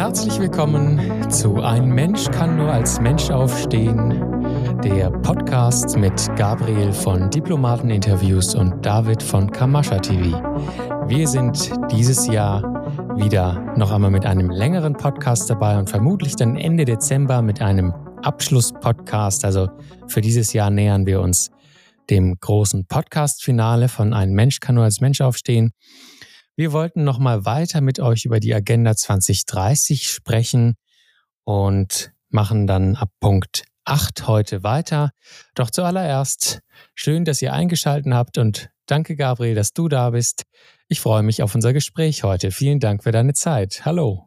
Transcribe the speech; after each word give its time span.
Herzlich 0.00 0.40
willkommen 0.40 1.30
zu 1.30 1.56
Ein 1.56 1.90
Mensch 1.90 2.24
kann 2.30 2.56
nur 2.56 2.72
als 2.72 2.98
Mensch 3.02 3.28
aufstehen, 3.28 4.18
der 4.82 5.10
Podcast 5.10 5.94
mit 5.98 6.34
Gabriel 6.36 6.90
von 6.90 7.28
Diplomateninterviews 7.28 8.54
und 8.54 8.80
David 8.80 9.22
von 9.22 9.50
Kamascha 9.50 9.98
TV. 9.98 10.42
Wir 11.06 11.28
sind 11.28 11.70
dieses 11.92 12.26
Jahr 12.26 12.62
wieder 13.18 13.74
noch 13.76 13.92
einmal 13.92 14.10
mit 14.10 14.24
einem 14.24 14.48
längeren 14.48 14.94
Podcast 14.94 15.50
dabei 15.50 15.78
und 15.78 15.90
vermutlich 15.90 16.34
dann 16.34 16.56
Ende 16.56 16.86
Dezember 16.86 17.42
mit 17.42 17.60
einem 17.60 17.92
Abschlusspodcast. 18.22 19.44
Also 19.44 19.68
für 20.06 20.22
dieses 20.22 20.54
Jahr 20.54 20.70
nähern 20.70 21.04
wir 21.04 21.20
uns 21.20 21.50
dem 22.08 22.38
großen 22.40 22.86
Podcast-Finale 22.86 23.90
von 23.90 24.14
Ein 24.14 24.32
Mensch 24.32 24.60
kann 24.60 24.76
nur 24.76 24.84
als 24.84 25.02
Mensch 25.02 25.20
aufstehen. 25.20 25.72
Wir 26.56 26.72
wollten 26.72 27.04
noch 27.04 27.18
mal 27.18 27.44
weiter 27.44 27.80
mit 27.80 28.00
euch 28.00 28.24
über 28.24 28.40
die 28.40 28.54
Agenda 28.54 28.94
2030 28.94 30.08
sprechen 30.08 30.74
und 31.44 32.12
machen 32.28 32.66
dann 32.66 32.96
ab 32.96 33.10
Punkt 33.20 33.64
8 33.84 34.26
heute 34.26 34.62
weiter. 34.62 35.10
Doch 35.54 35.70
zuallererst 35.70 36.60
schön, 36.94 37.24
dass 37.24 37.42
ihr 37.42 37.52
eingeschaltet 37.52 38.12
habt 38.12 38.38
und 38.38 38.70
danke 38.86 39.16
Gabriel, 39.16 39.54
dass 39.54 39.72
du 39.72 39.88
da 39.88 40.10
bist. 40.10 40.44
Ich 40.88 41.00
freue 41.00 41.22
mich 41.22 41.42
auf 41.42 41.54
unser 41.54 41.72
Gespräch 41.72 42.24
heute. 42.24 42.50
Vielen 42.50 42.80
Dank 42.80 43.02
für 43.02 43.12
deine 43.12 43.32
Zeit. 43.32 43.84
Hallo. 43.84 44.26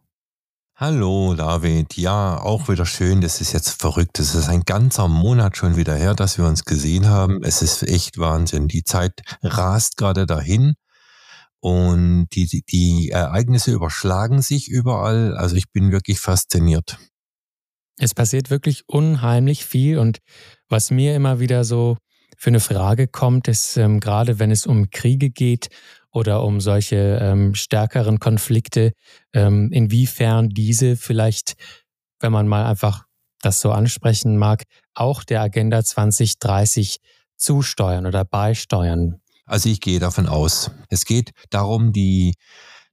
Hallo 0.76 1.36
David, 1.36 1.96
ja, 1.98 2.42
auch 2.42 2.68
wieder 2.68 2.88
schön, 2.88 3.22
das 3.22 3.42
ist 3.42 3.54
jetzt 3.54 3.80
verrückt. 3.80 4.18
Es 4.20 4.34
ist 4.34 4.50
ein 4.50 4.64
ganzer 4.64 5.08
Monat 5.08 5.56
schon 5.56 5.78
wieder 5.78 5.96
her, 5.96 6.16
dass 6.16 6.40
wir 6.40 6.46
uns 6.46 6.66
gesehen 6.66 7.08
haben. 7.08 7.44
Es 7.44 7.62
ist 7.62 7.84
echt 7.84 8.18
Wahnsinn. 8.18 8.68
Die 8.68 8.84
Zeit 8.84 9.22
rast 9.44 9.98
gerade 9.98 10.26
dahin 10.26 10.74
und 11.64 12.28
die, 12.34 12.62
die, 12.70 13.10
Ereignisse 13.12 13.72
überschlagen 13.72 14.42
sich 14.42 14.68
überall. 14.68 15.38
Also 15.38 15.56
ich 15.56 15.72
bin 15.72 15.94
wirklich 15.94 16.20
fasziniert. 16.20 16.98
Es 17.98 18.14
passiert 18.14 18.50
wirklich 18.50 18.84
unheimlich 18.88 19.64
viel 19.64 19.98
und 19.98 20.18
was 20.68 20.92
mir 20.92 21.16
immer 21.16 21.40
wieder 21.40 21.64
so 21.64 21.96
für 22.38 22.50
eine 22.50 22.60
Frage 22.60 23.08
kommt, 23.08 23.48
ist 23.48 23.78
ähm, 23.78 24.02
gerade 24.02 24.40
wenn 24.40 24.52
es 24.52 24.66
um 24.66 24.90
Kriege 24.90 25.30
geht 25.30 25.70
oder 26.12 26.44
um 26.44 26.60
solche 26.60 27.20
ähm, 27.22 27.56
stärkeren 27.56 28.20
Konflikte, 28.20 28.92
ähm, 29.32 29.72
inwiefern 29.72 30.50
diese 30.50 30.98
vielleicht, 30.98 31.54
wenn 32.20 32.34
man 32.34 32.46
mal 32.46 32.66
einfach 32.66 33.06
das 33.42 33.62
so 33.62 33.72
ansprechen 33.72 34.36
mag, 34.36 34.64
auch 34.96 35.24
der 35.24 35.40
Agenda 35.40 35.82
2030 35.82 36.98
zusteuern 37.38 38.06
oder 38.06 38.26
beisteuern. 38.26 39.23
Also 39.46 39.70
ich 39.70 39.82
gehe 39.82 40.00
davon 40.00 40.28
aus. 40.28 40.72
Es 40.90 41.06
geht 41.06 41.32
darum, 41.50 41.92
die 41.92 42.34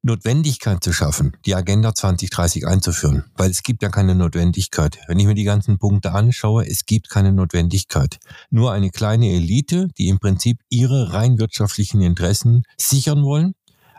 Notwendigkeit 0.03 0.83
zu 0.83 0.95
schaffen, 0.95 1.37
die 1.45 1.55
Agenda 1.55 1.95
2030 1.95 2.67
einzuführen, 2.67 3.25
weil 3.37 3.51
es 3.51 3.62
gibt 3.62 3.83
ja 3.83 3.91
keine 3.91 4.15
Notwendigkeit. 4.15 4.98
Wenn 5.06 5.19
ich 5.19 5.27
mir 5.27 5.34
die 5.34 5.45
ganzen 5.45 5.78
Punkte 5.78 6.12
anschaue, 6.12 6.67
es 6.67 6.87
gibt 6.87 7.11
keine 7.11 7.33
Notwendigkeit. 7.33 8.19
Nur 8.51 8.73
eine 8.73 8.91
kleine 8.91 9.28
Elite, 9.28 9.89
die 9.98 10.09
im 10.09 10.19
Prinzip 10.19 10.61
ihre 10.71 11.12
rein 11.12 11.39
wirtschaftlichen 11.39 12.01
Interessen 12.01 12.62
sichern 12.78 13.23
wollen, 13.23 13.53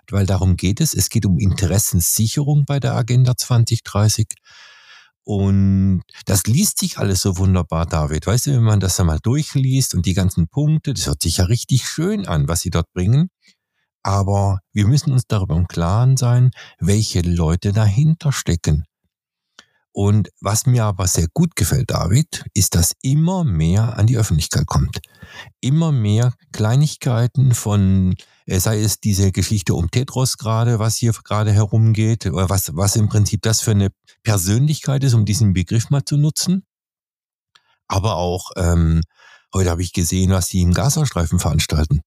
weil 0.10 0.26
darum 0.26 0.58
geht 0.58 0.82
es. 0.82 0.96
Es 0.96 1.10
geht 1.10 1.26
um 1.26 1.38
Interessenssicherung 1.38 2.66
bei 2.66 2.80
der 2.80 2.96
Agenda 2.96 3.38
2030. 3.38 4.28
Und 5.24 6.02
das 6.26 6.44
liest 6.46 6.80
sich 6.80 6.98
alles 6.98 7.22
so 7.22 7.38
wunderbar, 7.38 7.86
David. 7.86 8.26
Weißt 8.26 8.48
du, 8.48 8.52
wenn 8.52 8.64
man 8.64 8.80
das 8.80 9.00
einmal 9.00 9.20
durchliest 9.20 9.94
und 9.94 10.06
die 10.06 10.14
ganzen 10.14 10.48
Punkte, 10.48 10.94
das 10.94 11.08
hört 11.08 11.22
sich 11.22 11.38
ja 11.38 11.46
richtig 11.46 11.88
schön 11.88 12.28
an, 12.28 12.48
was 12.48 12.62
sie 12.62 12.72
dort 12.72 12.92
bringen. 12.94 13.30
Aber 14.04 14.60
wir 14.74 14.88
müssen 14.88 15.14
uns 15.14 15.28
darüber 15.28 15.56
im 15.56 15.68
Klaren 15.68 16.18
sein, 16.18 16.52
welche 16.80 17.22
Leute 17.22 17.72
dahinter 17.72 18.32
stecken. 18.32 18.86
Und 19.94 20.30
was 20.40 20.66
mir 20.66 20.86
aber 20.86 21.06
sehr 21.06 21.28
gut 21.34 21.56
gefällt, 21.56 21.92
David, 21.92 22.46
ist, 22.54 22.76
dass 22.76 22.94
immer 23.02 23.44
mehr 23.44 23.98
an 23.98 24.08
die 24.08 24.18
Öffentlichkeit 24.18 24.66
kommt. 24.66 25.00
Immer 25.60 25.92
mehr 25.92 26.34
Kleinigkeiten 26.54 27.54
von, 27.54 28.16
sei 28.48 28.82
es 28.82 29.00
diese 29.00 29.32
Geschichte 29.32 29.74
um 29.76 29.92
Tetros 29.92 30.38
gerade, 30.38 30.80
was 30.80 30.98
hier 30.98 31.14
gerade 31.14 31.52
herumgeht, 31.52 32.26
oder 32.26 32.50
was, 32.50 32.72
was 32.76 32.96
im 32.96 33.10
Prinzip 33.10 33.42
das 33.42 33.62
für 33.62 33.72
eine 33.72 33.90
Persönlichkeit 34.24 35.04
ist, 35.04 35.14
um 35.14 35.26
diesen 35.26 35.54
Begriff 35.54 35.90
mal 35.90 36.04
zu 36.04 36.18
nutzen. 36.18 36.64
Aber 37.88 38.16
auch, 38.16 38.52
ähm, 38.56 39.02
heute 39.54 39.70
habe 39.70 39.82
ich 39.82 39.94
gesehen, 39.94 40.32
was 40.32 40.48
die 40.48 40.62
im 40.62 40.74
Gazastreifen 40.74 41.40
veranstalten 41.40 42.02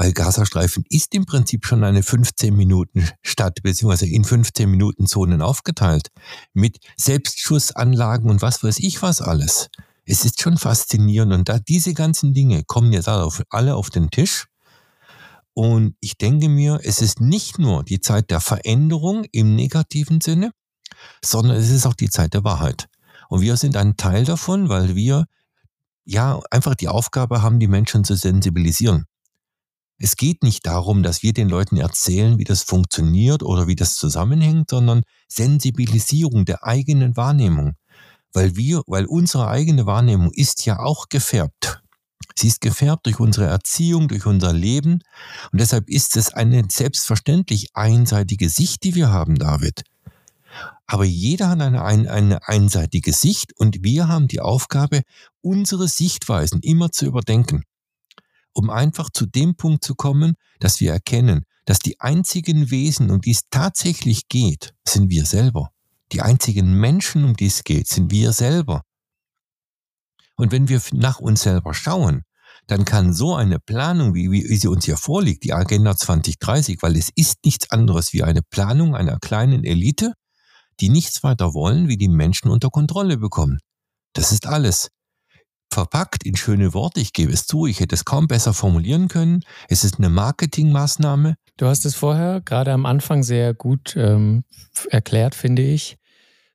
weil 0.00 0.14
Gazastreifen 0.14 0.86
ist 0.88 1.14
im 1.14 1.26
Prinzip 1.26 1.66
schon 1.66 1.84
eine 1.84 2.02
15 2.02 2.56
Minuten 2.56 3.06
Stadt, 3.20 3.58
beziehungsweise 3.62 4.06
in 4.06 4.24
15 4.24 4.70
Minuten 4.70 5.06
Zonen 5.06 5.42
aufgeteilt, 5.42 6.08
mit 6.54 6.78
Selbstschussanlagen 6.96 8.30
und 8.30 8.40
was 8.40 8.64
weiß 8.64 8.78
ich 8.78 9.02
was 9.02 9.20
alles. 9.20 9.68
Es 10.06 10.24
ist 10.24 10.40
schon 10.40 10.56
faszinierend 10.56 11.34
und 11.34 11.50
da 11.50 11.58
diese 11.58 11.92
ganzen 11.92 12.32
Dinge 12.32 12.64
kommen 12.64 12.94
jetzt 12.94 13.08
alle 13.08 13.24
auf, 13.24 13.42
alle 13.50 13.76
auf 13.76 13.90
den 13.90 14.10
Tisch. 14.10 14.46
Und 15.60 15.94
ich 16.00 16.16
denke 16.16 16.48
mir, 16.48 16.80
es 16.84 17.02
ist 17.02 17.20
nicht 17.20 17.58
nur 17.58 17.84
die 17.84 18.00
Zeit 18.00 18.30
der 18.30 18.40
Veränderung 18.40 19.26
im 19.30 19.54
negativen 19.54 20.22
Sinne, 20.22 20.52
sondern 21.22 21.58
es 21.58 21.68
ist 21.68 21.84
auch 21.84 21.92
die 21.92 22.08
Zeit 22.08 22.32
der 22.32 22.44
Wahrheit. 22.44 22.86
Und 23.28 23.42
wir 23.42 23.58
sind 23.58 23.76
ein 23.76 23.98
Teil 23.98 24.24
davon, 24.24 24.70
weil 24.70 24.96
wir 24.96 25.26
ja 26.06 26.40
einfach 26.50 26.74
die 26.76 26.88
Aufgabe 26.88 27.42
haben, 27.42 27.60
die 27.60 27.66
Menschen 27.66 28.04
zu 28.04 28.14
sensibilisieren. 28.14 29.04
Es 29.98 30.16
geht 30.16 30.42
nicht 30.42 30.64
darum, 30.64 31.02
dass 31.02 31.22
wir 31.22 31.34
den 31.34 31.50
Leuten 31.50 31.76
erzählen, 31.76 32.38
wie 32.38 32.44
das 32.44 32.62
funktioniert 32.62 33.42
oder 33.42 33.66
wie 33.66 33.76
das 33.76 33.96
zusammenhängt, 33.96 34.70
sondern 34.70 35.02
Sensibilisierung 35.28 36.46
der 36.46 36.64
eigenen 36.64 37.18
Wahrnehmung. 37.18 37.74
Weil 38.32 38.56
wir, 38.56 38.80
weil 38.86 39.04
unsere 39.04 39.48
eigene 39.48 39.84
Wahrnehmung 39.84 40.32
ist 40.32 40.64
ja 40.64 40.78
auch 40.78 41.10
gefärbt. 41.10 41.82
Sie 42.36 42.48
ist 42.48 42.60
gefärbt 42.60 43.06
durch 43.06 43.20
unsere 43.20 43.46
Erziehung, 43.46 44.08
durch 44.08 44.26
unser 44.26 44.52
Leben. 44.52 45.02
Und 45.52 45.60
deshalb 45.60 45.88
ist 45.88 46.16
es 46.16 46.32
eine 46.32 46.64
selbstverständlich 46.68 47.68
einseitige 47.74 48.48
Sicht, 48.48 48.84
die 48.84 48.94
wir 48.94 49.10
haben, 49.10 49.36
David. 49.36 49.82
Aber 50.86 51.04
jeder 51.04 51.48
hat 51.50 51.60
eine, 51.60 51.82
eine, 51.82 52.48
einseitige 52.48 53.12
Sicht 53.12 53.52
und 53.56 53.82
wir 53.82 54.08
haben 54.08 54.26
die 54.26 54.40
Aufgabe, 54.40 55.02
unsere 55.40 55.86
Sichtweisen 55.86 56.60
immer 56.62 56.90
zu 56.90 57.06
überdenken 57.06 57.64
um 58.52 58.70
einfach 58.70 59.10
zu 59.10 59.26
dem 59.26 59.56
Punkt 59.56 59.84
zu 59.84 59.94
kommen, 59.94 60.34
dass 60.58 60.80
wir 60.80 60.92
erkennen, 60.92 61.44
dass 61.64 61.78
die 61.78 62.00
einzigen 62.00 62.70
Wesen, 62.70 63.10
um 63.10 63.20
die 63.20 63.32
es 63.32 63.42
tatsächlich 63.50 64.28
geht, 64.28 64.74
sind 64.86 65.10
wir 65.10 65.24
selber. 65.24 65.70
Die 66.12 66.22
einzigen 66.22 66.74
Menschen, 66.74 67.24
um 67.24 67.36
die 67.36 67.46
es 67.46 67.62
geht, 67.64 67.88
sind 67.88 68.10
wir 68.10 68.32
selber. 68.32 68.82
Und 70.40 70.52
wenn 70.52 70.70
wir 70.70 70.80
nach 70.92 71.20
uns 71.20 71.42
selber 71.42 71.74
schauen, 71.74 72.22
dann 72.66 72.86
kann 72.86 73.12
so 73.12 73.34
eine 73.34 73.58
Planung, 73.58 74.14
wie, 74.14 74.30
wie 74.30 74.56
sie 74.56 74.68
uns 74.68 74.86
hier 74.86 74.96
vorliegt, 74.96 75.44
die 75.44 75.52
Agenda 75.52 75.94
2030, 75.94 76.78
weil 76.80 76.96
es 76.96 77.10
ist 77.14 77.44
nichts 77.44 77.70
anderes 77.70 78.14
wie 78.14 78.22
eine 78.22 78.40
Planung 78.42 78.94
einer 78.94 79.18
kleinen 79.18 79.64
Elite, 79.64 80.14
die 80.80 80.88
nichts 80.88 81.22
weiter 81.22 81.52
wollen, 81.52 81.88
wie 81.88 81.98
die 81.98 82.08
Menschen 82.08 82.50
unter 82.50 82.70
Kontrolle 82.70 83.18
bekommen. 83.18 83.58
Das 84.14 84.32
ist 84.32 84.46
alles 84.46 84.88
verpackt 85.70 86.24
in 86.24 86.36
schöne 86.36 86.72
Worte. 86.72 87.00
Ich 87.00 87.12
gebe 87.12 87.32
es 87.32 87.46
zu, 87.46 87.66
ich 87.66 87.80
hätte 87.80 87.94
es 87.94 88.06
kaum 88.06 88.26
besser 88.26 88.54
formulieren 88.54 89.08
können. 89.08 89.42
Es 89.68 89.84
ist 89.84 89.98
eine 89.98 90.08
Marketingmaßnahme. 90.08 91.34
Du 91.58 91.66
hast 91.66 91.84
es 91.84 91.94
vorher 91.94 92.40
gerade 92.40 92.72
am 92.72 92.86
Anfang 92.86 93.22
sehr 93.22 93.52
gut 93.52 93.94
ähm, 93.94 94.44
erklärt, 94.88 95.34
finde 95.34 95.62
ich, 95.62 95.98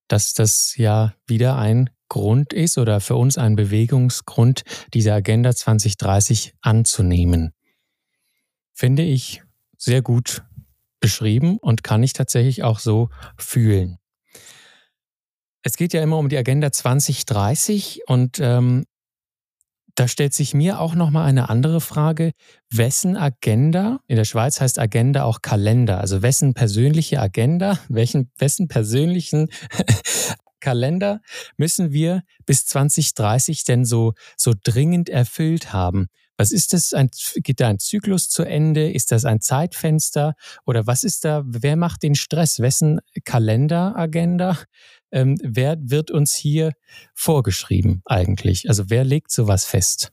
dass 0.07 0.33
das 0.33 0.75
ja 0.75 1.13
wieder 1.27 1.57
ein 1.57 1.91
Grund 2.09 2.53
ist 2.53 2.77
oder 2.77 2.99
für 2.99 3.15
uns 3.15 3.37
ein 3.37 3.55
Bewegungsgrund, 3.55 4.63
diese 4.93 5.13
Agenda 5.13 5.55
2030 5.55 6.53
anzunehmen. 6.61 7.53
Finde 8.73 9.03
ich 9.03 9.43
sehr 9.77 10.01
gut 10.01 10.43
beschrieben 10.99 11.57
und 11.57 11.83
kann 11.83 12.03
ich 12.03 12.13
tatsächlich 12.13 12.63
auch 12.63 12.79
so 12.79 13.09
fühlen. 13.37 13.97
Es 15.63 15.77
geht 15.77 15.93
ja 15.93 16.03
immer 16.03 16.17
um 16.17 16.29
die 16.29 16.37
Agenda 16.37 16.71
2030 16.71 18.01
und 18.07 18.39
ähm, 18.39 18.85
da 19.95 20.09
stellt 20.09 20.33
sich 20.33 20.53
mir 20.53 20.79
auch 20.81 20.93
noch 20.93 21.09
mal 21.09 21.25
eine 21.25 21.49
andere 21.49 21.79
Frage. 21.79 22.31
Wessen 22.69 23.15
Agenda, 23.15 23.99
in 24.07 24.17
der 24.17 24.25
Schweiz 24.25 24.59
heißt 24.59 24.77
Agenda 24.77 25.23
auch 25.23 25.41
Kalender, 25.41 26.01
also 26.01 26.21
wessen 26.21 26.53
persönliche 26.53 27.19
Agenda, 27.21 27.79
welchen, 27.89 28.29
wessen 28.37 28.67
persönlichen 28.67 29.47
Kalender 30.59 31.21
müssen 31.57 31.91
wir 31.91 32.23
bis 32.45 32.65
2030 32.65 33.63
denn 33.63 33.85
so, 33.85 34.13
so 34.37 34.53
dringend 34.63 35.09
erfüllt 35.09 35.73
haben? 35.73 36.07
Was 36.37 36.51
ist 36.51 36.73
das? 36.73 36.93
Ein, 36.93 37.09
geht 37.35 37.61
da 37.61 37.69
ein 37.69 37.79
Zyklus 37.79 38.27
zu 38.27 38.43
Ende? 38.43 38.91
Ist 38.91 39.13
das 39.13 39.23
ein 39.23 39.39
Zeitfenster? 39.39 40.35
Oder 40.65 40.85
was 40.85 41.05
ist 41.05 41.23
da? 41.23 41.43
Wer 41.45 41.77
macht 41.77 42.03
den 42.03 42.15
Stress? 42.15 42.59
Wessen 42.59 42.99
Kalenderagenda 43.23 44.57
ähm, 45.15 45.37
wer 45.41 45.77
wird 45.79 46.11
uns 46.11 46.33
hier 46.33 46.73
vorgeschrieben 47.13 48.01
eigentlich? 48.05 48.67
Also 48.67 48.89
wer 48.89 49.05
legt 49.05 49.31
sowas 49.31 49.63
fest? 49.63 50.11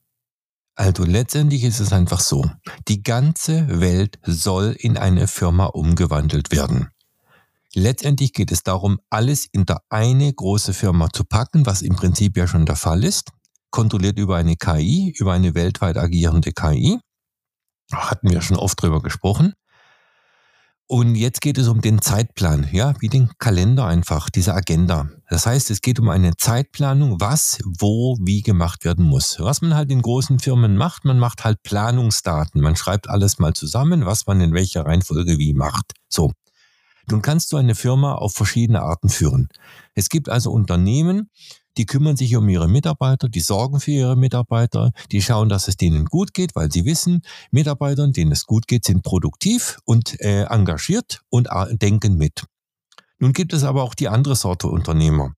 Also 0.74 1.04
letztendlich 1.04 1.64
ist 1.64 1.80
es 1.80 1.92
einfach 1.92 2.20
so, 2.20 2.46
die 2.88 3.02
ganze 3.02 3.80
Welt 3.80 4.18
soll 4.22 4.74
in 4.78 4.96
eine 4.96 5.26
Firma 5.26 5.66
umgewandelt 5.66 6.50
werden. 6.52 6.88
Letztendlich 7.74 8.32
geht 8.34 8.52
es 8.52 8.62
darum, 8.62 8.98
alles 9.08 9.46
in 9.46 9.64
der 9.64 9.80
eine 9.88 10.32
große 10.32 10.74
Firma 10.74 11.08
zu 11.10 11.24
packen, 11.24 11.64
was 11.64 11.80
im 11.80 11.96
Prinzip 11.96 12.36
ja 12.36 12.46
schon 12.46 12.66
der 12.66 12.76
Fall 12.76 13.02
ist, 13.02 13.30
kontrolliert 13.70 14.18
über 14.18 14.36
eine 14.36 14.56
KI, 14.56 15.14
über 15.18 15.32
eine 15.32 15.54
weltweit 15.54 15.96
agierende 15.96 16.52
KI. 16.52 16.98
Hatten 17.90 18.30
wir 18.30 18.42
schon 18.42 18.58
oft 18.58 18.80
drüber 18.80 19.00
gesprochen. 19.02 19.54
Und 20.86 21.14
jetzt 21.14 21.40
geht 21.40 21.56
es 21.56 21.68
um 21.68 21.80
den 21.80 22.02
Zeitplan, 22.02 22.68
ja, 22.70 22.92
wie 23.00 23.08
den 23.08 23.30
Kalender 23.38 23.86
einfach, 23.86 24.28
diese 24.28 24.52
Agenda. 24.52 25.08
Das 25.30 25.46
heißt, 25.46 25.70
es 25.70 25.80
geht 25.80 25.98
um 25.98 26.10
eine 26.10 26.36
Zeitplanung, 26.36 27.18
was, 27.18 27.60
wo, 27.64 28.18
wie 28.20 28.42
gemacht 28.42 28.84
werden 28.84 29.06
muss. 29.06 29.36
Was 29.38 29.62
man 29.62 29.74
halt 29.74 29.90
in 29.90 30.02
großen 30.02 30.38
Firmen 30.38 30.76
macht, 30.76 31.06
man 31.06 31.18
macht 31.18 31.44
halt 31.44 31.62
Planungsdaten. 31.62 32.60
Man 32.60 32.76
schreibt 32.76 33.08
alles 33.08 33.38
mal 33.38 33.54
zusammen, 33.54 34.04
was 34.04 34.26
man 34.26 34.42
in 34.42 34.52
welcher 34.52 34.84
Reihenfolge 34.84 35.38
wie 35.38 35.54
macht. 35.54 35.94
So. 36.10 36.32
Nun 37.10 37.22
kannst 37.22 37.52
du 37.52 37.56
eine 37.56 37.74
Firma 37.74 38.14
auf 38.14 38.34
verschiedene 38.34 38.82
Arten 38.82 39.08
führen. 39.08 39.48
Es 39.94 40.08
gibt 40.08 40.28
also 40.28 40.50
Unternehmen, 40.50 41.30
die 41.76 41.86
kümmern 41.86 42.16
sich 42.16 42.36
um 42.36 42.48
ihre 42.48 42.68
Mitarbeiter, 42.68 43.28
die 43.28 43.40
sorgen 43.40 43.80
für 43.80 43.92
ihre 43.92 44.16
Mitarbeiter, 44.16 44.92
die 45.10 45.22
schauen, 45.22 45.48
dass 45.48 45.68
es 45.68 45.76
denen 45.76 46.04
gut 46.04 46.34
geht, 46.34 46.54
weil 46.54 46.70
sie 46.70 46.84
wissen, 46.84 47.22
Mitarbeitern, 47.50 48.12
denen 48.12 48.32
es 48.32 48.44
gut 48.44 48.66
geht, 48.66 48.84
sind 48.84 49.02
produktiv 49.02 49.78
und 49.84 50.20
äh, 50.20 50.44
engagiert 50.44 51.22
und 51.30 51.48
äh, 51.50 51.76
denken 51.76 52.16
mit. 52.16 52.44
Nun 53.18 53.32
gibt 53.32 53.52
es 53.52 53.64
aber 53.64 53.82
auch 53.84 53.94
die 53.94 54.08
andere 54.08 54.36
Sorte 54.36 54.68
Unternehmer. 54.68 55.34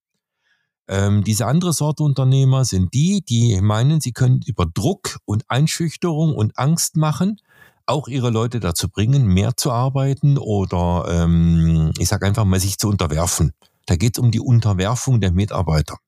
Ähm, 0.86 1.24
diese 1.24 1.46
andere 1.46 1.72
Sorte 1.72 2.02
Unternehmer 2.02 2.64
sind 2.64 2.92
die, 2.92 3.22
die 3.22 3.60
meinen, 3.60 4.00
sie 4.00 4.12
können 4.12 4.40
über 4.44 4.66
Druck 4.66 5.18
und 5.24 5.44
Einschüchterung 5.48 6.34
und 6.34 6.58
Angst 6.58 6.96
machen, 6.96 7.40
auch 7.86 8.08
ihre 8.08 8.30
Leute 8.30 8.60
dazu 8.60 8.88
bringen, 8.88 9.26
mehr 9.26 9.56
zu 9.56 9.70
arbeiten 9.70 10.38
oder 10.38 11.06
ähm, 11.08 11.92
ich 11.98 12.08
sage 12.08 12.26
einfach 12.26 12.44
mal, 12.44 12.60
sich 12.60 12.78
zu 12.78 12.88
unterwerfen. 12.88 13.52
Da 13.86 13.96
geht 13.96 14.16
es 14.16 14.22
um 14.22 14.30
die 14.30 14.40
Unterwerfung 14.40 15.20
der 15.20 15.32
Mitarbeiter. 15.32 15.98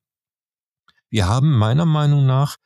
Wir 1.10 1.28
haben 1.28 1.56
meiner 1.56 1.84
Meinung 1.84 2.26
nach 2.26 2.56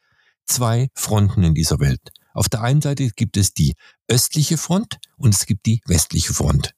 zwei 0.47 0.89
Fronten 0.95 1.43
in 1.43 1.55
dieser 1.55 1.81
Welt. 1.81 2.01
Auf 2.33 2.49
der 2.49 2.63
einen 2.63 2.81
Seite 2.81 3.09
gibt 3.11 3.37
es 3.37 3.53
die 3.53 3.75
östliche 4.09 4.57
Front 4.57 4.99
und 5.17 5.35
es 5.35 5.47
gibt 5.47 5.67
die 5.67 5.81
westliche 5.87 6.33
Front. 6.33 6.73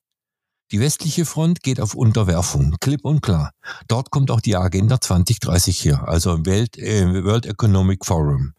Die 0.71 0.81
westliche 0.81 1.27
Front 1.27 1.63
geht 1.63 1.81
auf 1.81 1.95
Unterwerfung, 1.95 2.77
klipp 2.81 3.05
und 3.05 3.21
klar. 3.21 3.53
Dort 3.89 4.11
kommt 4.11 4.31
auch 4.31 4.41
die 4.41 4.57
Agenda 4.57 4.99
2030 4.99 5.85
her, 5.85 6.09
also 6.09 6.47
Welt, 6.47 6.79
äh, 6.79 7.25
World 7.25 7.45
Economic 7.45 8.07
Forum. 8.07 8.55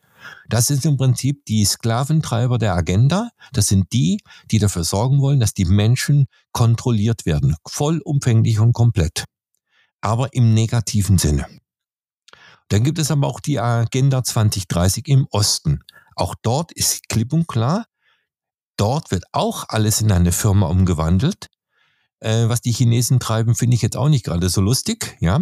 Das 0.50 0.68
sind 0.68 0.86
im 0.86 0.98
Prinzip 0.98 1.46
die 1.46 1.66
Sklaventreiber 1.66 2.58
der 2.58 2.76
Agenda. 2.76 3.30
Das 3.52 3.68
sind 3.68 3.92
die, 3.94 4.20
die 4.52 4.60
dafür 4.60 4.84
sorgen 4.84 5.22
wollen, 5.22 5.40
dass 5.40 5.54
die 5.54 5.66
Menschen 5.66 6.28
kontrolliert 6.52 7.26
werden. 7.26 7.56
Vollumfänglich 7.68 8.60
und 8.60 8.74
komplett. 8.74 9.26
Aber 10.02 10.34
im 10.34 10.54
negativen 10.54 11.18
Sinne. 11.18 11.48
Dann 12.70 12.84
gibt 12.84 13.00
es 13.00 13.12
aber 13.12 13.28
auch 13.28 13.40
die 13.40 13.60
Agenda 13.60 14.24
2030 14.24 15.08
im 15.08 15.28
Osten. 15.32 15.80
Auch 16.16 16.36
dort 16.42 16.72
ist 16.72 17.08
klipp 17.10 17.34
und 17.34 17.48
klar, 17.48 17.86
dort 18.78 19.12
wird 19.12 19.26
auch 19.32 19.66
alles 19.68 20.02
in 20.02 20.12
eine 20.12 20.32
Firma 20.32 20.68
umgewandelt. 20.68 21.48
Äh, 22.24 22.48
was 22.48 22.62
die 22.62 22.72
Chinesen 22.72 23.20
treiben, 23.20 23.54
finde 23.54 23.76
ich 23.76 23.82
jetzt 23.82 23.98
auch 23.98 24.08
nicht 24.08 24.24
gerade 24.24 24.48
so 24.48 24.62
lustig, 24.62 25.18
ja. 25.20 25.42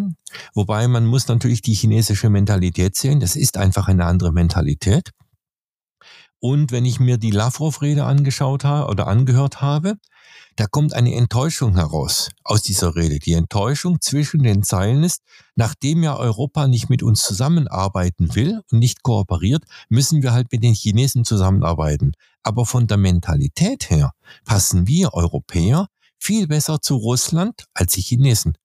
Wobei 0.56 0.88
man 0.88 1.06
muss 1.06 1.28
natürlich 1.28 1.62
die 1.62 1.76
chinesische 1.76 2.32
Mentalität 2.32 2.96
sehen. 2.96 3.20
Das 3.20 3.36
ist 3.36 3.56
einfach 3.58 3.88
eine 3.88 4.06
andere 4.06 4.32
Mentalität. 4.32 5.12
Und 6.40 6.72
wenn 6.72 6.86
ich 6.86 7.00
mir 7.00 7.20
die 7.20 7.30
Lavrov-Rede 7.30 8.04
angeschaut 8.04 8.64
habe 8.64 8.90
oder 8.90 9.06
angehört 9.06 9.62
habe, 9.62 9.98
da 10.56 10.66
kommt 10.66 10.94
eine 10.94 11.14
Enttäuschung 11.14 11.76
heraus 11.76 12.32
aus 12.44 12.64
dieser 12.64 12.96
Rede. 12.96 13.20
Die 13.20 13.34
Enttäuschung 13.34 14.02
zwischen 14.02 14.42
den 14.42 14.64
Zeilen 14.64 15.04
ist, 15.04 15.22
nachdem 15.56 16.02
ja 16.02 16.18
Europa 16.18 16.68
nicht 16.68 16.90
mit 16.90 17.04
uns 17.04 17.22
zusammenarbeiten 17.22 18.34
will 18.34 18.62
und 18.72 18.80
nicht 18.80 19.04
kooperiert, 19.04 19.66
müssen 19.88 20.24
wir 20.24 20.34
halt 20.34 20.52
mit 20.52 20.64
den 20.64 20.74
Chinesen 20.74 21.26
zusammenarbeiten. 21.26 22.14
Aber 22.42 22.66
von 22.66 22.88
der 22.88 22.98
Mentalität 22.98 23.92
her 23.92 24.14
passen 24.44 24.88
wir 24.88 25.14
Europäer 25.14 25.88
viel 26.22 26.48
besser 26.48 26.82
zu 26.82 26.96
Russland 26.96 27.66
als 27.74 27.94
die 27.94 28.02
Chinesen. 28.02 28.58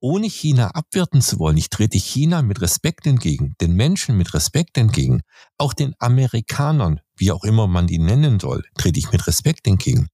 Ohne 0.00 0.26
China 0.28 0.68
abwerten 0.70 1.22
zu 1.22 1.38
wollen, 1.38 1.56
ich 1.56 1.70
trete 1.70 1.98
China 1.98 2.42
mit 2.42 2.60
Respekt 2.60 3.06
entgegen, 3.06 3.54
den 3.60 3.74
Menschen 3.74 4.16
mit 4.16 4.34
Respekt 4.34 4.76
entgegen, 4.76 5.22
auch 5.58 5.72
den 5.72 5.94
Amerikanern, 5.98 7.00
wie 7.16 7.30
auch 7.30 7.44
immer 7.44 7.68
man 7.68 7.86
die 7.86 7.98
nennen 7.98 8.40
soll, 8.40 8.64
trete 8.76 8.98
ich 8.98 9.12
mit 9.12 9.26
Respekt 9.26 9.66
entgegen 9.66 10.08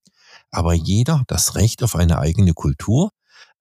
aber 0.51 0.73
jeder 0.73 1.23
das 1.27 1.55
Recht 1.55 1.83
auf 1.83 1.95
eine 1.95 2.19
eigene 2.19 2.53
Kultur. 2.53 3.11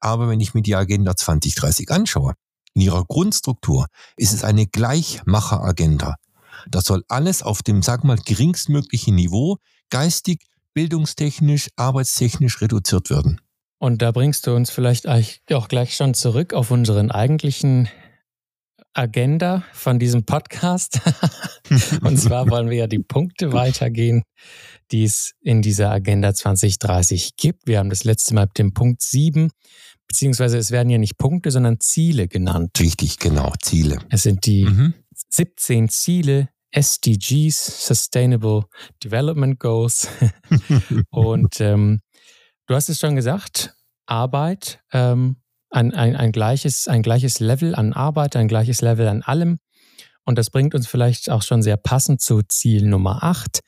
Aber 0.00 0.29
wenn 0.29 0.41
ich 0.41 0.55
mir 0.55 0.62
die 0.62 0.76
Agenda 0.76 1.17
2030 1.17 1.91
anschaue, 1.91 2.35
in 2.75 2.82
ihrer 2.82 3.05
Grundstruktur 3.05 3.87
ist 4.17 4.32
es 4.32 4.44
eine 4.44 4.67
Gleichmacheragenda. 4.67 6.17
Das 6.69 6.85
soll 6.85 7.05
alles 7.09 7.43
auf 7.43 7.62
dem, 7.62 7.82
sag 7.82 8.05
mal, 8.05 8.17
geringstmöglichen 8.17 9.14
Niveau 9.14 9.59
geistig, 9.91 10.44
bildungstechnisch, 10.79 11.71
arbeitstechnisch 11.75 12.61
reduziert 12.61 13.11
werden. 13.11 13.41
Und 13.81 14.01
da 14.01 14.13
bringst 14.13 14.47
du 14.47 14.55
uns 14.55 14.71
vielleicht 14.71 15.09
auch 15.09 15.67
gleich 15.67 15.97
schon 15.97 16.15
zurück 16.15 16.55
auf 16.55 16.71
unseren 16.71 17.11
eigentlichen 17.11 17.89
Agenda 18.95 19.65
von 19.73 19.99
diesem 19.99 20.25
Podcast. 20.25 21.01
Und 22.03 22.17
zwar 22.17 22.49
wollen 22.49 22.71
wir 22.71 22.77
ja 22.77 22.87
die 22.87 23.01
Punkte 23.01 23.53
weitergehen, 23.53 24.23
die 24.93 25.03
es 25.03 25.33
in 25.41 25.63
dieser 25.63 25.91
Agenda 25.91 26.33
2030 26.33 27.35
gibt. 27.35 27.67
Wir 27.67 27.81
haben 27.81 27.91
das 27.91 28.05
letzte 28.05 28.35
Mal 28.35 28.47
den 28.57 28.73
Punkt 28.73 29.03
7, 29.03 29.51
beziehungsweise 30.07 30.59
es 30.59 30.71
werden 30.71 30.91
ja 30.91 30.99
nicht 30.99 31.19
Punkte, 31.19 31.51
sondern 31.51 31.81
Ziele 31.81 32.29
genannt. 32.29 32.79
Richtig, 32.79 33.19
genau, 33.19 33.53
Ziele. 33.61 33.99
Es 34.11 34.23
sind 34.23 34.47
die 34.47 34.65
mhm. 34.67 34.95
17 35.31 35.89
Ziele, 35.89 36.51
SDGs, 36.73 37.87
Sustainable 37.87 38.65
Development 39.03 39.59
Goals. 39.59 40.09
Und 41.11 41.61
ähm, 41.61 42.00
du 42.67 42.75
hast 42.75 42.88
es 42.88 42.99
schon 42.99 43.17
gesagt, 43.17 43.75
Arbeit, 44.06 44.81
ähm, 44.93 45.37
ein, 45.70 45.94
ein, 45.94 46.17
ein, 46.17 46.32
gleiches, 46.32 46.88
ein 46.88 47.03
gleiches 47.03 47.41
Level 47.41 47.75
an 47.75 47.93
Arbeit, 47.93 48.37
ein 48.37 48.49
gleiches 48.49 48.81
Level 48.81 49.09
an 49.09 49.23
allem. 49.23 49.59
Und 50.25 50.38
das 50.38 50.50
bringt 50.50 50.75
uns 50.75 50.87
vielleicht 50.87 51.31
auch 51.31 51.43
schon 51.43 51.62
sehr 51.62 51.76
passend 51.76 52.20
zu 52.20 52.43
Ziel 52.43 52.87
Nummer 52.87 53.23
8, 53.23 53.61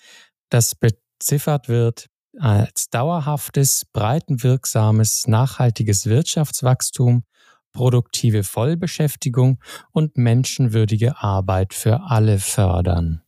das 0.50 0.74
beziffert 0.74 1.68
wird 1.68 2.06
als 2.38 2.90
dauerhaftes, 2.90 3.86
breitenwirksames, 3.92 5.26
nachhaltiges 5.26 6.06
Wirtschaftswachstum, 6.06 7.24
produktive 7.72 8.44
Vollbeschäftigung 8.44 9.60
und 9.92 10.16
menschenwürdige 10.16 11.22
Arbeit 11.22 11.74
für 11.74 12.00
alle 12.02 12.38
fördern. 12.38 13.22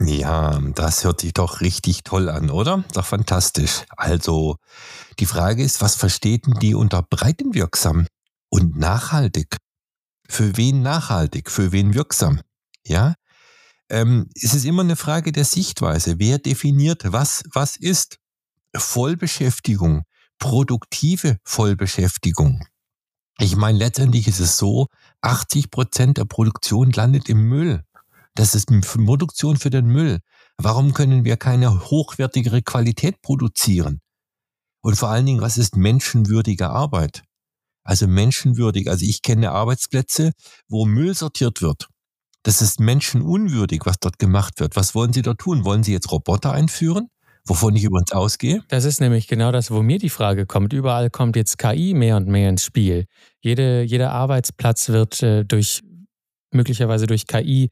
Ja, 0.00 0.58
das 0.74 1.04
hört 1.04 1.20
sich 1.20 1.32
doch 1.32 1.60
richtig 1.60 2.02
toll 2.02 2.28
an, 2.28 2.50
oder? 2.50 2.84
Doch 2.92 3.06
fantastisch. 3.06 3.84
Also, 3.96 4.56
die 5.20 5.26
Frage 5.26 5.62
ist, 5.62 5.80
was 5.80 5.94
versteht 5.94 6.46
denn 6.46 6.54
die 6.54 6.74
unter 6.74 7.02
breitenwirksam 7.02 8.06
und 8.48 8.76
nachhaltig? 8.76 9.58
Für 10.28 10.56
wen 10.56 10.82
nachhaltig? 10.82 11.50
Für 11.50 11.70
wen 11.70 11.94
wirksam? 11.94 12.40
Ja? 12.84 13.14
ähm, 13.92 14.30
es 14.34 14.54
ist 14.54 14.64
immer 14.64 14.82
eine 14.82 14.96
Frage 14.96 15.32
der 15.32 15.44
Sichtweise. 15.44 16.18
Wer 16.18 16.38
definiert, 16.38 17.12
was, 17.12 17.44
was 17.52 17.76
ist 17.76 18.16
Vollbeschäftigung, 18.74 20.04
produktive 20.38 21.36
Vollbeschäftigung? 21.44 22.66
Ich 23.42 23.56
meine, 23.56 23.76
letztendlich 23.76 24.28
ist 24.28 24.38
es 24.38 24.56
so, 24.56 24.86
80 25.22 25.72
Prozent 25.72 26.16
der 26.16 26.26
Produktion 26.26 26.92
landet 26.92 27.28
im 27.28 27.48
Müll. 27.48 27.82
Das 28.36 28.54
ist 28.54 28.68
Produktion 28.68 29.56
für 29.56 29.68
den 29.68 29.86
Müll. 29.86 30.20
Warum 30.58 30.94
können 30.94 31.24
wir 31.24 31.36
keine 31.36 31.90
hochwertigere 31.90 32.62
Qualität 32.62 33.20
produzieren? 33.20 34.00
Und 34.80 34.94
vor 34.94 35.08
allen 35.08 35.26
Dingen, 35.26 35.40
was 35.40 35.58
ist 35.58 35.74
menschenwürdige 35.76 36.70
Arbeit? 36.70 37.24
Also 37.82 38.06
menschenwürdig. 38.06 38.88
Also 38.88 39.04
ich 39.04 39.22
kenne 39.22 39.50
Arbeitsplätze, 39.50 40.30
wo 40.68 40.84
Müll 40.86 41.16
sortiert 41.16 41.62
wird. 41.62 41.88
Das 42.44 42.62
ist 42.62 42.78
menschenunwürdig, 42.78 43.80
was 43.84 43.96
dort 43.98 44.20
gemacht 44.20 44.60
wird. 44.60 44.76
Was 44.76 44.94
wollen 44.94 45.12
Sie 45.12 45.22
dort 45.22 45.40
tun? 45.40 45.64
Wollen 45.64 45.82
Sie 45.82 45.92
jetzt 45.92 46.12
Roboter 46.12 46.52
einführen? 46.52 47.08
Wovon 47.44 47.74
ich 47.74 47.82
übrigens 47.82 48.12
ausgehe? 48.12 48.62
Das 48.68 48.84
ist 48.84 49.00
nämlich 49.00 49.26
genau 49.26 49.50
das, 49.50 49.72
wo 49.72 49.82
mir 49.82 49.98
die 49.98 50.10
Frage 50.10 50.46
kommt. 50.46 50.72
Überall 50.72 51.10
kommt 51.10 51.34
jetzt 51.34 51.58
KI 51.58 51.92
mehr 51.92 52.16
und 52.16 52.28
mehr 52.28 52.48
ins 52.48 52.64
Spiel. 52.64 53.06
Jede, 53.42 53.82
jeder 53.82 54.12
Arbeitsplatz 54.12 54.88
wird 54.88 55.22
äh, 55.22 55.44
durch 55.44 55.82
möglicherweise 56.52 57.06
durch 57.06 57.26
KI 57.26 57.70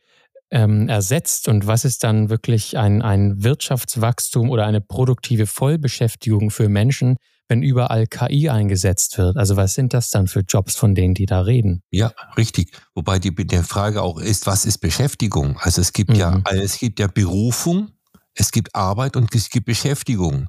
ähm, 0.50 0.88
ersetzt 0.88 1.48
und 1.48 1.66
was 1.66 1.84
ist 1.84 2.02
dann 2.02 2.28
wirklich 2.28 2.76
ein, 2.76 3.02
ein 3.02 3.42
Wirtschaftswachstum 3.42 4.50
oder 4.50 4.66
eine 4.66 4.80
produktive 4.80 5.46
Vollbeschäftigung 5.46 6.50
für 6.50 6.68
Menschen, 6.68 7.16
wenn 7.48 7.62
überall 7.62 8.06
KI 8.06 8.48
eingesetzt 8.48 9.16
wird? 9.18 9.36
Also 9.36 9.56
was 9.56 9.74
sind 9.74 9.94
das 9.94 10.10
dann 10.10 10.26
für 10.26 10.40
Jobs, 10.40 10.74
von 10.74 10.94
denen 10.94 11.14
die 11.14 11.26
da 11.26 11.42
reden? 11.42 11.82
Ja, 11.92 12.12
richtig. 12.36 12.72
Wobei 12.94 13.20
die, 13.20 13.34
die 13.34 13.58
Frage 13.58 14.02
auch 14.02 14.18
ist, 14.18 14.46
was 14.46 14.64
ist 14.64 14.78
Beschäftigung? 14.78 15.56
Also 15.60 15.80
es 15.80 15.92
gibt 15.92 16.10
mhm. 16.10 16.16
ja, 16.16 16.42
es 16.50 16.78
gibt 16.78 16.98
ja 16.98 17.06
Berufung, 17.06 17.92
es 18.34 18.50
gibt 18.50 18.74
Arbeit 18.74 19.16
und 19.16 19.32
es 19.34 19.50
gibt 19.50 19.66
Beschäftigung. 19.66 20.46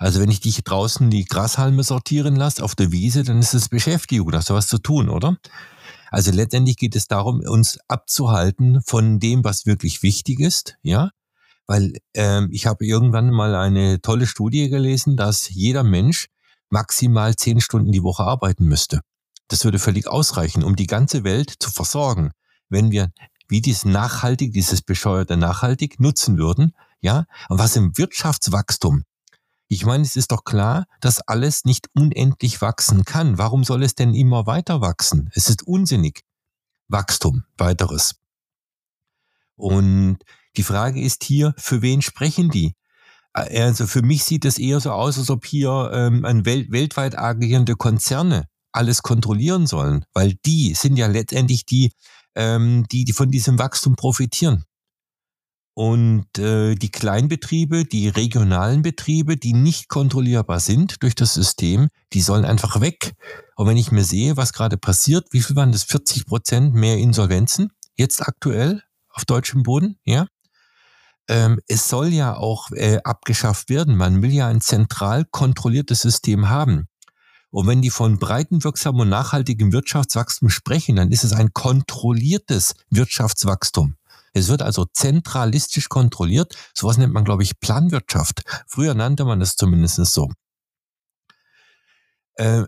Also 0.00 0.18
wenn 0.18 0.30
ich 0.30 0.40
dich 0.40 0.64
draußen 0.64 1.10
die 1.10 1.26
Grashalme 1.26 1.84
sortieren 1.84 2.34
lasse 2.34 2.64
auf 2.64 2.74
der 2.74 2.90
Wiese, 2.90 3.22
dann 3.22 3.38
ist 3.38 3.52
es 3.52 3.68
Beschäftigung, 3.68 4.30
da 4.30 4.38
hast 4.38 4.48
du 4.48 4.54
was 4.54 4.66
zu 4.66 4.78
tun, 4.78 5.10
oder? 5.10 5.36
Also 6.10 6.32
letztendlich 6.32 6.78
geht 6.78 6.96
es 6.96 7.06
darum, 7.06 7.40
uns 7.40 7.78
abzuhalten 7.86 8.80
von 8.86 9.20
dem, 9.20 9.44
was 9.44 9.66
wirklich 9.66 10.02
wichtig 10.02 10.40
ist, 10.40 10.76
ja. 10.82 11.10
Weil 11.66 11.92
ähm, 12.14 12.48
ich 12.50 12.66
habe 12.66 12.86
irgendwann 12.86 13.30
mal 13.30 13.54
eine 13.54 14.00
tolle 14.00 14.26
Studie 14.26 14.70
gelesen, 14.70 15.18
dass 15.18 15.50
jeder 15.50 15.84
Mensch 15.84 16.28
maximal 16.70 17.36
zehn 17.36 17.60
Stunden 17.60 17.92
die 17.92 18.02
Woche 18.02 18.24
arbeiten 18.24 18.64
müsste. 18.64 19.02
Das 19.48 19.64
würde 19.66 19.78
völlig 19.78 20.08
ausreichen, 20.08 20.64
um 20.64 20.76
die 20.76 20.86
ganze 20.86 21.24
Welt 21.24 21.52
zu 21.58 21.70
versorgen, 21.70 22.30
wenn 22.70 22.90
wir 22.90 23.12
wie 23.48 23.60
dies 23.60 23.84
nachhaltig, 23.84 24.54
dieses 24.54 24.80
bescheuerte 24.80 25.36
nachhaltig 25.36 26.00
nutzen 26.00 26.38
würden, 26.38 26.72
ja. 27.02 27.26
Und 27.50 27.58
was 27.58 27.76
im 27.76 27.98
Wirtschaftswachstum 27.98 29.04
ich 29.72 29.86
meine, 29.86 30.02
es 30.02 30.16
ist 30.16 30.32
doch 30.32 30.42
klar, 30.42 30.86
dass 31.00 31.20
alles 31.20 31.64
nicht 31.64 31.86
unendlich 31.94 32.60
wachsen 32.60 33.04
kann. 33.04 33.38
Warum 33.38 33.62
soll 33.62 33.84
es 33.84 33.94
denn 33.94 34.14
immer 34.14 34.46
weiter 34.46 34.80
wachsen? 34.80 35.30
Es 35.32 35.48
ist 35.48 35.62
unsinnig. 35.64 36.24
Wachstum, 36.88 37.44
weiteres. 37.56 38.16
Und 39.54 40.18
die 40.56 40.64
Frage 40.64 41.00
ist 41.00 41.22
hier, 41.22 41.54
für 41.56 41.82
wen 41.82 42.02
sprechen 42.02 42.50
die? 42.50 42.74
Also 43.32 43.86
für 43.86 44.02
mich 44.02 44.24
sieht 44.24 44.44
es 44.44 44.58
eher 44.58 44.80
so 44.80 44.90
aus, 44.90 45.16
als 45.18 45.30
ob 45.30 45.46
hier 45.46 45.92
ähm, 45.94 46.24
ein 46.24 46.44
Welt, 46.44 46.72
weltweit 46.72 47.16
agierende 47.16 47.76
Konzerne 47.76 48.48
alles 48.72 49.04
kontrollieren 49.04 49.68
sollen, 49.68 50.04
weil 50.12 50.34
die 50.44 50.74
sind 50.74 50.96
ja 50.96 51.06
letztendlich 51.06 51.64
die, 51.64 51.92
ähm, 52.34 52.86
die, 52.90 53.04
die 53.04 53.12
von 53.12 53.30
diesem 53.30 53.60
Wachstum 53.60 53.94
profitieren. 53.94 54.64
Und 55.80 56.38
äh, 56.38 56.74
die 56.74 56.90
Kleinbetriebe, 56.90 57.86
die 57.86 58.10
regionalen 58.10 58.82
Betriebe, 58.82 59.38
die 59.38 59.54
nicht 59.54 59.88
kontrollierbar 59.88 60.60
sind 60.60 61.02
durch 61.02 61.14
das 61.14 61.32
System, 61.32 61.88
die 62.12 62.20
sollen 62.20 62.44
einfach 62.44 62.82
weg. 62.82 63.14
Und 63.56 63.66
wenn 63.66 63.78
ich 63.78 63.90
mir 63.90 64.04
sehe, 64.04 64.36
was 64.36 64.52
gerade 64.52 64.76
passiert, 64.76 65.28
wie 65.30 65.40
viel 65.40 65.56
waren 65.56 65.72
das? 65.72 65.84
40 65.84 66.26
Prozent 66.26 66.74
mehr 66.74 66.98
Insolvenzen 66.98 67.72
jetzt 67.96 68.20
aktuell 68.20 68.82
auf 69.08 69.24
deutschem 69.24 69.62
Boden, 69.62 69.96
ja? 70.04 70.26
Ähm, 71.28 71.60
es 71.66 71.88
soll 71.88 72.08
ja 72.08 72.36
auch 72.36 72.70
äh, 72.72 72.98
abgeschafft 73.02 73.70
werden. 73.70 73.96
Man 73.96 74.20
will 74.20 74.34
ja 74.34 74.48
ein 74.48 74.60
zentral 74.60 75.24
kontrolliertes 75.24 76.02
System 76.02 76.50
haben. 76.50 76.88
Und 77.48 77.68
wenn 77.68 77.80
die 77.80 77.88
von 77.88 78.18
breitenwirksamem 78.18 79.00
und 79.00 79.08
nachhaltigem 79.08 79.72
Wirtschaftswachstum 79.72 80.50
sprechen, 80.50 80.96
dann 80.96 81.10
ist 81.10 81.24
es 81.24 81.32
ein 81.32 81.54
kontrolliertes 81.54 82.74
Wirtschaftswachstum. 82.90 83.94
Es 84.32 84.48
wird 84.48 84.62
also 84.62 84.86
zentralistisch 84.92 85.88
kontrolliert. 85.88 86.54
Sowas 86.74 86.98
nennt 86.98 87.12
man, 87.12 87.24
glaube 87.24 87.42
ich, 87.42 87.58
Planwirtschaft. 87.60 88.42
Früher 88.66 88.94
nannte 88.94 89.24
man 89.24 89.40
es 89.40 89.56
zumindest 89.56 89.96
so. 90.06 90.30
Äh, 92.34 92.64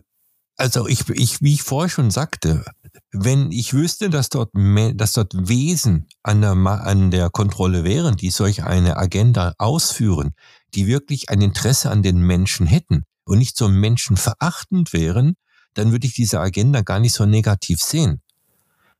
also 0.55 0.87
ich, 0.87 1.09
ich, 1.09 1.41
wie 1.41 1.53
ich 1.53 1.63
vorher 1.63 1.89
schon 1.89 2.11
sagte, 2.11 2.63
wenn 3.11 3.51
ich 3.51 3.73
wüsste, 3.73 4.09
dass 4.09 4.29
dort, 4.29 4.51
dass 4.53 5.13
dort 5.13 5.33
Wesen 5.35 6.07
an 6.21 6.41
der, 6.41 6.51
an 6.51 7.09
der 7.09 7.29
Kontrolle 7.31 7.83
wären, 7.83 8.17
die 8.17 8.29
solch 8.29 8.63
eine 8.63 8.97
Agenda 8.97 9.53
ausführen, 9.57 10.33
die 10.75 10.85
wirklich 10.85 11.29
ein 11.29 11.41
Interesse 11.41 11.89
an 11.89 12.03
den 12.03 12.19
Menschen 12.19 12.67
hätten 12.67 13.03
und 13.25 13.39
nicht 13.39 13.57
so 13.57 13.67
menschenverachtend 13.67 14.93
wären, 14.93 15.35
dann 15.73 15.91
würde 15.91 16.05
ich 16.05 16.13
diese 16.13 16.39
Agenda 16.39 16.81
gar 16.81 16.99
nicht 16.99 17.15
so 17.15 17.25
negativ 17.25 17.81
sehen. 17.81 18.21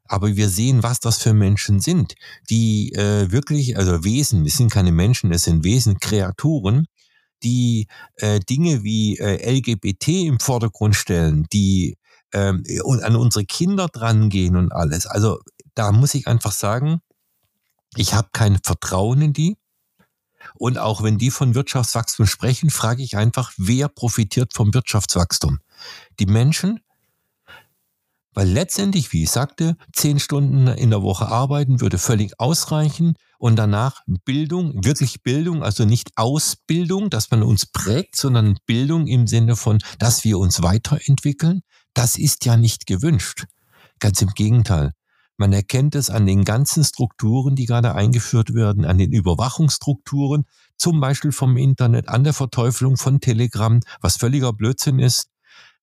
Aber 0.06 0.36
wir 0.36 0.50
sehen, 0.50 0.84
was 0.84 1.00
das 1.00 1.18
für 1.18 1.34
Menschen 1.34 1.80
sind, 1.80 2.16
die 2.50 2.92
äh, 2.94 3.32
wirklich, 3.32 3.78
also 3.78 4.04
Wesen, 4.04 4.46
es 4.46 4.58
sind 4.58 4.72
keine 4.72 4.92
Menschen, 4.92 5.32
es 5.32 5.44
sind 5.44 5.64
Wesen, 5.64 6.00
Kreaturen, 6.00 6.88
die 7.44 7.88
äh, 8.18 8.40
Dinge 8.40 8.84
wie 8.84 9.18
äh, 9.18 9.58
LGBT 9.58 10.08
im 10.26 10.40
Vordergrund 10.40 10.96
stellen, 10.96 11.46
die 11.54 11.98
äh, 12.32 12.54
an 12.84 13.16
unsere 13.16 13.46
Kinder 13.46 13.88
drangehen 13.88 14.56
und 14.56 14.72
alles. 14.72 15.06
Also 15.06 15.40
da 15.76 15.92
muss 15.92 16.14
ich 16.14 16.28
einfach 16.28 16.52
sagen, 16.52 17.00
ich 17.96 18.14
habe 18.14 18.30
kein 18.34 18.60
Vertrauen 18.64 19.22
in 19.22 19.34
die. 19.34 19.58
Und 20.56 20.78
auch 20.78 21.04
wenn 21.04 21.18
die 21.18 21.32
von 21.32 21.56
Wirtschaftswachstum 21.56 22.26
sprechen, 22.26 22.70
frage 22.70 23.02
ich 23.02 23.16
einfach, 23.16 23.54
wer 23.58 23.88
profitiert 23.88 24.54
vom 24.54 24.74
Wirtschaftswachstum? 24.74 25.60
Die 26.20 26.26
Menschen, 26.26 26.82
weil 28.34 28.50
letztendlich, 28.50 29.12
wie 29.14 29.24
ich 29.24 29.32
sagte, 29.32 29.76
zehn 29.94 30.20
Stunden 30.20 30.68
in 30.68 30.90
der 30.90 31.02
Woche 31.02 31.28
arbeiten 31.28 31.82
würde 31.82 31.98
völlig 31.98 32.40
ausreichen 32.40 33.16
und 33.38 33.58
danach 33.58 34.02
Bildung, 34.26 34.86
wirklich 34.86 35.22
Bildung, 35.22 35.64
also 35.64 35.86
nicht 35.86 36.12
Ausbildung, 36.16 37.10
dass 37.10 37.32
man 37.32 37.44
uns 37.44 37.66
prägt, 37.66 38.16
sondern 38.16 38.58
Bildung 38.66 39.08
im 39.08 39.28
Sinne 39.28 39.56
von, 39.56 39.80
dass 40.00 40.24
wir 40.24 40.40
uns 40.40 40.64
weiterentwickeln. 40.64 41.62
Das 41.94 42.18
ist 42.18 42.46
ja 42.46 42.58
nicht 42.58 42.88
gewünscht. 42.88 43.46
Ganz 44.00 44.22
im 44.22 44.30
Gegenteil. 44.30 44.92
Man 45.38 45.52
erkennt 45.52 45.96
es 45.96 46.10
an 46.10 46.26
den 46.26 46.44
ganzen 46.44 46.84
Strukturen, 46.84 47.56
die 47.56 47.66
gerade 47.66 47.96
eingeführt 47.96 48.54
werden, 48.54 48.86
an 48.86 48.98
den 48.98 49.12
Überwachungsstrukturen, 49.12 50.46
zum 50.78 51.00
Beispiel 51.00 51.32
vom 51.32 51.58
Internet, 51.58 52.08
an 52.08 52.24
der 52.24 52.34
Verteufelung 52.34 52.98
von 52.98 53.20
Telegram, 53.20 53.80
was 54.00 54.18
völliger 54.18 54.54
Blödsinn 54.54 55.00
ist, 55.00 55.30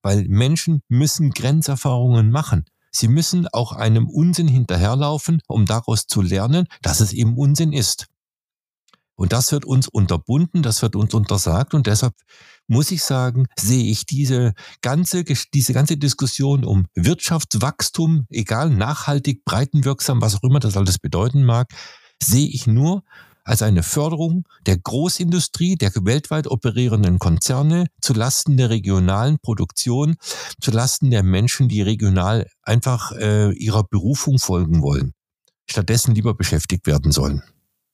weil 0.02 0.26
Menschen 0.28 0.82
müssen 0.88 1.30
Grenzerfahrungen 1.30 2.30
machen. 2.30 2.64
Sie 2.92 3.08
müssen 3.08 3.46
auch 3.48 3.72
einem 3.72 4.08
Unsinn 4.08 4.48
hinterherlaufen, 4.48 5.40
um 5.46 5.66
daraus 5.66 6.06
zu 6.06 6.22
lernen, 6.22 6.66
dass 6.82 7.00
es 7.00 7.12
eben 7.12 7.36
Unsinn 7.36 7.72
ist. 7.72 8.06
Und 9.14 9.32
das 9.32 9.52
wird 9.52 9.66
uns 9.66 9.86
unterbunden, 9.86 10.62
das 10.62 10.80
wird 10.80 10.96
uns 10.96 11.12
untersagt 11.12 11.74
und 11.74 11.86
deshalb 11.86 12.14
muss 12.66 12.90
ich 12.90 13.02
sagen, 13.02 13.48
sehe 13.58 13.90
ich 13.90 14.06
diese 14.06 14.54
ganze, 14.80 15.24
diese 15.24 15.74
ganze 15.74 15.98
Diskussion 15.98 16.64
um 16.64 16.86
Wirtschaftswachstum, 16.94 18.26
egal 18.30 18.70
nachhaltig, 18.70 19.44
breitenwirksam, 19.44 20.22
was 20.22 20.36
auch 20.36 20.42
immer 20.42 20.58
das 20.58 20.76
alles 20.76 20.98
bedeuten 20.98 21.44
mag, 21.44 21.68
sehe 22.22 22.48
ich 22.48 22.66
nur 22.66 23.02
als 23.50 23.62
eine 23.62 23.82
Förderung 23.82 24.44
der 24.66 24.78
Großindustrie, 24.78 25.74
der 25.74 25.90
weltweit 25.96 26.46
operierenden 26.46 27.18
Konzerne 27.18 27.86
zu 28.00 28.14
Lasten 28.14 28.56
der 28.56 28.70
regionalen 28.70 29.38
Produktion, 29.42 30.14
zu 30.60 30.70
Lasten 30.70 31.10
der 31.10 31.24
Menschen, 31.24 31.68
die 31.68 31.82
regional 31.82 32.46
einfach 32.62 33.10
äh, 33.18 33.52
ihrer 33.54 33.82
Berufung 33.82 34.38
folgen 34.38 34.82
wollen, 34.82 35.14
stattdessen 35.68 36.14
lieber 36.14 36.34
beschäftigt 36.34 36.86
werden 36.86 37.10
sollen. 37.10 37.42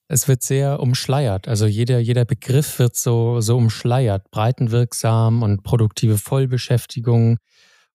Es 0.08 0.28
wird 0.28 0.42
sehr 0.42 0.78
umschleiert. 0.78 1.48
Also 1.48 1.64
jeder, 1.64 2.00
jeder 2.00 2.26
Begriff 2.26 2.78
wird 2.78 2.94
so, 2.94 3.40
so 3.40 3.56
umschleiert. 3.56 4.30
Breitenwirksam 4.30 5.42
und 5.42 5.62
produktive 5.62 6.18
Vollbeschäftigung. 6.18 7.38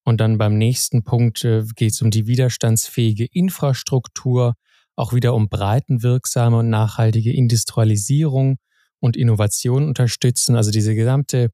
Und 0.03 0.19
dann 0.19 0.39
beim 0.39 0.57
nächsten 0.57 1.03
Punkt 1.03 1.45
äh, 1.45 1.63
geht 1.75 1.91
es 1.91 2.01
um 2.01 2.09
die 2.09 2.25
widerstandsfähige 2.25 3.27
Infrastruktur 3.31 4.55
auch 5.01 5.13
wieder 5.13 5.33
um 5.33 5.49
breitenwirksame 5.49 6.59
und 6.59 6.69
nachhaltige 6.69 7.33
Industrialisierung 7.33 8.57
und 8.99 9.17
Innovation 9.17 9.87
unterstützen. 9.87 10.55
Also 10.55 10.69
diese 10.69 10.93
gesamte, 10.93 11.49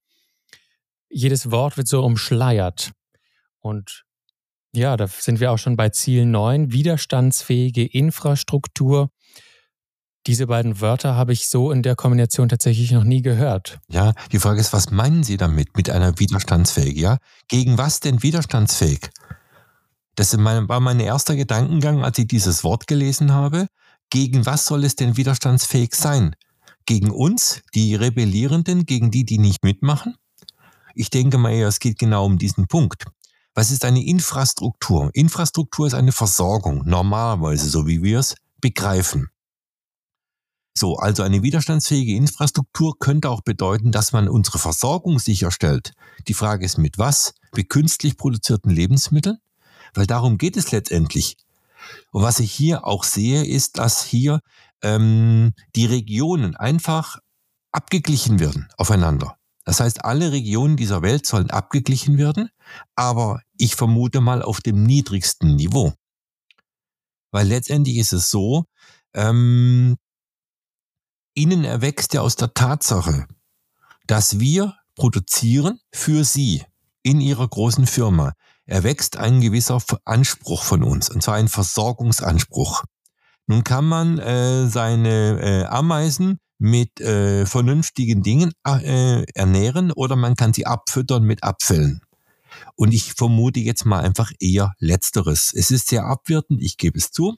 jedes 1.09 1.49
Wort 1.49 1.77
wird 1.77 1.87
so 1.87 2.03
umschleiert. 2.03 2.91
Und 3.59 4.03
ja, 4.73 4.97
da 4.97 5.07
sind 5.07 5.39
wir 5.39 5.53
auch 5.53 5.57
schon 5.57 5.77
bei 5.77 5.89
Ziel 5.89 6.25
9, 6.25 6.73
widerstandsfähige 6.73 7.85
Infrastruktur. 7.85 9.09
Diese 10.27 10.45
beiden 10.47 10.81
Wörter 10.81 11.15
habe 11.15 11.31
ich 11.31 11.47
so 11.47 11.71
in 11.71 11.83
der 11.83 11.95
Kombination 11.95 12.49
tatsächlich 12.49 12.91
noch 12.91 13.05
nie 13.05 13.21
gehört. 13.21 13.79
Ja, 13.87 14.11
die 14.33 14.39
Frage 14.39 14.59
ist, 14.59 14.73
was 14.73 14.91
meinen 14.91 15.23
Sie 15.23 15.37
damit, 15.37 15.77
mit 15.77 15.89
einer 15.89 16.19
widerstandsfähig, 16.19 16.97
ja? 16.97 17.17
Gegen 17.47 17.77
was 17.77 18.01
denn 18.01 18.21
widerstandsfähig? 18.21 19.09
Das 20.17 20.35
war 20.35 20.79
mein 20.79 20.99
erster 20.99 21.35
Gedankengang, 21.35 22.03
als 22.03 22.17
ich 22.17 22.27
dieses 22.27 22.63
Wort 22.63 22.87
gelesen 22.87 23.33
habe. 23.33 23.67
Gegen 24.09 24.47
was 24.47 24.65
soll 24.65 24.83
es 24.83 24.95
denn 24.95 25.15
widerstandsfähig 25.15 25.93
sein? 25.93 26.35
Gegen 26.87 27.11
uns, 27.11 27.61
die 27.75 27.93
Rebellierenden, 27.93 28.87
gegen 28.87 29.11
die, 29.11 29.25
die 29.25 29.37
nicht 29.37 29.63
mitmachen? 29.63 30.15
Ich 30.95 31.11
denke 31.11 31.37
mal 31.37 31.53
es 31.53 31.79
geht 31.79 31.99
genau 31.99 32.25
um 32.25 32.39
diesen 32.39 32.65
Punkt. 32.67 33.05
Was 33.53 33.69
ist 33.69 33.85
eine 33.85 34.03
Infrastruktur? 34.03 35.11
Infrastruktur 35.13 35.85
ist 35.85 35.93
eine 35.93 36.11
Versorgung, 36.11 36.81
normalerweise, 36.85 37.69
so 37.69 37.85
wie 37.85 38.01
wir 38.01 38.17
es 38.19 38.35
begreifen. 38.59 39.29
So, 40.75 40.95
also 40.97 41.21
eine 41.21 41.43
widerstandsfähige 41.43 42.15
Infrastruktur 42.15 42.97
könnte 42.97 43.29
auch 43.29 43.41
bedeuten, 43.41 43.91
dass 43.91 44.13
man 44.13 44.29
unsere 44.29 44.57
Versorgung 44.57 45.19
sicherstellt. 45.19 45.91
Die 46.27 46.33
Frage 46.33 46.65
ist 46.65 46.79
mit 46.79 46.97
was? 46.97 47.35
Mit 47.55 47.69
künstlich 47.69 48.17
produzierten 48.17 48.71
Lebensmitteln? 48.71 49.37
Weil 49.93 50.07
darum 50.07 50.37
geht 50.37 50.57
es 50.57 50.71
letztendlich. 50.71 51.37
Und 52.11 52.23
was 52.23 52.39
ich 52.39 52.51
hier 52.51 52.85
auch 52.85 53.03
sehe, 53.03 53.45
ist, 53.45 53.77
dass 53.77 54.03
hier 54.03 54.41
ähm, 54.81 55.53
die 55.75 55.85
Regionen 55.85 56.55
einfach 56.55 57.17
abgeglichen 57.71 58.39
werden 58.39 58.67
aufeinander. 58.77 59.37
Das 59.65 59.79
heißt, 59.79 60.05
alle 60.05 60.31
Regionen 60.31 60.77
dieser 60.77 61.01
Welt 61.01 61.25
sollen 61.25 61.49
abgeglichen 61.49 62.17
werden, 62.17 62.49
aber 62.95 63.41
ich 63.57 63.75
vermute 63.75 64.21
mal 64.21 64.41
auf 64.41 64.61
dem 64.61 64.83
niedrigsten 64.83 65.55
Niveau. 65.55 65.93
Weil 67.31 67.47
letztendlich 67.47 67.97
ist 67.97 68.13
es 68.13 68.31
so, 68.31 68.65
ähm, 69.13 69.97
ihnen 71.33 71.65
erwächst 71.65 72.13
ja 72.13 72.21
aus 72.21 72.35
der 72.35 72.53
Tatsache, 72.53 73.27
dass 74.05 74.39
wir 74.39 74.75
produzieren 74.95 75.79
für 75.93 76.23
Sie 76.23 76.63
in 77.03 77.21
Ihrer 77.21 77.47
großen 77.47 77.85
Firma, 77.85 78.33
erwächst 78.67 79.17
ein 79.17 79.41
gewisser 79.41 79.81
Anspruch 80.05 80.63
von 80.63 80.83
uns, 80.83 81.09
und 81.09 81.23
zwar 81.23 81.35
ein 81.35 81.47
Versorgungsanspruch. 81.47 82.83
Nun 83.47 83.63
kann 83.63 83.85
man 83.85 84.19
äh, 84.19 84.67
seine 84.67 85.39
äh, 85.41 85.65
Ameisen 85.65 86.39
mit 86.59 86.99
äh, 86.99 87.45
vernünftigen 87.45 88.23
Dingen 88.23 88.51
äh, 88.65 89.23
ernähren 89.33 89.91
oder 89.91 90.15
man 90.15 90.35
kann 90.35 90.53
sie 90.53 90.65
abfüttern 90.65 91.23
mit 91.23 91.43
Abfällen. 91.43 92.01
Und 92.75 92.93
ich 92.93 93.13
vermute 93.13 93.59
jetzt 93.59 93.85
mal 93.85 94.01
einfach 94.01 94.31
eher 94.39 94.73
letzteres. 94.79 95.53
Es 95.53 95.71
ist 95.71 95.87
sehr 95.87 96.05
abwertend, 96.05 96.61
ich 96.61 96.77
gebe 96.77 96.97
es 96.97 97.11
zu, 97.11 97.37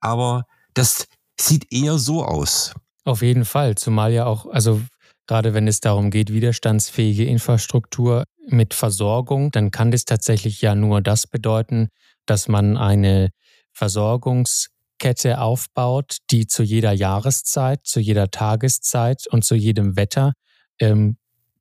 aber 0.00 0.44
das 0.74 1.06
sieht 1.38 1.72
eher 1.72 1.98
so 1.98 2.24
aus. 2.24 2.74
Auf 3.04 3.22
jeden 3.22 3.44
Fall, 3.44 3.74
zumal 3.76 4.12
ja 4.12 4.26
auch, 4.26 4.46
also 4.46 4.80
gerade 5.26 5.54
wenn 5.54 5.68
es 5.68 5.80
darum 5.80 6.10
geht, 6.10 6.32
widerstandsfähige 6.32 7.24
Infrastruktur 7.24 8.24
mit 8.48 8.74
Versorgung, 8.74 9.50
dann 9.50 9.70
kann 9.70 9.90
das 9.90 10.04
tatsächlich 10.04 10.60
ja 10.60 10.74
nur 10.74 11.00
das 11.00 11.26
bedeuten, 11.26 11.88
dass 12.26 12.48
man 12.48 12.76
eine 12.76 13.30
Versorgungskette 13.72 15.40
aufbaut, 15.40 16.18
die 16.30 16.46
zu 16.46 16.62
jeder 16.62 16.92
Jahreszeit, 16.92 17.80
zu 17.84 18.00
jeder 18.00 18.30
Tageszeit 18.30 19.26
und 19.28 19.44
zu 19.44 19.54
jedem 19.54 19.96
Wetter 19.96 20.32
ähm, 20.78 21.16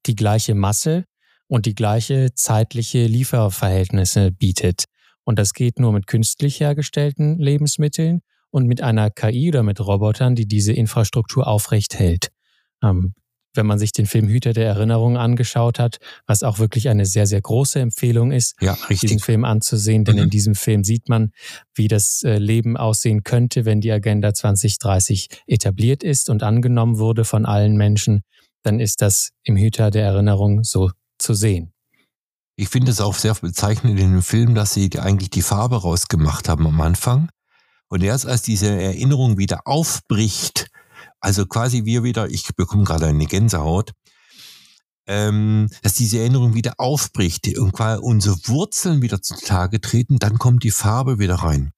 die 0.06 0.16
gleiche 0.16 0.56
Masse 0.56 1.06
und 1.48 1.66
die 1.66 1.76
gleiche 1.76 2.34
zeitliche 2.34 3.06
Lieferverhältnisse 3.06 4.32
bietet. 4.32 4.86
Und 5.24 5.38
das 5.38 5.54
geht 5.54 5.80
nur 5.80 5.92
mit 5.94 6.08
künstlich 6.08 6.60
hergestellten 6.60 7.38
Lebensmitteln 7.38 8.22
und 8.50 8.68
mit 8.68 8.82
einer 8.82 9.10
KI 9.10 9.50
oder 9.50 9.64
mit 9.64 9.80
Robotern, 9.80 10.36
die 10.36 10.48
diese 10.48 10.74
Infrastruktur 10.74 11.48
aufrecht 11.48 11.98
hält. 12.00 12.30
Ähm, 12.84 13.14
wenn 13.54 13.66
man 13.66 13.80
sich 13.80 13.92
den 13.92 14.06
Film 14.06 14.28
Hüter 14.28 14.54
der 14.54 14.68
Erinnerung 14.68 15.18
angeschaut 15.18 15.80
hat, 15.80 15.98
was 16.26 16.44
auch 16.44 16.60
wirklich 16.60 16.90
eine 16.90 17.06
sehr, 17.06 17.28
sehr 17.28 17.42
große 17.42 17.80
Empfehlung 17.80 18.32
ist, 18.32 18.56
ja, 18.62 18.78
diesen 18.90 19.20
Film 19.20 19.46
anzusehen. 19.46 20.06
Denn 20.06 20.16
mhm. 20.16 20.24
in 20.24 20.30
diesem 20.30 20.56
Film 20.56 20.84
sieht 20.84 21.10
man, 21.10 21.32
wie 21.76 21.88
das 21.88 22.24
äh, 22.24 22.38
Leben 22.38 22.78
aussehen 22.78 23.24
könnte, 23.24 23.66
wenn 23.66 23.82
die 23.82 23.92
Agenda 23.92 24.34
2030 24.34 25.28
etabliert 25.48 26.04
ist 26.04 26.30
und 26.30 26.44
angenommen 26.44 26.98
wurde 26.98 27.26
von 27.26 27.46
allen 27.46 27.76
Menschen. 27.76 28.24
Dann 28.64 28.80
ist 28.80 29.02
das 29.02 29.32
im 29.44 29.58
Hüter 29.58 29.92
der 29.92 30.06
Erinnerung 30.06 30.64
so 30.64 30.92
zu 31.18 31.34
sehen. 31.34 31.74
Ich 32.56 32.70
finde 32.70 32.92
es 32.92 33.02
auch 33.02 33.16
sehr 33.16 33.34
bezeichnend 33.34 34.00
in 34.00 34.12
dem 34.12 34.22
Film, 34.22 34.56
dass 34.56 34.74
sie 34.74 34.90
eigentlich 35.00 35.30
die 35.30 35.42
Farbe 35.42 35.82
rausgemacht 35.82 36.48
haben 36.48 36.68
am 36.68 36.80
Anfang. 36.82 37.30
Und 37.88 38.04
erst 38.04 38.26
als 38.26 38.42
diese 38.42 38.70
Erinnerung 38.70 39.38
wieder 39.38 39.62
aufbricht, 39.66 40.71
also 41.22 41.46
quasi 41.46 41.86
wir 41.86 42.04
wieder, 42.04 42.30
ich 42.30 42.48
bekomme 42.56 42.84
gerade 42.84 43.06
eine 43.06 43.26
Gänsehaut, 43.26 43.94
ähm, 45.08 45.70
dass 45.84 45.94
diese 45.94 46.20
Erinnerung 46.20 46.54
wieder 46.54 46.74
aufbricht 46.78 47.58
und 47.58 47.72
quasi 47.72 48.02
unsere 48.02 48.36
Wurzeln 48.48 49.02
wieder 49.02 49.22
zutage 49.22 49.80
treten, 49.82 50.20
dann 50.20 50.38
kommt 50.38 50.64
die 50.64 50.72
Farbe 50.72 51.20
wieder 51.20 51.36
rein. 51.36 51.72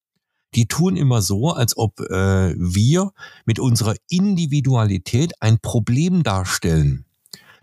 Die 0.56 0.68
tun 0.68 0.98
immer 0.98 1.22
so, 1.22 1.52
als 1.52 1.78
ob 1.78 2.00
äh, 2.00 2.56
wir 2.58 3.12
mit 3.46 3.60
unserer 3.60 3.96
Individualität 4.10 5.34
ein 5.42 5.60
Problem 5.60 6.24
darstellen. 6.24 7.06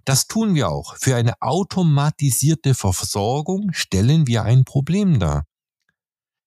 Das 0.04 0.26
tun 0.26 0.54
wir 0.54 0.70
auch. 0.70 0.96
Für 0.96 1.14
eine 1.16 1.40
automatisierte 1.40 2.74
Versorgung 2.74 3.70
stellen 3.72 4.26
wir 4.26 4.42
ein 4.42 4.64
Problem 4.64 5.20
dar. 5.20 5.44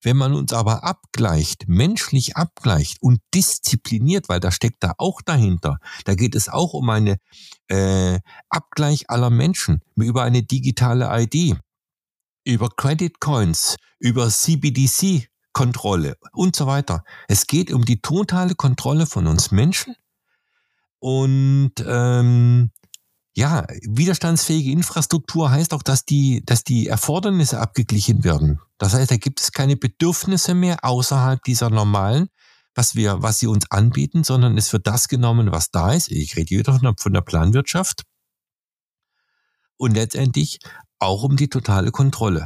Wenn 0.04 0.18
man 0.18 0.34
uns 0.34 0.52
aber 0.52 0.84
abgleicht, 0.84 1.68
menschlich 1.68 2.36
abgleicht 2.36 3.02
und 3.02 3.22
diszipliniert, 3.34 4.28
weil 4.28 4.42
da 4.42 4.52
steckt 4.52 4.84
da 4.84 4.94
auch 4.98 5.22
dahinter, 5.22 5.78
da 6.04 6.14
geht 6.14 6.36
es 6.36 6.50
auch 6.50 6.74
um 6.74 6.90
eine 6.90 7.18
äh, 7.70 8.20
Abgleich 8.50 9.10
aller 9.10 9.30
Menschen 9.30 9.82
über 9.96 10.24
eine 10.24 10.44
digitale 10.44 11.10
ID, 11.10 11.56
über 12.44 12.70
Credit 12.70 13.20
Coins, 13.22 13.78
über 14.00 14.30
CBDC 14.30 15.30
Kontrolle 15.54 16.18
und 16.34 16.56
so 16.56 16.68
weiter. 16.68 17.04
Es 17.28 17.48
geht 17.48 17.72
um 17.72 17.86
die 17.86 18.02
totale 18.02 18.56
Kontrolle 18.56 19.06
von 19.06 19.28
uns 19.28 19.52
Menschen 19.52 19.96
und 21.00 21.74
ähm, 21.86 22.72
ja, 23.36 23.66
widerstandsfähige 23.82 24.72
Infrastruktur 24.72 25.50
heißt 25.50 25.74
auch, 25.74 25.82
dass 25.82 26.06
die, 26.06 26.44
dass 26.46 26.64
die 26.64 26.88
Erfordernisse 26.88 27.60
abgeglichen 27.60 28.24
werden. 28.24 28.60
Das 28.78 28.94
heißt, 28.94 29.10
da 29.10 29.18
gibt 29.18 29.42
es 29.42 29.52
keine 29.52 29.76
Bedürfnisse 29.76 30.54
mehr 30.54 30.84
außerhalb 30.84 31.44
dieser 31.44 31.72
normalen, 31.72 32.28
was 32.76 32.96
wir, 32.96 33.24
was 33.24 33.40
sie 33.40 33.48
uns 33.48 33.70
anbieten, 33.72 34.24
sondern 34.24 34.58
es 34.58 34.72
wird 34.72 34.86
das 34.86 35.08
genommen, 35.08 35.52
was 35.52 35.72
da 35.72 35.94
ist. 35.94 36.12
Ich 36.12 36.36
rede 36.36 36.52
wieder 36.52 36.74
von 36.74 36.82
der, 36.84 36.94
von 36.98 37.14
der 37.14 37.22
Planwirtschaft. 37.22 38.04
Und 39.78 39.96
letztendlich 39.96 40.60
auch 41.00 41.24
um 41.24 41.36
die 41.36 41.50
totale 41.50 41.92
Kontrolle. 41.92 42.46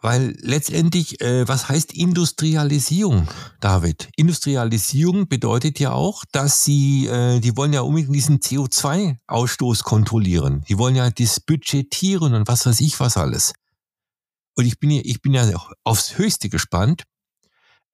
Weil 0.00 0.36
letztendlich, 0.40 1.20
äh, 1.20 1.48
was 1.48 1.68
heißt 1.68 1.92
Industrialisierung, 1.92 3.26
David? 3.60 4.08
Industrialisierung 4.14 5.28
bedeutet 5.28 5.80
ja 5.80 5.90
auch, 5.90 6.24
dass 6.30 6.62
sie, 6.62 7.06
äh, 7.06 7.40
die 7.40 7.56
wollen 7.56 7.72
ja 7.72 7.80
unbedingt 7.80 8.14
diesen 8.14 8.38
CO2-Ausstoß 8.38 9.82
kontrollieren. 9.82 10.64
Die 10.68 10.78
wollen 10.78 10.94
ja 10.94 11.10
das 11.10 11.40
budgetieren 11.40 12.34
und 12.34 12.46
was 12.46 12.64
weiß 12.64 12.80
ich 12.80 13.00
was 13.00 13.16
alles. 13.16 13.54
Und 14.54 14.66
ich 14.66 14.78
bin 14.78 14.90
ja, 14.90 15.02
ich 15.04 15.20
bin 15.20 15.34
ja 15.34 15.50
aufs 15.82 16.16
Höchste 16.16 16.48
gespannt, 16.48 17.02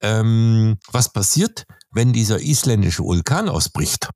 ähm, 0.03 0.77
was 0.91 1.11
passiert, 1.11 1.65
wenn 1.91 2.13
dieser 2.13 2.41
isländische 2.41 3.03
Vulkan 3.03 3.49
ausbricht. 3.49 4.11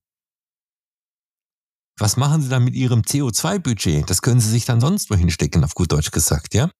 Was 1.98 2.16
machen 2.16 2.42
sie 2.42 2.48
dann 2.48 2.64
mit 2.64 2.74
ihrem 2.74 3.00
CO2-Budget? 3.00 4.08
Das 4.08 4.20
können 4.20 4.40
sie 4.40 4.50
sich 4.50 4.66
dann 4.66 4.80
sonst 4.80 5.10
wohin 5.10 5.30
stecken, 5.30 5.64
auf 5.64 5.74
gut 5.74 5.90
Deutsch 5.90 6.10
gesagt, 6.10 6.54
ja? 6.54 6.70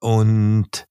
Und 0.00 0.86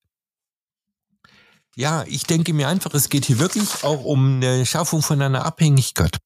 ja, 1.76 2.04
ich 2.08 2.24
denke 2.24 2.52
mir 2.52 2.68
einfach, 2.68 2.92
es 2.94 3.08
geht 3.08 3.24
hier 3.24 3.38
wirklich 3.38 3.84
auch 3.84 4.04
um 4.04 4.36
eine 4.36 4.66
Schaffung 4.66 5.00
von 5.00 5.22
einer 5.22 5.44
Abhängigkeit. 5.44 6.18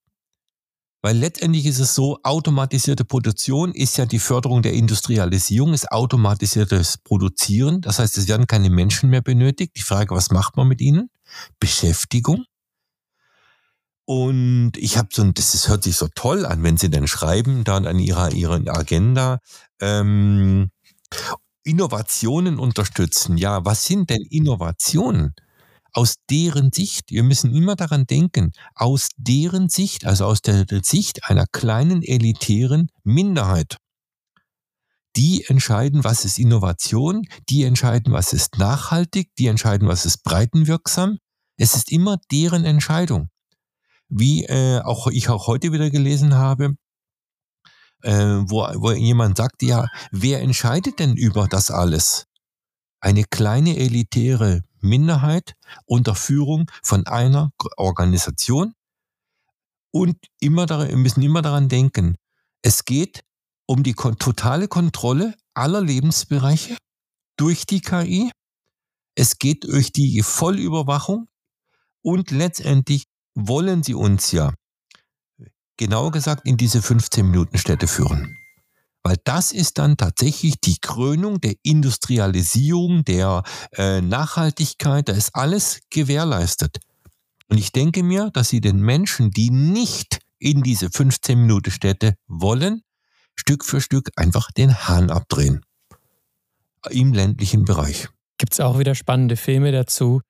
Weil 1.02 1.18
letztendlich 1.18 1.66
ist 1.66 1.80
es 1.80 1.94
so, 1.96 2.20
automatisierte 2.22 3.04
Produktion 3.04 3.74
ist 3.74 3.98
ja 3.98 4.06
die 4.06 4.20
Förderung 4.20 4.62
der 4.62 4.72
Industrialisierung, 4.72 5.74
ist 5.74 5.90
automatisiertes 5.90 6.98
Produzieren. 6.98 7.80
Das 7.80 7.98
heißt, 7.98 8.16
es 8.18 8.28
werden 8.28 8.46
keine 8.46 8.70
Menschen 8.70 9.10
mehr 9.10 9.20
benötigt. 9.20 9.72
Die 9.76 9.82
Frage, 9.82 10.14
was 10.14 10.30
macht 10.30 10.56
man 10.56 10.68
mit 10.68 10.80
ihnen? 10.80 11.10
Beschäftigung. 11.58 12.44
Und 14.04 14.72
ich 14.76 14.96
habe 14.96 15.08
so, 15.12 15.24
das 15.32 15.54
ist, 15.54 15.68
hört 15.68 15.82
sich 15.82 15.96
so 15.96 16.08
toll 16.14 16.46
an, 16.46 16.62
wenn 16.62 16.76
sie 16.76 16.88
dann 16.88 17.08
schreiben, 17.08 17.64
dann 17.64 17.86
an 17.86 17.98
ihrer, 17.98 18.32
ihrer 18.32 18.60
Agenda. 18.68 19.40
Ähm, 19.80 20.70
Innovationen 21.64 22.58
unterstützen. 22.58 23.36
Ja, 23.36 23.64
was 23.64 23.84
sind 23.84 24.10
denn 24.10 24.22
Innovationen? 24.22 25.34
Aus 25.92 26.14
deren 26.30 26.72
Sicht, 26.72 27.10
wir 27.10 27.22
müssen 27.22 27.54
immer 27.54 27.76
daran 27.76 28.06
denken, 28.06 28.52
aus 28.74 29.08
deren 29.16 29.68
Sicht, 29.68 30.06
also 30.06 30.24
aus 30.24 30.40
der 30.40 30.64
Sicht 30.82 31.24
einer 31.24 31.46
kleinen 31.52 32.02
elitären 32.02 32.88
Minderheit. 33.04 33.76
Die 35.16 35.44
entscheiden, 35.44 36.04
was 36.04 36.24
ist 36.24 36.38
Innovation, 36.38 37.26
die 37.50 37.64
entscheiden, 37.64 38.14
was 38.14 38.32
ist 38.32 38.56
nachhaltig, 38.58 39.28
die 39.38 39.46
entscheiden, 39.46 39.86
was 39.86 40.06
ist 40.06 40.22
breitenwirksam. 40.24 41.18
Es 41.58 41.74
ist 41.74 41.92
immer 41.92 42.16
deren 42.30 42.64
Entscheidung. 42.64 43.28
Wie 44.08 44.44
äh, 44.44 44.80
auch 44.80 45.06
ich 45.08 45.28
auch 45.28 45.46
heute 45.46 45.72
wieder 45.72 45.90
gelesen 45.90 46.34
habe, 46.34 46.76
äh, 48.02 48.40
wo, 48.48 48.66
wo 48.76 48.92
jemand 48.92 49.36
sagt, 49.36 49.62
ja, 49.62 49.86
wer 50.10 50.40
entscheidet 50.40 50.98
denn 50.98 51.16
über 51.16 51.48
das 51.48 51.70
alles? 51.70 52.26
Eine 53.00 53.24
kleine 53.24 53.76
elitäre 53.76 54.62
Minderheit 54.80 55.54
unter 55.86 56.14
Führung 56.14 56.70
von 56.82 57.06
einer 57.06 57.52
Organisation. 57.76 58.74
Und 59.90 60.16
immer 60.40 60.66
daran, 60.66 60.88
wir 60.88 60.96
müssen 60.96 61.22
immer 61.22 61.42
daran 61.42 61.68
denken, 61.68 62.16
es 62.62 62.84
geht 62.84 63.22
um 63.66 63.82
die 63.82 63.94
totale 63.94 64.68
Kontrolle 64.68 65.34
aller 65.54 65.80
Lebensbereiche 65.80 66.76
durch 67.36 67.66
die 67.66 67.80
KI. 67.80 68.30
Es 69.14 69.38
geht 69.38 69.64
durch 69.64 69.92
die 69.92 70.22
Vollüberwachung 70.22 71.28
und 72.02 72.30
letztendlich 72.30 73.04
wollen 73.34 73.82
sie 73.82 73.94
uns 73.94 74.32
ja 74.32 74.54
genauer 75.76 76.12
gesagt 76.12 76.46
in 76.46 76.56
diese 76.56 76.82
15 76.82 77.26
Minuten 77.26 77.58
Städte 77.58 77.86
führen. 77.86 78.36
Weil 79.02 79.16
das 79.24 79.50
ist 79.50 79.78
dann 79.78 79.96
tatsächlich 79.96 80.60
die 80.60 80.76
Krönung 80.80 81.40
der 81.40 81.54
Industrialisierung, 81.62 83.04
der 83.04 83.42
äh, 83.72 84.00
Nachhaltigkeit, 84.00 85.08
da 85.08 85.12
ist 85.12 85.34
alles 85.34 85.80
gewährleistet. 85.90 86.78
Und 87.48 87.58
ich 87.58 87.72
denke 87.72 88.02
mir, 88.02 88.30
dass 88.32 88.48
sie 88.48 88.60
den 88.60 88.80
Menschen, 88.80 89.30
die 89.30 89.50
nicht 89.50 90.20
in 90.38 90.62
diese 90.62 90.90
15 90.90 91.38
Minuten 91.38 91.70
Städte 91.70 92.14
wollen, 92.26 92.82
Stück 93.34 93.64
für 93.64 93.80
Stück 93.80 94.10
einfach 94.16 94.50
den 94.52 94.74
Hahn 94.88 95.10
abdrehen. 95.10 95.64
Im 96.90 97.12
ländlichen 97.12 97.64
Bereich. 97.64 98.08
Gibt 98.38 98.54
es 98.54 98.60
auch 98.60 98.78
wieder 98.78 98.94
spannende 98.94 99.36
Filme 99.36 99.72
dazu. 99.72 100.20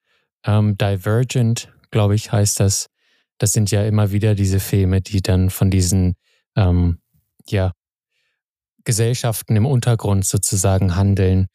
Ähm, 0.45 0.77
Divergent, 0.77 1.73
glaube 1.91 2.15
ich, 2.15 2.33
heißt 2.33 2.61
das. 2.61 2.89
Das 3.43 3.53
sind 3.53 3.73
ja 3.73 3.85
immer 3.85 4.13
wieder 4.13 4.37
diese 4.37 4.61
Filme, 4.61 5.01
die 5.01 5.21
dann 5.21 5.51
von 5.51 5.69
diesen 5.69 6.15
ähm, 6.55 7.01
ja, 7.49 7.73
Gesellschaften 8.85 9.57
im 9.57 9.67
Untergrund 9.67 10.25
sozusagen 10.25 10.95
handeln, 10.95 11.49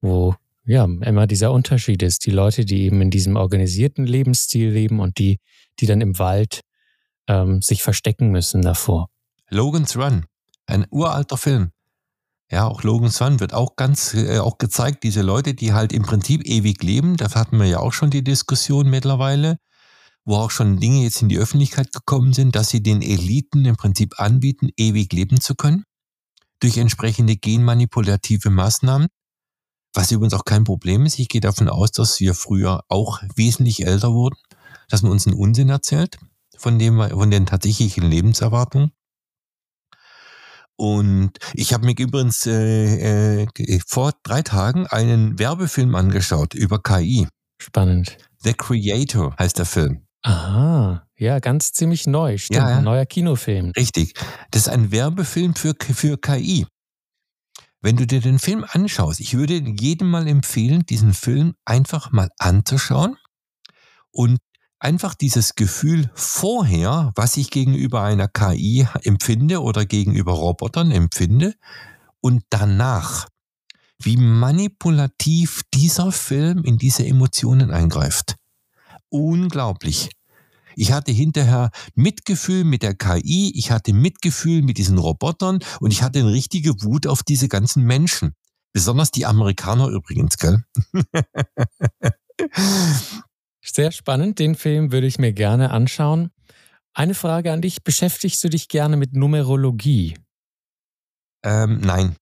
wo 0.00 0.36
ja 0.64 0.84
immer 0.84 1.26
dieser 1.26 1.52
Unterschied 1.52 2.02
ist. 2.02 2.24
Die 2.24 2.30
Leute, 2.30 2.64
die 2.64 2.84
eben 2.84 3.02
in 3.02 3.10
diesem 3.10 3.36
organisierten 3.36 4.06
Lebensstil 4.06 4.70
leben 4.70 5.00
und 5.00 5.18
die, 5.18 5.38
die 5.80 5.84
dann 5.84 6.00
im 6.00 6.18
Wald 6.18 6.62
ähm, 7.28 7.60
sich 7.60 7.82
verstecken 7.82 8.30
müssen 8.30 8.62
davor. 8.62 9.10
Logan's 9.50 9.98
Run, 9.98 10.24
ein 10.64 10.86
uralter 10.88 11.36
Film. 11.36 11.72
Ja, 12.50 12.68
auch 12.68 12.84
Logan's 12.84 13.20
Run 13.20 13.38
wird 13.38 13.52
auch 13.52 13.76
ganz 13.76 14.14
äh, 14.14 14.38
auch 14.38 14.56
gezeigt, 14.56 15.02
diese 15.02 15.20
Leute, 15.20 15.52
die 15.52 15.74
halt 15.74 15.92
im 15.92 16.04
Prinzip 16.04 16.46
ewig 16.46 16.82
leben, 16.82 17.18
da 17.18 17.30
hatten 17.34 17.58
wir 17.58 17.66
ja 17.66 17.80
auch 17.80 17.92
schon 17.92 18.08
die 18.08 18.24
Diskussion 18.24 18.88
mittlerweile, 18.88 19.58
wo 20.24 20.36
auch 20.36 20.50
schon 20.50 20.78
Dinge 20.78 21.02
jetzt 21.02 21.22
in 21.22 21.28
die 21.28 21.38
Öffentlichkeit 21.38 21.92
gekommen 21.92 22.32
sind, 22.32 22.56
dass 22.56 22.70
sie 22.70 22.82
den 22.82 23.02
Eliten 23.02 23.64
im 23.64 23.76
Prinzip 23.76 24.18
anbieten, 24.18 24.70
ewig 24.76 25.12
leben 25.12 25.40
zu 25.40 25.54
können, 25.54 25.84
durch 26.60 26.78
entsprechende 26.78 27.36
genmanipulative 27.36 28.50
Maßnahmen, 28.50 29.08
was 29.92 30.10
übrigens 30.10 30.34
auch 30.34 30.44
kein 30.44 30.64
Problem 30.64 31.04
ist. 31.04 31.18
Ich 31.18 31.28
gehe 31.28 31.40
davon 31.40 31.68
aus, 31.68 31.92
dass 31.92 32.20
wir 32.20 32.34
früher 32.34 32.82
auch 32.88 33.22
wesentlich 33.36 33.86
älter 33.86 34.12
wurden, 34.12 34.36
dass 34.88 35.02
man 35.02 35.12
uns 35.12 35.26
einen 35.26 35.36
Unsinn 35.36 35.68
erzählt 35.68 36.18
von 36.56 36.78
dem, 36.78 37.00
von 37.10 37.30
den 37.30 37.46
tatsächlichen 37.46 38.04
Lebenserwartungen. 38.04 38.92
Und 40.76 41.38
ich 41.52 41.72
habe 41.72 41.86
mir 41.86 41.96
übrigens 41.96 42.46
äh, 42.46 43.42
äh, 43.44 43.80
vor 43.86 44.12
drei 44.24 44.42
Tagen 44.42 44.86
einen 44.88 45.38
Werbefilm 45.38 45.94
angeschaut 45.94 46.54
über 46.54 46.82
KI. 46.82 47.28
Spannend. 47.58 48.16
The 48.38 48.54
Creator 48.54 49.36
heißt 49.38 49.58
der 49.58 49.66
Film. 49.66 50.04
Aha, 50.24 51.06
ja, 51.18 51.38
ganz 51.38 51.72
ziemlich 51.72 52.06
neu. 52.06 52.38
Stimmt, 52.38 52.56
ja, 52.56 52.70
ja. 52.70 52.76
ein 52.78 52.84
neuer 52.84 53.04
Kinofilm. 53.04 53.72
Richtig. 53.76 54.14
Das 54.50 54.62
ist 54.62 54.68
ein 54.68 54.90
Werbefilm 54.90 55.54
für, 55.54 55.74
für 55.78 56.16
KI. 56.16 56.66
Wenn 57.82 57.96
du 57.96 58.06
dir 58.06 58.22
den 58.22 58.38
Film 58.38 58.64
anschaust, 58.66 59.20
ich 59.20 59.34
würde 59.34 59.62
jedem 59.78 60.10
mal 60.10 60.26
empfehlen, 60.26 60.86
diesen 60.86 61.12
Film 61.12 61.54
einfach 61.66 62.10
mal 62.10 62.30
anzuschauen 62.38 63.18
und 64.10 64.38
einfach 64.78 65.12
dieses 65.14 65.56
Gefühl 65.56 66.10
vorher, 66.14 67.12
was 67.16 67.36
ich 67.36 67.50
gegenüber 67.50 68.02
einer 68.02 68.28
KI 68.28 68.86
empfinde 69.02 69.60
oder 69.60 69.84
gegenüber 69.84 70.32
Robotern 70.32 70.90
empfinde 70.90 71.54
und 72.20 72.44
danach, 72.48 73.28
wie 73.98 74.16
manipulativ 74.16 75.60
dieser 75.74 76.12
Film 76.12 76.64
in 76.64 76.78
diese 76.78 77.04
Emotionen 77.04 77.70
eingreift. 77.70 78.36
Unglaublich. 79.14 80.10
Ich 80.74 80.90
hatte 80.90 81.12
hinterher 81.12 81.70
Mitgefühl 81.94 82.64
mit 82.64 82.82
der 82.82 82.94
KI, 82.94 83.52
ich 83.54 83.70
hatte 83.70 83.92
Mitgefühl 83.92 84.62
mit 84.62 84.76
diesen 84.76 84.98
Robotern 84.98 85.60
und 85.78 85.92
ich 85.92 86.02
hatte 86.02 86.18
eine 86.18 86.32
richtige 86.32 86.82
Wut 86.82 87.06
auf 87.06 87.22
diese 87.22 87.46
ganzen 87.46 87.84
Menschen. 87.84 88.34
Besonders 88.72 89.12
die 89.12 89.24
Amerikaner 89.24 89.86
übrigens, 89.86 90.36
gell? 90.36 90.64
Sehr 93.64 93.92
spannend. 93.92 94.40
Den 94.40 94.56
Film 94.56 94.90
würde 94.90 95.06
ich 95.06 95.20
mir 95.20 95.32
gerne 95.32 95.70
anschauen. 95.70 96.32
Eine 96.92 97.14
Frage 97.14 97.52
an 97.52 97.62
dich. 97.62 97.84
Beschäftigst 97.84 98.42
du 98.42 98.48
dich 98.48 98.66
gerne 98.66 98.96
mit 98.96 99.12
Numerologie? 99.12 100.16
Ähm, 101.44 101.82
nein. 101.82 102.16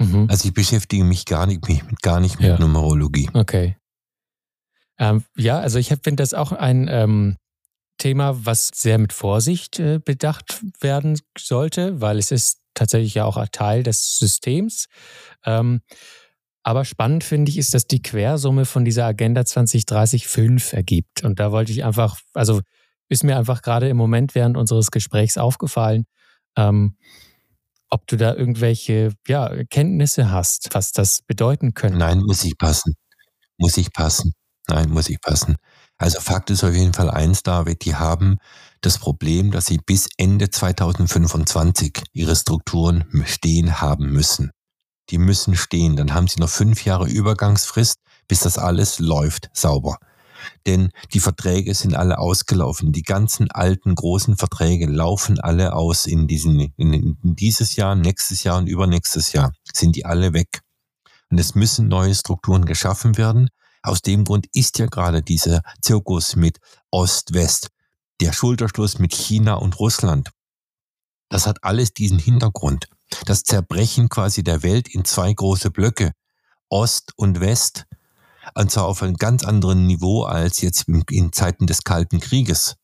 Mhm. 0.00 0.28
Also 0.30 0.46
ich 0.46 0.54
beschäftige 0.54 1.02
mich 1.02 1.24
gar 1.24 1.46
nicht, 1.46 1.60
gar 2.02 2.20
nicht 2.20 2.38
mit 2.38 2.50
ja. 2.50 2.58
Numerologie. 2.60 3.28
Okay. 3.34 3.77
Ähm, 4.98 5.24
ja, 5.36 5.58
also 5.60 5.78
ich 5.78 5.88
finde 5.88 6.22
das 6.22 6.34
auch 6.34 6.52
ein 6.52 6.88
ähm, 6.88 7.36
Thema, 7.98 8.44
was 8.46 8.70
sehr 8.74 8.98
mit 8.98 9.12
Vorsicht 9.12 9.78
äh, 9.78 9.98
bedacht 10.04 10.62
werden 10.80 11.18
sollte, 11.36 12.00
weil 12.00 12.18
es 12.18 12.30
ist 12.30 12.60
tatsächlich 12.74 13.14
ja 13.14 13.24
auch 13.24 13.36
ein 13.36 13.48
Teil 13.52 13.82
des 13.82 14.18
Systems. 14.18 14.86
Ähm, 15.44 15.80
aber 16.62 16.84
spannend 16.84 17.24
finde 17.24 17.50
ich, 17.50 17.58
ist, 17.58 17.74
dass 17.74 17.86
die 17.86 18.02
Quersumme 18.02 18.64
von 18.64 18.84
dieser 18.84 19.06
Agenda 19.06 19.44
2030 19.44 20.26
fünf 20.28 20.72
ergibt. 20.72 21.24
Und 21.24 21.40
da 21.40 21.50
wollte 21.50 21.72
ich 21.72 21.84
einfach, 21.84 22.18
also 22.34 22.60
ist 23.08 23.24
mir 23.24 23.38
einfach 23.38 23.62
gerade 23.62 23.88
im 23.88 23.96
Moment 23.96 24.34
während 24.34 24.56
unseres 24.56 24.90
Gesprächs 24.90 25.38
aufgefallen, 25.38 26.04
ähm, 26.56 26.96
ob 27.90 28.06
du 28.06 28.16
da 28.16 28.34
irgendwelche 28.34 29.14
ja, 29.26 29.64
Kenntnisse 29.70 30.30
hast, 30.30 30.68
was 30.72 30.92
das 30.92 31.22
bedeuten 31.22 31.72
könnte. 31.72 31.98
Nein, 31.98 32.18
muss 32.18 32.44
ich 32.44 32.58
passen. 32.58 32.94
Muss 33.56 33.76
ich 33.78 33.92
passen. 33.92 34.34
Nein, 34.68 34.90
muss 34.90 35.08
ich 35.08 35.20
passen. 35.20 35.56
Also 35.96 36.20
Fakt 36.20 36.50
ist 36.50 36.62
auf 36.62 36.74
jeden 36.74 36.92
Fall 36.92 37.10
eins, 37.10 37.42
David, 37.42 37.84
die 37.84 37.96
haben 37.96 38.38
das 38.80 38.98
Problem, 38.98 39.50
dass 39.50 39.66
sie 39.66 39.78
bis 39.78 40.08
Ende 40.16 40.50
2025 40.50 42.02
ihre 42.12 42.36
Strukturen 42.36 43.04
stehen 43.26 43.80
haben 43.80 44.12
müssen 44.12 44.52
die 45.10 45.18
müssen 45.18 45.56
stehen. 45.56 45.96
Dann 45.96 46.14
haben 46.14 46.28
sie 46.28 46.40
noch 46.40 46.48
fünf 46.48 46.84
Jahre 46.84 47.08
Übergangsfrist, 47.08 47.98
bis 48.26 48.40
das 48.40 48.58
alles 48.58 48.98
läuft 48.98 49.50
sauber. 49.52 49.98
Denn 50.66 50.90
die 51.12 51.20
Verträge 51.20 51.74
sind 51.74 51.94
alle 51.94 52.18
ausgelaufen. 52.18 52.92
Die 52.92 53.02
ganzen 53.02 53.50
alten 53.50 53.94
großen 53.94 54.36
Verträge 54.36 54.86
laufen 54.86 55.40
alle 55.40 55.74
aus 55.74 56.06
in, 56.06 56.28
diesen, 56.28 56.60
in, 56.76 56.92
in 56.92 57.16
dieses 57.22 57.76
Jahr, 57.76 57.96
nächstes 57.96 58.44
Jahr 58.44 58.58
und 58.58 58.68
übernächstes 58.68 59.32
Jahr. 59.32 59.52
Sind 59.72 59.96
die 59.96 60.04
alle 60.06 60.32
weg. 60.32 60.60
Und 61.30 61.38
es 61.38 61.54
müssen 61.54 61.88
neue 61.88 62.14
Strukturen 62.14 62.64
geschaffen 62.66 63.16
werden. 63.18 63.48
Aus 63.88 64.02
dem 64.02 64.24
Grund 64.24 64.46
ist 64.52 64.78
ja 64.78 64.86
gerade 64.86 65.22
dieser 65.22 65.62
Zirkus 65.80 66.36
mit 66.36 66.58
Ost-West, 66.90 67.68
der 68.20 68.32
Schulterschluss 68.32 68.98
mit 68.98 69.14
China 69.14 69.54
und 69.54 69.78
Russland. 69.80 70.30
Das 71.28 71.46
hat 71.46 71.64
alles 71.64 71.92
diesen 71.92 72.18
Hintergrund 72.18 72.88
das 73.24 73.42
Zerbrechen 73.42 74.08
quasi 74.08 74.42
der 74.42 74.62
Welt 74.62 74.88
in 74.88 75.04
zwei 75.04 75.32
große 75.32 75.70
Blöcke, 75.70 76.12
Ost 76.68 77.12
und 77.16 77.40
West, 77.40 77.86
und 78.54 78.70
zwar 78.70 78.84
auf 78.84 79.02
einem 79.02 79.16
ganz 79.16 79.44
anderen 79.44 79.86
Niveau 79.86 80.24
als 80.24 80.60
jetzt 80.60 80.88
in 80.88 81.32
Zeiten 81.32 81.66
des 81.66 81.84
Kalten 81.84 82.20
Krieges. 82.20 82.76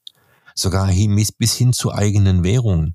Sogar 0.55 0.90
bis 1.38 1.55
hin 1.55 1.73
zu 1.73 1.93
eigenen 1.93 2.45
Währungen. 2.45 2.95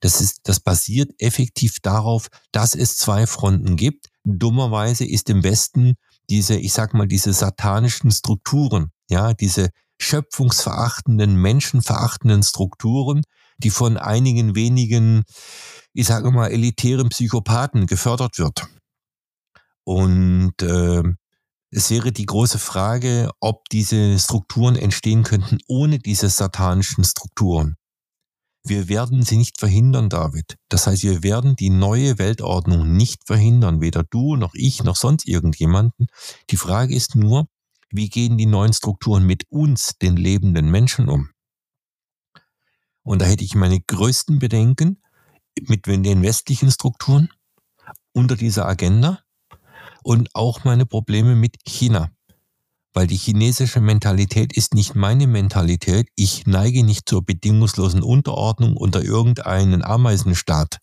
Das 0.00 0.20
ist, 0.20 0.40
das 0.44 0.60
basiert 0.60 1.10
effektiv 1.18 1.78
darauf, 1.80 2.28
dass 2.50 2.74
es 2.74 2.96
zwei 2.96 3.26
Fronten 3.26 3.76
gibt. 3.76 4.08
Dummerweise 4.24 5.04
ist 5.04 5.28
im 5.30 5.44
Westen 5.44 5.94
diese, 6.30 6.56
ich 6.56 6.72
sag 6.72 6.94
mal, 6.94 7.06
diese 7.06 7.32
satanischen 7.32 8.10
Strukturen, 8.10 8.90
ja, 9.08 9.34
diese 9.34 9.70
schöpfungsverachtenden, 10.00 11.36
menschenverachtenden 11.36 12.42
Strukturen, 12.42 13.22
die 13.58 13.70
von 13.70 13.96
einigen 13.96 14.54
wenigen 14.54 15.24
ich 15.94 16.06
sage 16.06 16.30
mal, 16.30 16.50
elitären 16.50 17.08
Psychopathen 17.10 17.86
gefördert 17.86 18.38
wird. 18.38 18.66
Und 19.84 20.54
äh, 20.62 21.02
es 21.70 21.90
wäre 21.90 22.12
die 22.12 22.26
große 22.26 22.58
Frage, 22.58 23.30
ob 23.40 23.68
diese 23.70 24.18
Strukturen 24.18 24.76
entstehen 24.76 25.22
könnten 25.22 25.58
ohne 25.68 25.98
diese 25.98 26.28
satanischen 26.28 27.04
Strukturen. 27.04 27.76
Wir 28.64 28.88
werden 28.88 29.22
sie 29.22 29.36
nicht 29.36 29.58
verhindern, 29.58 30.08
David. 30.08 30.56
Das 30.68 30.86
heißt, 30.86 31.02
wir 31.02 31.22
werden 31.22 31.56
die 31.56 31.70
neue 31.70 32.18
Weltordnung 32.18 32.96
nicht 32.96 33.26
verhindern, 33.26 33.80
weder 33.80 34.04
du 34.04 34.36
noch 34.36 34.54
ich 34.54 34.84
noch 34.84 34.96
sonst 34.96 35.26
irgendjemanden. 35.26 36.06
Die 36.50 36.56
Frage 36.56 36.94
ist 36.94 37.16
nur, 37.16 37.48
wie 37.90 38.08
gehen 38.08 38.38
die 38.38 38.46
neuen 38.46 38.72
Strukturen 38.72 39.26
mit 39.26 39.50
uns, 39.50 39.98
den 40.00 40.16
lebenden 40.16 40.70
Menschen, 40.70 41.08
um? 41.08 41.30
Und 43.02 43.20
da 43.20 43.26
hätte 43.26 43.44
ich 43.44 43.56
meine 43.56 43.80
größten 43.80 44.38
Bedenken, 44.38 45.02
mit 45.60 45.86
den 45.86 46.22
westlichen 46.22 46.70
Strukturen 46.70 47.28
unter 48.12 48.36
dieser 48.36 48.66
Agenda 48.66 49.20
und 50.02 50.30
auch 50.34 50.64
meine 50.64 50.86
Probleme 50.86 51.34
mit 51.34 51.56
China. 51.66 52.10
Weil 52.94 53.06
die 53.06 53.16
chinesische 53.16 53.80
Mentalität 53.80 54.54
ist 54.54 54.74
nicht 54.74 54.94
meine 54.94 55.26
Mentalität. 55.26 56.08
Ich 56.14 56.46
neige 56.46 56.84
nicht 56.84 57.08
zur 57.08 57.24
bedingungslosen 57.24 58.02
Unterordnung 58.02 58.76
unter 58.76 59.02
irgendeinen 59.02 59.82
Ameisenstaat, 59.82 60.78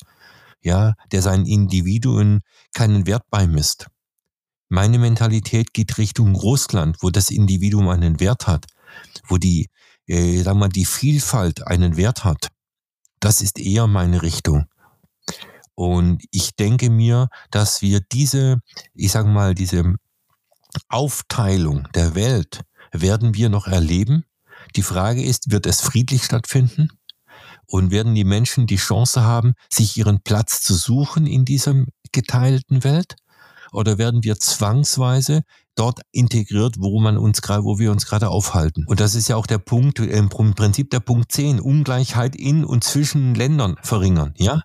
ja, 0.61 0.95
der 1.11 1.21
seinen 1.21 1.45
Individuen 1.45 2.41
keinen 2.73 3.05
Wert 3.05 3.29
beimisst. 3.29 3.87
Meine 4.69 4.99
Mentalität 4.99 5.73
geht 5.73 5.97
Richtung 5.97 6.35
Russland, 6.35 6.97
wo 7.01 7.09
das 7.09 7.31
Individuum 7.31 7.89
einen 7.89 8.19
Wert 8.19 8.47
hat, 8.47 8.67
wo 9.27 9.37
die, 9.37 9.69
äh, 10.07 10.41
sagen 10.41 10.59
wir, 10.59 10.69
die 10.69 10.85
Vielfalt 10.85 11.65
einen 11.65 11.97
Wert 11.97 12.23
hat. 12.23 12.49
Das 13.19 13.41
ist 13.41 13.59
eher 13.59 13.87
meine 13.87 14.21
Richtung. 14.21 14.65
Und 15.75 16.23
ich 16.31 16.55
denke 16.55 16.89
mir, 16.89 17.29
dass 17.51 17.81
wir 17.81 18.01
diese, 18.11 18.59
ich 18.93 19.11
sage 19.11 19.29
mal, 19.29 19.55
diese 19.55 19.95
Aufteilung 20.87 21.87
der 21.93 22.15
Welt 22.15 22.61
werden 22.91 23.33
wir 23.33 23.49
noch 23.49 23.67
erleben. 23.67 24.25
Die 24.75 24.83
Frage 24.83 25.23
ist, 25.23 25.51
wird 25.51 25.65
es 25.65 25.81
friedlich 25.81 26.23
stattfinden? 26.23 26.89
Und 27.65 27.91
werden 27.91 28.15
die 28.15 28.23
Menschen 28.23 28.65
die 28.65 28.77
Chance 28.77 29.21
haben, 29.21 29.53
sich 29.71 29.95
ihren 29.95 30.21
Platz 30.23 30.61
zu 30.61 30.73
suchen 30.73 31.27
in 31.27 31.45
dieser 31.45 31.85
geteilten 32.11 32.83
Welt? 32.83 33.15
oder 33.71 33.97
werden 33.97 34.23
wir 34.23 34.37
zwangsweise 34.37 35.43
dort 35.75 36.01
integriert, 36.11 36.75
wo 36.79 36.99
man 36.99 37.17
uns 37.17 37.41
wo 37.41 37.79
wir 37.79 37.91
uns 37.91 38.05
gerade 38.05 38.29
aufhalten? 38.29 38.85
Und 38.87 38.99
das 38.99 39.15
ist 39.15 39.27
ja 39.27 39.35
auch 39.35 39.47
der 39.47 39.59
Punkt, 39.59 39.99
im 39.99 40.29
Prinzip 40.29 40.89
der 40.89 40.99
Punkt 40.99 41.31
10, 41.31 41.59
Ungleichheit 41.59 42.35
in 42.35 42.65
und 42.65 42.83
zwischen 42.83 43.35
Ländern 43.35 43.75
verringern, 43.81 44.33
ja? 44.37 44.61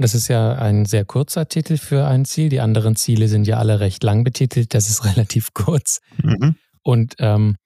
Das 0.00 0.14
ist 0.14 0.28
ja 0.28 0.54
ein 0.54 0.86
sehr 0.86 1.04
kurzer 1.04 1.46
Titel 1.46 1.76
für 1.76 2.06
ein 2.06 2.24
Ziel. 2.24 2.48
Die 2.48 2.60
anderen 2.60 2.96
Ziele 2.96 3.28
sind 3.28 3.46
ja 3.46 3.58
alle 3.58 3.80
recht 3.80 4.02
lang 4.02 4.24
betitelt. 4.24 4.72
Das 4.74 4.88
ist 4.88 5.04
relativ 5.16 5.52
kurz. 5.52 6.00
Mhm. 6.22 6.56
Und 6.82 7.16
ähm, 7.18 7.56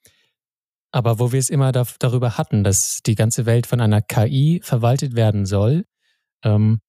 aber 0.91 1.19
wo 1.19 1.33
wir 1.33 1.41
es 1.41 1.51
immer 1.51 1.73
da, 1.73 1.85
darüber 1.99 2.39
hatten, 2.39 2.63
dass 2.63 3.01
die 3.05 3.17
ganze 3.17 3.47
Welt 3.47 3.67
von 3.67 3.81
einer 3.81 4.01
KI 4.01 4.61
verwaltet 4.63 5.17
werden 5.17 5.45
soll, 5.45 5.87
ähm, 6.45 6.81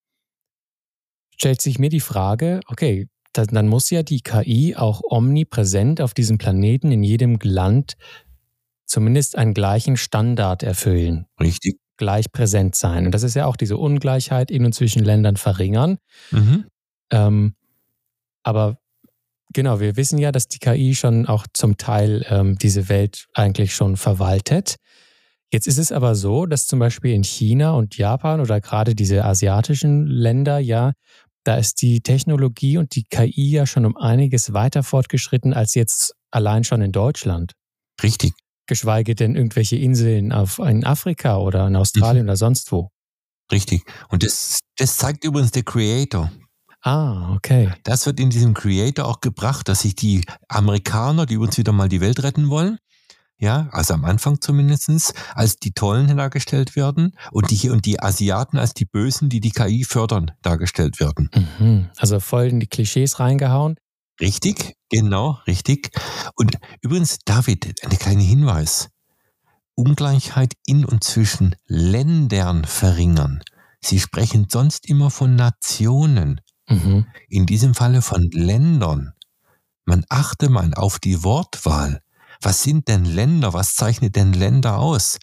stellt 1.36 1.62
sich 1.62 1.80
mir 1.80 1.90
die 1.90 2.00
Frage, 2.00 2.60
okay, 2.68 3.08
dann, 3.34 3.48
dann 3.48 3.68
muss 3.68 3.90
ja 3.90 4.04
die 4.04 4.22
KI 4.22 4.76
auch 4.76 5.02
omnipräsent 5.04 6.02
auf 6.02 6.14
diesem 6.14 6.38
Planeten 6.38 6.92
in 6.92 7.04
jedem 7.04 7.40
Land 7.42 7.94
zumindest 8.86 9.38
einen 9.38 9.54
gleichen 9.54 9.98
Standard 9.98 10.64
erfüllen. 10.64 11.26
Richtig. 11.40 11.80
Gleich 11.98 12.32
präsent 12.32 12.76
sein. 12.76 13.06
Und 13.06 13.12
das 13.14 13.24
ist 13.24 13.36
ja 13.36 13.46
auch 13.46 13.56
diese 13.56 13.78
Ungleichheit 13.78 14.52
in 14.52 14.66
und 14.66 14.74
zwischen 14.74 15.04
Ländern 15.04 15.38
verringern. 15.38 15.98
Mhm. 16.32 16.66
Ähm, 17.12 17.56
aber 18.44 18.78
Genau, 19.56 19.80
wir 19.80 19.96
wissen 19.96 20.18
ja, 20.18 20.34
dass 20.34 20.50
die 20.50 20.60
KI 20.60 20.96
schon 20.96 21.28
auch 21.28 21.48
zum 21.54 21.78
Teil 21.78 22.26
ähm, 22.30 22.58
diese 22.58 22.90
Welt 22.90 23.28
eigentlich 23.34 23.74
schon 23.74 23.96
verwaltet. 23.96 24.76
Jetzt 25.50 25.66
ist 25.66 25.78
es 25.78 25.94
aber 25.94 26.16
so, 26.16 26.46
dass 26.46 26.68
zum 26.68 26.80
Beispiel 26.80 27.14
in 27.14 27.24
China 27.24 27.72
und 27.72 27.96
Japan 27.96 28.42
oder 28.42 28.60
gerade 28.60 28.96
diese 28.96 29.24
asiatischen 29.24 30.08
Länder 30.08 30.60
ja, 30.60 30.92
da 31.46 31.56
ist 31.56 31.82
die 31.82 32.02
Technologie 32.02 32.78
und 32.78 32.96
die 32.96 33.04
KI 33.04 33.52
ja 33.52 33.66
schon 33.66 33.86
um 33.86 33.96
einiges 33.96 34.52
weiter 34.52 34.84
fortgeschritten 34.84 35.54
als 35.54 35.74
jetzt 35.74 36.16
allein 36.32 36.66
schon 36.66 36.82
in 36.82 36.92
Deutschland. 36.92 37.54
Richtig. 38.04 38.34
Geschweige 38.68 39.16
denn 39.16 39.36
irgendwelche 39.36 39.76
Inseln 39.76 40.32
auf, 40.32 40.60
in 40.60 40.86
Afrika 40.86 41.38
oder 41.38 41.68
in 41.68 41.76
Australien 41.76 42.24
mhm. 42.24 42.30
oder 42.30 42.38
sonst 42.38 42.72
wo. 42.72 42.90
Richtig. 43.52 43.84
Und 44.10 44.24
das, 44.24 44.60
das 44.78 44.98
zeigt 44.98 45.24
übrigens 45.24 45.52
der 45.52 45.64
Creator. 45.64 46.32
Ah, 46.82 47.34
okay. 47.34 47.72
Das 47.84 48.06
wird 48.06 48.20
in 48.20 48.30
diesem 48.30 48.54
Creator 48.54 49.06
auch 49.06 49.22
gebracht, 49.22 49.68
dass 49.68 49.82
sich 49.82 49.96
die 49.96 50.24
Amerikaner, 50.48 51.26
die 51.26 51.38
uns 51.38 51.58
wieder 51.58 51.72
mal 51.72 51.90
die 51.90 52.02
Welt 52.02 52.22
retten 52.22 52.50
wollen, 52.50 52.78
ja, 53.38 53.68
also 53.72 53.94
am 53.94 54.06
Anfang 54.06 54.40
zumindestens, 54.40 55.14
als 55.34 55.58
die 55.58 55.72
Tollen 55.72 56.16
dargestellt 56.16 56.76
werden 56.76 57.18
und 57.32 57.52
die, 57.52 57.70
und 57.70 57.86
die 57.86 58.00
Asiaten 58.00 58.58
als 58.58 58.74
die 58.74 58.86
Bösen, 58.86 59.30
die 59.30 59.42
die 59.42 59.52
KI 59.52 59.84
fördern, 59.84 60.32
dargestellt 60.42 61.00
werden. 61.00 61.30
Mhm. 61.60 61.90
Also 61.98 62.20
voll 62.20 62.46
in 62.46 62.60
die 62.60 62.68
Klischees 62.68 63.20
reingehauen. 63.20 63.76
Richtig, 64.20 64.76
genau, 64.90 65.40
richtig. 65.46 65.90
Und 66.36 66.58
übrigens, 66.82 67.20
David, 67.26 67.84
ein 67.84 67.98
kleiner 67.98 68.22
Hinweis. 68.22 68.90
Ungleichheit 69.76 70.54
in 70.66 70.86
und 70.86 71.04
zwischen 71.04 71.56
Ländern 71.68 72.64
verringern. 72.64 73.42
Sie 73.82 74.00
sprechen 74.00 74.48
sonst 74.50 74.88
immer 74.88 75.12
von 75.12 75.36
Nationen. 75.36 76.42
Mhm. 76.70 77.06
In 77.30 77.46
diesem 77.46 77.74
Falle 77.74 78.02
von 78.02 78.30
Ländern. 78.32 79.14
Man 79.86 80.06
achte 80.10 80.50
mal 80.50 80.74
auf 80.74 81.00
die 81.00 81.24
Wortwahl. 81.24 82.02
Was 82.42 82.64
sind 82.64 82.88
denn 82.88 83.06
Länder? 83.06 83.54
Was 83.54 83.76
zeichnet 83.76 84.16
denn 84.16 84.34
Länder 84.34 84.80
aus? 84.80 85.20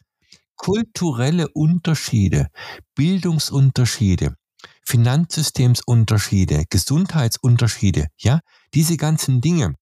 Kulturelle 0.56 1.48
Unterschiede, 1.48 2.48
Bildungsunterschiede, 2.94 4.36
Finanzsystemsunterschiede, 4.84 6.64
Gesundheitsunterschiede, 6.68 8.08
ja, 8.18 8.40
diese 8.74 8.96
ganzen 8.96 9.40
Dinge, 9.40 9.74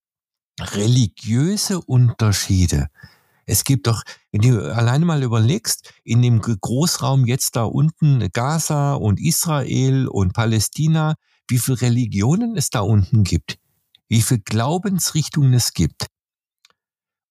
religiöse 0.61 1.81
Unterschiede. 1.81 2.89
Es 3.47 3.65
gibt 3.65 3.87
doch, 3.89 4.05
wenn 4.31 4.43
du 4.43 4.73
alleine 4.75 5.05
mal 5.05 5.23
überlegst, 5.23 5.93
in 6.05 6.23
dem 6.23 6.41
Großraum 6.41 7.27
jetzt 7.27 7.57
da 7.57 7.65
unten 7.65 8.29
Gaza 8.33 8.95
und 8.95 9.21
Israel 9.21 10.07
und 10.07 10.33
Palästina, 10.33 11.17
wie 11.49 11.59
viele 11.59 11.81
Religionen 11.81 12.57
es 12.57 12.71
da 12.71 12.81
unten 12.81 13.25
gibt, 13.25 13.59
wie 14.09 14.23
viele 14.23 14.41
Glaubensrichtungen 14.41 15.53
es 15.55 15.73
gibt. 15.73 16.07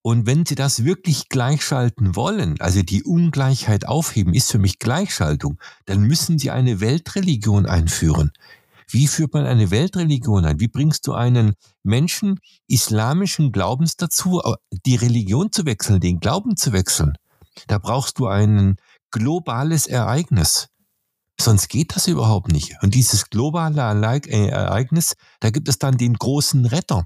Und 0.01 0.25
wenn 0.25 0.45
Sie 0.45 0.55
das 0.55 0.85
wirklich 0.85 1.27
gleichschalten 1.27 2.15
wollen, 2.15 2.59
also 2.61 2.81
die 2.83 3.03
Ungleichheit 3.03 3.85
aufheben, 3.85 4.33
ist 4.33 4.51
für 4.51 4.59
mich 4.59 4.79
Gleichschaltung, 4.79 5.59
dann 5.85 6.01
müssen 6.01 6.39
Sie 6.39 6.51
eine 6.51 6.79
Weltreligion 6.79 7.65
einführen. 7.65 8.31
Wie 8.87 9.07
führt 9.07 9.33
man 9.33 9.45
eine 9.45 9.69
Weltreligion 9.69 10.45
ein? 10.45 10.59
Wie 10.59 10.67
bringst 10.67 11.05
du 11.05 11.13
einen 11.13 11.53
Menschen 11.83 12.39
islamischen 12.67 13.51
Glaubens 13.51 13.97
dazu, 13.97 14.41
die 14.85 14.95
Religion 14.95 15.51
zu 15.51 15.65
wechseln, 15.65 15.99
den 15.99 16.19
Glauben 16.19 16.55
zu 16.57 16.71
wechseln? 16.71 17.13
Da 17.67 17.77
brauchst 17.77 18.17
du 18.19 18.27
ein 18.27 18.77
globales 19.11 19.85
Ereignis. 19.85 20.69
Sonst 21.39 21.69
geht 21.69 21.95
das 21.95 22.07
überhaupt 22.07 22.51
nicht. 22.51 22.81
Und 22.81 22.95
dieses 22.95 23.29
globale 23.29 23.81
Ereignis, 23.81 25.15
da 25.39 25.51
gibt 25.51 25.69
es 25.69 25.77
dann 25.77 25.97
den 25.97 26.15
großen 26.15 26.65
Retter. 26.65 27.05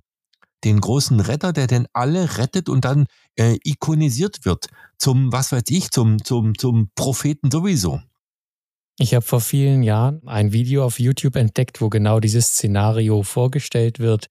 Den 0.63 0.80
großen 0.80 1.19
Retter, 1.19 1.54
der 1.54 1.67
denn 1.67 1.88
alle 1.93 2.38
rettet 2.38 2.69
und 2.69 2.86
dann 2.86 3.06
äh, 3.36 3.58
ikonisiert 3.63 4.45
wird. 4.45 4.67
Zum, 4.97 5.32
was 5.32 5.52
weiß 5.52 5.63
ich, 5.69 5.91
zum, 5.91 6.23
zum, 6.23 6.58
zum 6.58 6.89
Propheten 6.95 7.52
sowieso. 7.52 8.02
Ich 8.99 9.13
habe 9.13 9.26
vor 9.26 9.41
vielen 9.41 9.82
Jahren 9.84 10.21
ein 10.28 10.54
Video 10.54 10.86
auf 10.86 10.99
YouTube 10.99 11.36
entdeckt, 11.36 11.82
wo 11.82 11.89
genau 11.89 12.19
dieses 12.19 12.47
Szenario 12.49 13.23
vorgestellt 13.23 13.99
wird 13.99 14.28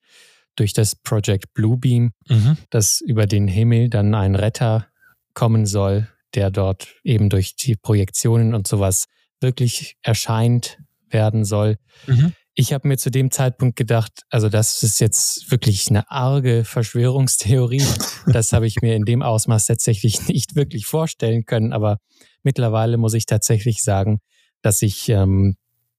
durch 0.56 0.72
das 0.72 0.94
Project 0.94 1.52
Bluebeam, 1.54 2.12
mhm. 2.28 2.56
dass 2.70 3.00
über 3.00 3.26
den 3.26 3.48
Himmel 3.48 3.88
dann 3.88 4.14
ein 4.14 4.34
Retter 4.34 4.86
kommen 5.34 5.66
soll, 5.66 6.08
der 6.34 6.50
dort 6.50 6.88
eben 7.02 7.28
durch 7.28 7.56
die 7.56 7.74
Projektionen 7.74 8.54
und 8.54 8.66
sowas 8.66 9.06
wirklich 9.40 9.96
erscheint 10.02 10.78
werden 11.08 11.44
soll. 11.44 11.78
Mhm. 12.06 12.32
Ich 12.54 12.74
habe 12.74 12.86
mir 12.86 12.98
zu 12.98 13.10
dem 13.10 13.30
Zeitpunkt 13.30 13.76
gedacht, 13.76 14.24
also 14.28 14.50
das 14.50 14.82
ist 14.82 15.00
jetzt 15.00 15.50
wirklich 15.50 15.88
eine 15.88 16.10
arge 16.10 16.64
Verschwörungstheorie. 16.64 17.84
Das 18.26 18.52
habe 18.52 18.66
ich 18.66 18.82
mir 18.82 18.94
in 18.94 19.04
dem 19.04 19.22
Ausmaß 19.22 19.66
tatsächlich 19.66 20.26
nicht 20.28 20.54
wirklich 20.54 20.86
vorstellen 20.86 21.46
können. 21.46 21.72
Aber 21.72 21.98
mittlerweile 22.42 22.98
muss 22.98 23.14
ich 23.14 23.24
tatsächlich 23.24 23.82
sagen, 23.82 24.20
dass 24.60 24.82
ich 24.82 25.08
ähm, 25.08 25.56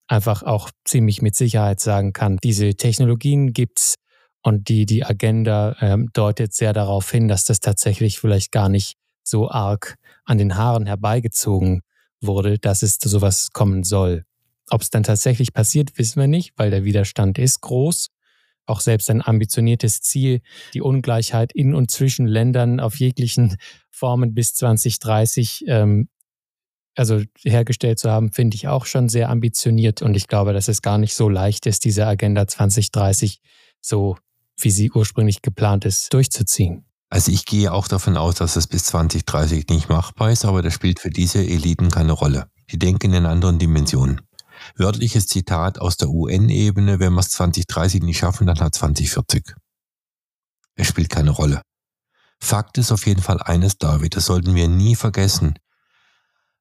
einfach 0.08 0.44
auch 0.44 0.70
ziemlich 0.86 1.22
mit 1.22 1.36
Sicherheit 1.36 1.80
sagen 1.80 2.14
kann, 2.14 2.38
diese 2.44 2.76
Technologien 2.76 3.54
gibt's 3.54 3.96
und 4.44 4.68
die, 4.68 4.86
die 4.86 5.04
Agenda 5.04 5.76
ähm, 5.80 6.10
deutet 6.14 6.54
sehr 6.54 6.74
darauf 6.74 7.10
hin, 7.10 7.28
dass 7.28 7.46
das 7.46 7.62
tatsächlich 7.62 8.20
vielleicht 8.20 8.52
gar 8.52 8.70
nicht 8.70 8.96
so 9.24 9.50
arg 9.50 9.96
an 10.26 10.38
den 10.38 10.56
Haaren 10.56 10.86
herbeigezogen 10.86 11.82
wurde, 12.22 12.60
dass 12.60 12.84
es 12.84 13.00
zu 13.00 13.10
sowas 13.10 13.50
kommen 13.54 13.84
soll. 13.84 14.26
Ob 14.70 14.82
es 14.82 14.90
dann 14.90 15.04
tatsächlich 15.04 15.54
passiert, 15.54 15.98
wissen 15.98 16.20
wir 16.20 16.28
nicht, 16.28 16.54
weil 16.56 16.72
der 16.72 16.84
Widerstand 16.84 17.38
ist 17.38 17.62
groß. 17.62 18.10
Auch 18.66 18.80
selbst 18.80 19.10
ein 19.10 19.22
ambitioniertes 19.22 20.02
Ziel, 20.02 20.42
die 20.74 20.82
Ungleichheit 20.82 21.52
in 21.52 21.76
und 21.76 21.92
zwischen 21.92 22.28
Ländern 22.28 22.80
auf 22.80 22.96
jeglichen 22.96 23.58
Formen 23.92 24.34
bis 24.34 24.56
2030 24.56 25.66
ähm, 25.68 26.08
also 26.96 27.22
hergestellt 27.44 28.00
zu 28.00 28.10
haben, 28.10 28.32
finde 28.32 28.56
ich 28.56 28.68
auch 28.68 28.86
schon 28.86 29.10
sehr 29.10 29.30
ambitioniert. 29.30 30.02
Und 30.02 30.16
ich 30.16 30.28
glaube, 30.28 30.54
dass 30.54 30.68
es 30.68 30.82
gar 30.82 30.98
nicht 30.98 31.16
so 31.16 31.28
leicht 31.28 31.66
ist, 31.66 31.86
diese 31.86 32.06
Agenda 32.06 32.48
2030 32.48 33.40
so, 33.82 34.18
wie 34.60 34.70
sie 34.70 34.92
ursprünglich 34.92 35.42
geplant 35.42 35.86
ist, 35.86 36.14
durchzuziehen. 36.14 36.86
Also 37.10 37.32
ich 37.32 37.46
gehe 37.46 37.72
auch 37.72 37.88
davon 37.88 38.18
aus, 38.18 38.36
dass 38.36 38.56
es 38.56 38.68
bis 38.68 38.86
2030 38.86 39.68
nicht 39.70 39.90
machbar 39.90 40.32
ist, 40.32 40.46
aber 40.46 40.62
das 40.62 40.74
spielt 40.74 41.00
für 41.00 41.10
diese 41.10 41.40
Eliten 41.40 41.90
keine 41.90 42.14
Rolle. 42.14 42.48
Die 42.72 42.80
denken 42.80 43.14
in 43.14 43.26
anderen 43.26 43.60
Dimensionen. 43.60 44.22
Wörtliches 44.76 45.28
Zitat 45.28 45.80
aus 45.80 45.98
der 45.98 46.10
UN-Ebene, 46.10 47.00
wenn 47.00 47.14
wir 47.14 47.20
es 47.20 47.30
2030 47.30 48.04
nicht 48.04 48.18
schaffen, 48.18 48.48
dann 48.48 48.60
hat 48.60 48.76
2040. 48.76 49.54
Es 50.76 50.88
spielt 50.88 51.10
keine 51.10 51.32
Rolle. 51.32 51.62
Fakt 52.40 52.78
ist 52.78 52.92
auf 52.92 53.06
jeden 53.06 53.22
Fall 53.22 53.42
eines, 53.42 53.78
David, 53.78 54.16
das 54.16 54.26
sollten 54.26 54.56
wir 54.56 54.68
nie 54.68 54.96
vergessen. 54.96 55.54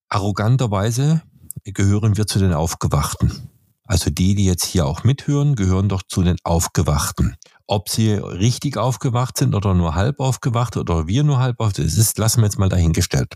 Arroganterweise 0.09 1.23
gehören 1.65 2.17
wir 2.17 2.27
zu 2.27 2.39
den 2.39 2.53
Aufgewachten. 2.53 3.51
Also 3.85 4.11
die, 4.11 4.35
die 4.35 4.45
jetzt 4.45 4.65
hier 4.65 4.87
auch 4.87 5.05
mithören, 5.05 5.57
gehören 5.57 5.89
doch 5.89 6.03
zu 6.07 6.23
den 6.23 6.37
Aufgewachten. 6.45 7.37
Ob 7.67 7.89
sie 7.89 8.13
richtig 8.13 8.77
aufgewacht 8.77 9.39
sind 9.39 9.55
oder 9.55 9.75
nur 9.75 9.95
halb 9.95 10.21
aufgewacht 10.21 10.77
oder 10.77 11.07
wir 11.07 11.25
nur 11.25 11.39
halb 11.39 11.59
aufgewacht 11.61 11.77
sind, 11.77 11.99
das 11.99 12.17
lassen 12.17 12.41
wir 12.41 12.47
jetzt 12.47 12.59
mal 12.59 12.69
dahingestellt. 12.69 13.35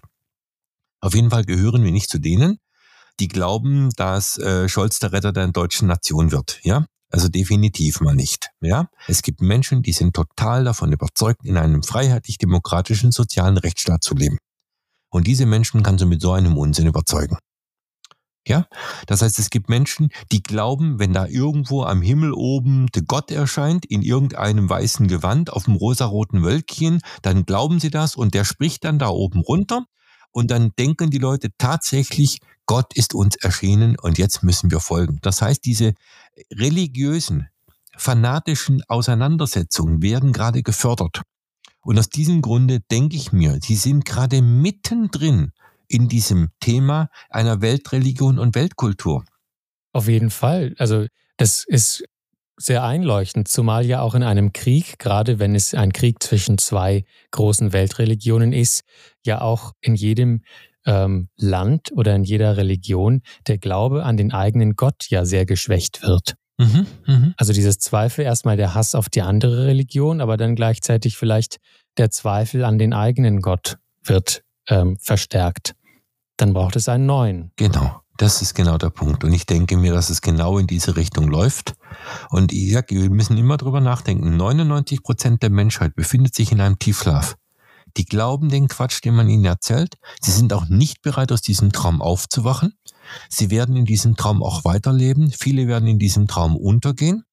Auf 1.01 1.15
jeden 1.15 1.31
Fall 1.31 1.45
gehören 1.45 1.85
wir 1.85 1.93
nicht 1.93 2.11
zu 2.11 2.19
denen, 2.19 2.59
die 3.21 3.29
glauben, 3.29 3.91
dass 3.97 4.39
äh, 4.39 4.69
Scholz 4.69 4.99
der 4.99 5.13
Retter 5.13 5.33
der 5.33 5.49
deutschen 5.49 5.89
Nation 5.89 6.33
wird. 6.33 6.61
Ja, 6.63 6.87
also 7.11 7.29
definitiv 7.29 8.01
mal 8.01 8.15
nicht. 8.15 8.51
Ja, 8.61 8.89
es 9.07 9.23
gibt 9.23 9.41
Menschen, 9.41 9.83
die 9.83 9.93
sind 9.93 10.15
total 10.15 10.65
davon 10.65 10.93
überzeugt, 10.93 11.45
in 11.45 11.57
einem 11.57 11.83
freiheitlich-demokratischen 11.83 13.13
sozialen 13.13 13.59
Rechtsstaat 13.59 14.03
zu 14.03 14.15
leben. 14.15 14.39
Und 15.11 15.27
diese 15.27 15.47
Menschen 15.47 15.83
kannst 15.83 16.03
du 16.03 16.07
mit 16.07 16.21
so 16.21 16.33
einem 16.33 16.59
Unsinn 16.59 16.87
überzeugen. 16.87 17.39
Ja, 18.49 18.67
das 19.07 19.23
heißt, 19.23 19.41
es 19.41 19.51
gibt 19.51 19.69
Menschen, 19.69 20.11
die 20.31 20.41
glauben, 20.41 21.01
wenn 21.01 21.13
da 21.13 21.27
irgendwo 21.27 21.83
am 21.83 22.01
Himmel 22.01 22.33
oben 22.33 22.87
der 22.95 23.03
Gott 23.03 23.33
erscheint, 23.33 23.85
in 23.85 24.03
irgendeinem 24.03 24.71
weißen 24.71 25.09
Gewand 25.09 25.53
auf 25.53 25.65
dem 25.65 25.75
rosaroten 25.75 26.45
Wölkchen, 26.45 27.01
dann 27.23 27.45
glauben 27.45 27.81
sie 27.81 27.91
das 27.91 28.15
und 28.15 28.35
der 28.35 28.45
spricht 28.45 28.85
dann 28.85 29.01
da 29.01 29.09
oben 29.09 29.41
runter 29.41 29.87
und 30.37 30.51
dann 30.51 30.73
denken 30.79 31.09
die 31.09 31.17
Leute 31.17 31.49
tatsächlich, 31.57 32.41
Gott 32.67 32.95
ist 32.95 33.15
uns 33.15 33.37
erschienen 33.37 33.97
und 33.99 34.19
jetzt 34.19 34.43
müssen 34.43 34.71
wir 34.71 34.81
folgen. 34.81 35.19
Das 35.23 35.41
heißt, 35.41 35.65
diese 35.65 35.95
religiösen, 36.53 37.49
fanatischen 37.97 38.83
Auseinandersetzungen 38.87 40.03
werden 40.03 40.35
gerade 40.35 40.63
gefördert. 40.63 41.23
Und 41.81 41.99
aus 41.99 42.11
diesem 42.11 42.43
Grunde 42.43 42.81
denke 42.81 43.17
ich 43.17 43.33
mir, 43.33 43.61
sie 43.63 43.77
sind 43.77 44.05
gerade 44.05 44.43
mittendrin 44.43 45.53
in 45.89 46.07
diesem 46.07 46.51
Thema 46.61 47.09
einer 47.31 47.63
Weltreligion 47.63 48.39
und 48.39 48.55
Weltkultur. 48.55 49.25
Auf 49.95 50.07
jeden 50.07 50.29
Fall. 50.29 50.75
Also 50.77 51.07
das 51.39 51.65
ist 51.67 52.05
sehr 52.59 52.85
einleuchtend, 52.85 53.49
zumal 53.49 53.87
ja 53.87 54.01
auch 54.01 54.15
in 54.15 54.23
einem 54.23 54.53
Krieg, 54.53 54.99
gerade 54.99 55.39
wenn 55.39 55.55
es 55.55 55.75
ein 55.75 55.93
Krieg 55.93 56.23
zwischen 56.23 56.59
zwei 56.59 57.05
großen 57.31 57.73
Weltreligionen 57.73 58.53
ist, 58.53 58.83
ja 59.25 59.41
auch 59.41 59.73
in 59.81 59.95
jedem 59.95 60.43
ähm, 60.87 61.29
Land 61.37 61.93
oder 61.93 62.15
in 62.15 62.25
jeder 62.25 62.57
Religion 62.57 63.23
der 63.47 63.59
Glaube 63.59 64.05
an 64.05 64.17
den 64.17 64.33
eigenen 64.33 64.75
Gott 64.75 65.07
ja 65.09 65.25
sehr 65.25 65.45
geschwächt 65.45 66.03
wird. 66.03 66.35
Mhm, 66.59 66.87
mh. 67.07 67.35
Also 67.37 67.53
dieses 67.53 67.79
Zweifel, 67.79 68.25
erstmal 68.25 68.57
der 68.57 68.75
Hass 68.75 68.95
auf 68.95 69.09
die 69.09 69.23
andere 69.23 69.67
Religion, 69.67 70.21
aber 70.21 70.37
dann 70.37 70.55
gleichzeitig 70.55 71.17
vielleicht 71.17 71.59
der 71.99 72.11
Zweifel 72.11 72.65
an 72.65 72.79
den 72.79 72.95
eigenen 72.95 73.41
Gott 73.43 73.77
wird 74.03 74.43
ähm, 74.69 74.97
verstärkt. 74.99 75.75
Dann 76.39 76.53
braucht 76.53 76.77
es 76.77 76.89
einen 76.89 77.07
neuen. 77.07 77.53
Genau, 77.57 78.01
das 78.17 78.43
ist 78.43 78.55
genau 78.55 78.79
der 78.79 78.91
Punkt. 78.91 79.25
Und 79.25 79.33
ich 79.33 79.47
denke 79.47 79.77
mir, 79.77 79.93
dass 79.93 80.11
es 80.11 80.21
genau 80.21 80.59
in 80.59 80.67
diese 80.67 80.97
Richtung 80.97 81.29
läuft. 81.29 81.75
Und 82.31 82.53
ich 82.53 82.73
sage, 82.73 82.95
wir 82.95 83.11
müssen 83.11 83.37
immer 83.37 83.57
drüber 83.57 83.81
nachdenken. 83.81 84.37
99 84.37 85.03
Prozent 85.03 85.43
der 85.43 85.51
Menschheit 85.51 85.95
befindet 85.95 86.35
sich 86.35 86.53
in 86.53 86.61
einem 86.61 86.79
Tiefschlaf. 86.79 87.37
Die 87.97 88.05
glauben 88.05 88.49
den 88.49 88.69
Quatsch, 88.69 89.03
den 89.05 89.15
man 89.15 89.29
ihnen 89.29 89.45
erzählt. 89.45 89.97
Sie 90.21 90.31
sind 90.31 90.53
auch 90.53 90.69
nicht 90.69 91.03
bereit, 91.03 91.33
aus 91.33 91.41
diesem 91.41 91.73
Traum 91.73 92.03
aufzuwachen. 92.03 92.75
Sie 93.31 93.51
werden 93.51 93.77
in 93.77 93.85
diesem 93.85 94.17
Traum 94.17 94.43
auch 94.43 94.65
weiterleben. 94.65 95.31
Viele 95.31 95.67
werden 95.67 95.89
in 95.89 95.99
diesem 95.99 96.27
Traum 96.27 96.57
untergehen. 96.57 97.25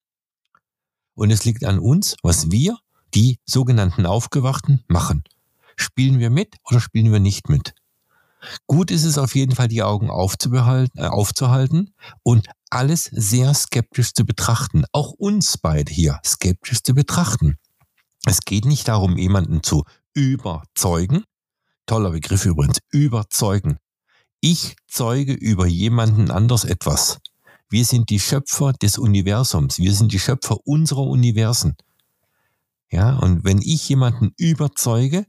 Und 1.15 1.31
es 1.31 1.43
liegt 1.45 1.65
an 1.65 1.79
uns, 1.79 2.15
was 2.23 2.51
wir 2.51 2.77
die 3.13 3.39
sogenannten 3.45 4.05
Aufgewachten 4.05 4.83
machen. 4.87 5.23
Spielen 5.75 6.19
wir 6.19 6.29
mit 6.29 6.55
oder 6.69 6.79
spielen 6.79 7.11
wir 7.11 7.19
nicht 7.19 7.49
mit? 7.49 7.73
Gut 8.67 8.91
ist 8.91 9.03
es 9.03 9.17
auf 9.17 9.35
jeden 9.35 9.55
Fall, 9.55 9.67
die 9.67 9.83
Augen 9.83 10.09
aufzubehalten, 10.09 10.99
äh, 10.99 11.07
aufzuhalten 11.07 11.93
und 12.23 12.47
alles 12.69 13.05
sehr 13.05 13.53
skeptisch 13.53 14.13
zu 14.13 14.25
betrachten. 14.25 14.83
Auch 14.91 15.11
uns 15.11 15.57
beide 15.57 15.91
hier 15.91 16.19
skeptisch 16.25 16.81
zu 16.83 16.93
betrachten. 16.93 17.57
Es 18.25 18.39
geht 18.41 18.65
nicht 18.65 18.87
darum, 18.87 19.17
jemanden 19.17 19.63
zu 19.63 19.83
überzeugen. 20.13 21.23
Toller 21.85 22.11
Begriff 22.11 22.45
übrigens, 22.45 22.79
überzeugen. 22.91 23.77
Ich 24.39 24.75
zeuge 24.87 25.33
über 25.33 25.67
jemanden 25.67 26.31
anders 26.31 26.63
etwas. 26.63 27.19
Wir 27.69 27.85
sind 27.85 28.09
die 28.09 28.19
Schöpfer 28.19 28.73
des 28.73 28.97
Universums. 28.97 29.79
Wir 29.79 29.93
sind 29.93 30.11
die 30.11 30.19
Schöpfer 30.19 30.57
unserer 30.65 31.03
Universen. 31.03 31.75
Ja, 32.91 33.17
und 33.17 33.43
wenn 33.43 33.59
ich 33.59 33.89
jemanden 33.89 34.33
überzeuge, 34.37 35.25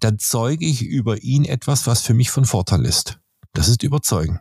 dann 0.00 0.18
zeuge 0.18 0.64
ich 0.64 0.82
über 0.82 1.22
ihn 1.22 1.44
etwas, 1.44 1.86
was 1.86 2.02
für 2.02 2.14
mich 2.14 2.30
von 2.30 2.44
Vorteil 2.44 2.84
ist. 2.84 3.18
Das 3.52 3.68
ist 3.68 3.82
überzeugen. 3.82 4.40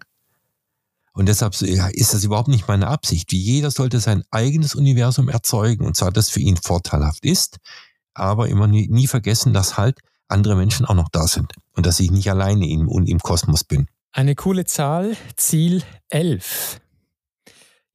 Und 1.13 1.27
deshalb 1.27 1.53
ist 1.61 2.13
das 2.13 2.23
überhaupt 2.23 2.47
nicht 2.47 2.67
meine 2.67 2.87
Absicht. 2.87 3.31
Wie 3.31 3.39
jeder 3.39 3.69
sollte 3.69 3.99
sein 3.99 4.23
eigenes 4.31 4.73
Universum 4.73 5.29
erzeugen 5.29 5.85
und 5.85 5.95
zwar 5.95 6.11
das 6.11 6.29
für 6.29 6.39
ihn 6.39 6.57
vorteilhaft 6.57 7.23
ist, 7.23 7.57
aber 8.15 8.49
immer 8.49 8.67
nie, 8.67 8.87
nie 8.87 9.07
vergessen, 9.07 9.53
dass 9.53 9.77
halt 9.77 9.99
andere 10.27 10.55
Menschen 10.55 10.85
auch 10.87 10.95
noch 10.95 11.09
da 11.09 11.27
sind 11.27 11.53
und 11.73 11.85
dass 11.85 11.99
ich 11.99 12.09
nicht 12.09 12.29
alleine 12.31 12.67
im, 12.67 12.89
im 12.89 13.19
Kosmos 13.19 13.63
bin. 13.63 13.87
Eine 14.11 14.35
coole 14.35 14.65
Zahl, 14.65 15.15
Ziel 15.35 15.83
11. 16.09 16.79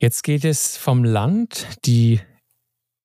Jetzt 0.00 0.22
geht 0.22 0.44
es 0.44 0.76
vom 0.76 1.02
Land, 1.02 1.66
die 1.84 2.20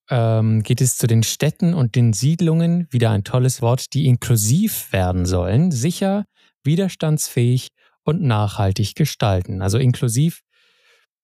ähm, 0.10 0.64
geht 0.64 0.82
es 0.82 0.98
zu 0.98 1.08
den 1.08 1.24
Städten 1.24 1.74
und 1.74 1.96
den 1.96 2.14
Siedlungen, 2.14 2.88
wieder 2.92 3.12
ein 3.12 3.24
tolles 3.24 3.62
Wort, 3.62 3.94
die 3.94 4.06
inklusiv 4.06 4.92
werden 4.92 5.26
sollen, 5.26 5.72
sicher, 5.72 6.26
widerstandsfähig 6.64 7.70
und 8.04 8.22
nachhaltig 8.22 8.96
gestalten. 8.96 9.62
Also 9.62 9.78
inklusiv, 9.78 10.42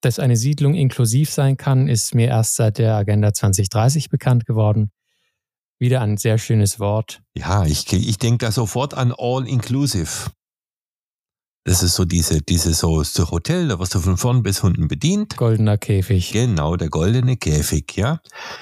dass 0.02 0.20
eine 0.20 0.38
Siedlung 0.38 0.76
inklusiv 0.76 1.30
sein 1.30 1.58
kann, 1.58 1.88
ist 1.88 2.16
mir 2.16 2.28
erst 2.28 2.56
seit 2.56 2.78
der 2.78 2.96
Agenda 2.96 3.34
2030 3.34 4.10
bekannt 4.10 4.46
geworden. 4.46 4.92
Wieder 5.78 6.02
ein 6.02 6.18
sehr 6.18 6.38
schönes 6.38 6.80
Wort. 6.80 7.22
Ja, 7.36 7.66
ich, 7.66 7.92
ich 7.92 8.18
denke 8.18 8.46
da 8.46 8.52
sofort 8.52 8.94
an 8.94 9.14
All 9.18 9.48
Inclusive. 9.48 10.32
Das 11.70 11.84
ist 11.84 11.94
so 11.94 12.04
diese, 12.04 12.42
diese 12.42 12.74
so, 12.74 13.04
so 13.04 13.30
Hotel, 13.30 13.68
da 13.68 13.78
wirst 13.78 13.94
du 13.94 14.00
von 14.00 14.18
vorn 14.18 14.42
bis 14.42 14.62
unten 14.62 14.88
bedient. 14.88 15.38
Goldener 15.38 15.78
Käfig. 15.78 16.32
Genau, 16.32 16.76
der 16.78 16.90
goldene 16.90 17.38
Käfig, 17.38 17.96
ja. 17.96 18.22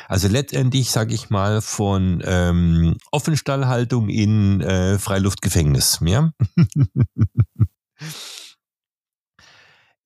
Also 0.09 0.27
letztendlich, 0.27 0.91
sage 0.91 1.13
ich 1.13 1.29
mal, 1.29 1.61
von 1.61 2.21
ähm, 2.25 2.97
Offenstallhaltung 3.11 4.09
in 4.09 4.59
äh, 4.59 4.99
Freiluftgefängnis, 4.99 5.99
ja. 6.05 6.33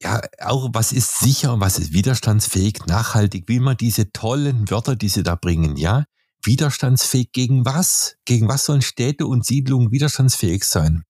ja, 0.04 0.22
auch 0.40 0.70
was 0.72 0.92
ist 0.92 1.22
sicher, 1.22 1.60
was 1.60 1.80
ist 1.80 1.94
widerstandsfähig, 1.94 2.86
nachhaltig, 2.86 3.46
wie 3.48 3.56
immer 3.56 3.74
diese 3.74 4.12
tollen 4.12 4.70
Wörter, 4.70 4.96
die 4.96 5.10
sie 5.10 5.24
da 5.24 5.34
bringen, 5.34 5.76
ja. 5.76 6.06
Widerstandsfähig 6.44 7.32
gegen 7.32 7.66
was? 7.66 8.18
Gegen 8.26 8.48
was 8.48 8.66
sollen 8.66 8.84
Städte 8.84 9.26
und 9.26 9.44
Siedlungen 9.44 9.92
widerstandsfähig 9.92 10.66
sein? 10.66 11.04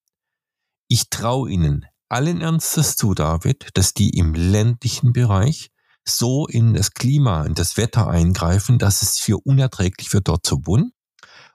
Ich 0.93 1.09
traue 1.09 1.49
Ihnen 1.49 1.85
allen 2.09 2.41
Ernstes 2.41 2.97
zu, 2.97 3.13
David, 3.13 3.69
dass 3.75 3.93
die 3.93 4.09
im 4.09 4.33
ländlichen 4.33 5.13
Bereich 5.13 5.71
so 6.03 6.47
in 6.47 6.73
das 6.73 6.91
Klima, 6.93 7.45
in 7.45 7.53
das 7.53 7.77
Wetter 7.77 8.09
eingreifen, 8.09 8.77
dass 8.77 9.01
es 9.01 9.17
für 9.17 9.37
unerträglich 9.37 10.11
wird, 10.11 10.27
dort 10.27 10.45
zu 10.45 10.65
wohnen. 10.65 10.91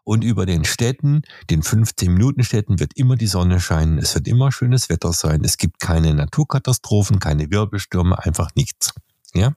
Und 0.04 0.24
über 0.24 0.46
den 0.46 0.64
Städten, 0.64 1.20
den 1.50 1.62
15-Minuten-Städten 1.62 2.80
wird 2.80 2.96
immer 2.96 3.16
die 3.16 3.26
Sonne 3.26 3.60
scheinen. 3.60 3.98
Es 3.98 4.14
wird 4.14 4.26
immer 4.26 4.52
schönes 4.52 4.88
Wetter 4.88 5.12
sein. 5.12 5.44
Es 5.44 5.58
gibt 5.58 5.80
keine 5.80 6.14
Naturkatastrophen, 6.14 7.18
keine 7.18 7.50
Wirbelstürme, 7.50 8.18
einfach 8.18 8.54
nichts. 8.54 8.94
Ja? 9.34 9.52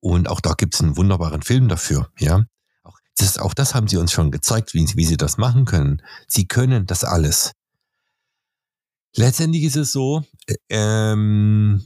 Und 0.00 0.28
auch 0.28 0.40
da 0.40 0.54
gibt 0.54 0.74
es 0.74 0.80
einen 0.80 0.96
wunderbaren 0.96 1.42
Film 1.42 1.68
dafür. 1.68 2.10
Ja? 2.18 2.46
Auch 2.82 2.98
das, 3.16 3.38
auch 3.38 3.54
das 3.54 3.76
haben 3.76 3.86
sie 3.86 3.98
uns 3.98 4.10
schon 4.10 4.32
gezeigt, 4.32 4.74
wie, 4.74 4.90
wie 4.96 5.04
sie 5.04 5.16
das 5.16 5.38
machen 5.38 5.66
können. 5.66 6.02
Sie 6.26 6.48
können 6.48 6.86
das 6.86 7.04
alles. 7.04 7.52
Letztendlich 9.14 9.64
ist 9.64 9.76
es 9.76 9.92
so, 9.92 10.22
äh, 10.46 10.54
ähm, 10.70 11.82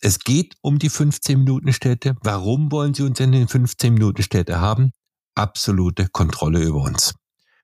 es 0.00 0.20
geht 0.20 0.54
um 0.60 0.78
die 0.78 0.90
15-Minuten-Städte. 0.90 2.16
Warum 2.22 2.70
wollen 2.70 2.94
sie 2.94 3.02
uns 3.02 3.18
in 3.18 3.32
den 3.32 3.48
15-Minuten-Städte 3.48 4.60
haben? 4.60 4.92
Absolute 5.34 6.08
Kontrolle 6.08 6.62
über 6.62 6.82
uns. 6.82 7.14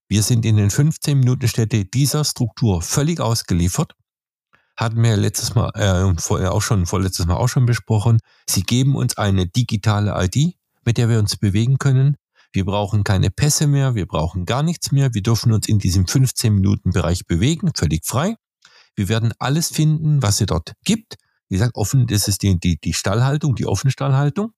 Wir 0.08 0.22
sind 0.22 0.44
in 0.44 0.56
den 0.56 0.70
15-Minuten-Städte 0.70 1.84
dieser 1.84 2.24
Struktur 2.24 2.82
völlig 2.82 3.20
ausgeliefert. 3.20 3.92
Hatten 4.76 5.00
wir 5.02 5.16
letztes 5.16 5.54
Mal 5.54 5.70
äh, 5.76 6.20
vorher 6.20 6.52
auch 6.52 6.62
schon, 6.62 6.86
vorletztes 6.86 7.26
Mal 7.26 7.36
auch 7.36 7.48
schon 7.48 7.66
besprochen. 7.66 8.18
Sie 8.48 8.62
geben 8.62 8.96
uns 8.96 9.16
eine 9.16 9.46
digitale 9.46 10.12
ID, 10.16 10.56
mit 10.84 10.98
der 10.98 11.08
wir 11.08 11.20
uns 11.20 11.36
bewegen 11.36 11.78
können. 11.78 12.16
Wir 12.52 12.64
brauchen 12.64 13.04
keine 13.04 13.30
Pässe 13.30 13.68
mehr, 13.68 13.94
wir 13.94 14.06
brauchen 14.06 14.46
gar 14.46 14.64
nichts 14.64 14.90
mehr. 14.90 15.14
Wir 15.14 15.22
dürfen 15.22 15.52
uns 15.52 15.68
in 15.68 15.78
diesem 15.78 16.06
15-Minuten-Bereich 16.06 17.26
bewegen, 17.26 17.70
völlig 17.74 18.04
frei. 18.04 18.36
Wir 18.94 19.08
werden 19.08 19.32
alles 19.38 19.68
finden, 19.68 20.22
was 20.22 20.40
es 20.40 20.46
dort 20.46 20.72
gibt. 20.84 21.16
Wie 21.48 21.56
gesagt, 21.56 21.76
offen, 21.76 22.06
das 22.06 22.28
ist 22.28 22.42
die, 22.42 22.58
die, 22.58 22.78
die 22.78 22.92
Stallhaltung, 22.92 23.54
die 23.54 23.66
offene 23.66 23.90
Stallhaltung. 23.90 24.52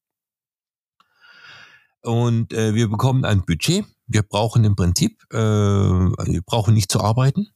Und 2.03 2.53
äh, 2.53 2.75
wir 2.75 2.89
bekommen 2.89 3.25
ein 3.25 3.45
Budget. 3.45 3.85
Wir 4.07 4.23
brauchen 4.23 4.65
im 4.65 4.77
Prinzip, 4.77 5.23
äh, 5.33 5.37
wir 5.37 6.43
brauchen 6.43 6.75
nicht 6.75 6.93
zu 6.93 7.01
arbeiten, 7.01 7.49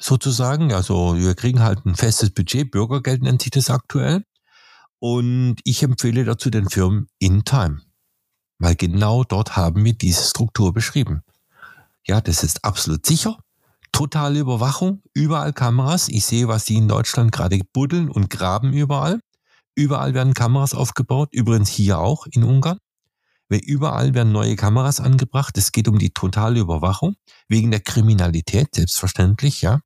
sozusagen. 0.00 0.72
Also 0.72 1.16
wir 1.18 1.34
kriegen 1.34 1.60
halt 1.60 1.84
ein 1.84 1.94
festes 1.94 2.30
Budget, 2.30 2.70
Bürgergeld 2.70 3.22
nennt 3.22 3.42
sich 3.42 3.50
das 3.50 3.68
aktuell. 3.68 4.24
Und 4.98 5.56
ich 5.64 5.82
empfehle 5.82 6.24
dazu 6.24 6.48
den 6.48 6.70
Firmen 6.70 7.08
InTime, 7.18 7.82
weil 8.58 8.76
genau 8.76 9.24
dort 9.24 9.56
haben 9.56 9.84
wir 9.84 9.92
diese 9.92 10.22
Struktur 10.22 10.72
beschrieben. 10.72 11.22
Ja, 12.06 12.22
das 12.22 12.42
ist 12.42 12.64
absolut 12.64 13.04
sicher 13.04 13.36
totale 13.96 14.40
Überwachung, 14.40 15.00
überall 15.14 15.54
Kameras. 15.54 16.10
Ich 16.10 16.26
sehe, 16.26 16.48
was 16.48 16.66
die 16.66 16.76
in 16.76 16.86
Deutschland 16.86 17.32
gerade 17.32 17.58
buddeln 17.72 18.10
und 18.10 18.28
graben 18.28 18.74
überall. 18.74 19.20
Überall 19.74 20.12
werden 20.12 20.34
Kameras 20.34 20.74
aufgebaut, 20.74 21.30
übrigens 21.32 21.70
hier 21.70 21.98
auch 21.98 22.26
in 22.26 22.44
Ungarn. 22.44 22.76
Überall 23.48 24.12
werden 24.12 24.32
neue 24.32 24.54
Kameras 24.54 25.00
angebracht. 25.00 25.56
Es 25.56 25.72
geht 25.72 25.88
um 25.88 25.98
die 25.98 26.10
totale 26.10 26.60
Überwachung, 26.60 27.14
wegen 27.48 27.70
der 27.70 27.80
Kriminalität, 27.80 28.74
selbstverständlich, 28.74 29.62
ja. 29.62 29.80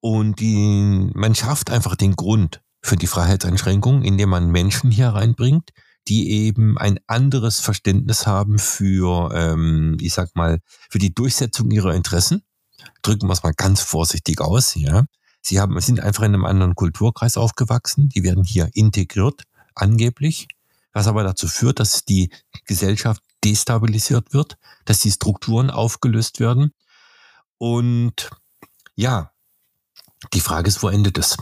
Und 0.00 0.40
die, 0.40 1.12
man 1.14 1.36
schafft 1.36 1.70
einfach 1.70 1.94
den 1.94 2.16
Grund 2.16 2.60
für 2.82 2.96
die 2.96 3.06
Freiheitseinschränkung, 3.06 4.02
indem 4.02 4.30
man 4.30 4.50
Menschen 4.50 4.90
hier 4.90 5.10
reinbringt, 5.10 5.70
die 6.08 6.30
eben 6.30 6.78
ein 6.78 6.98
anderes 7.06 7.60
Verständnis 7.60 8.26
haben 8.26 8.58
für, 8.58 9.32
ähm, 9.34 9.96
ich 10.00 10.14
sag 10.14 10.36
mal, 10.36 10.60
für 10.88 10.98
die 10.98 11.14
Durchsetzung 11.14 11.70
ihrer 11.70 11.94
Interessen. 11.94 12.42
Drücken 13.02 13.26
wir 13.26 13.32
es 13.32 13.42
mal 13.42 13.54
ganz 13.54 13.80
vorsichtig 13.80 14.40
aus, 14.40 14.74
ja. 14.74 15.06
Sie 15.40 15.60
haben, 15.60 15.80
sind 15.80 16.00
einfach 16.00 16.24
in 16.24 16.34
einem 16.34 16.44
anderen 16.44 16.74
Kulturkreis 16.74 17.36
aufgewachsen. 17.36 18.08
Die 18.08 18.24
werden 18.24 18.42
hier 18.42 18.68
integriert, 18.74 19.42
angeblich, 19.74 20.48
was 20.92 21.06
aber 21.06 21.22
dazu 21.22 21.46
führt, 21.46 21.78
dass 21.78 22.04
die 22.04 22.30
Gesellschaft 22.64 23.22
destabilisiert 23.44 24.32
wird, 24.32 24.56
dass 24.84 25.00
die 25.00 25.12
Strukturen 25.12 25.70
aufgelöst 25.70 26.40
werden. 26.40 26.72
Und 27.58 28.30
ja, 28.96 29.30
die 30.32 30.40
Frage 30.40 30.68
ist, 30.68 30.82
wo 30.82 30.88
endet 30.88 31.18
es? 31.18 31.36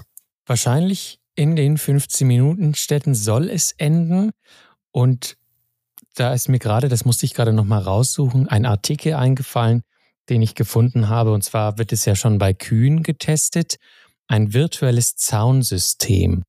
Wahrscheinlich 0.47 1.19
in 1.35 1.57
den 1.57 1.79
15 1.79 2.27
Minuten 2.27 2.75
Städten 2.75 3.15
soll 3.15 3.49
es 3.51 3.73
enden. 3.73 4.31
Und 4.91 5.37
da 6.15 6.33
ist 6.33 6.49
mir 6.49 6.59
gerade, 6.59 6.89
das 6.89 7.05
musste 7.05 7.27
ich 7.27 7.35
gerade 7.35 7.53
nochmal 7.53 7.83
raussuchen, 7.83 8.49
ein 8.49 8.67
Artikel 8.67 9.15
eingefallen, 9.15 9.83
den 10.29 10.43
ich 10.43 10.55
gefunden 10.55 11.09
habe. 11.09 11.33
Und 11.33 11.43
zwar 11.43 11.79
wird 11.79 11.93
es 11.93 12.05
ja 12.05 12.15
schon 12.15 12.39
bei 12.39 12.55
Kühen 12.55 13.03
getestet. 13.03 13.77
Ein 14.27 14.55
virtuelles 14.55 15.17
Zaunsystem. 15.17 16.45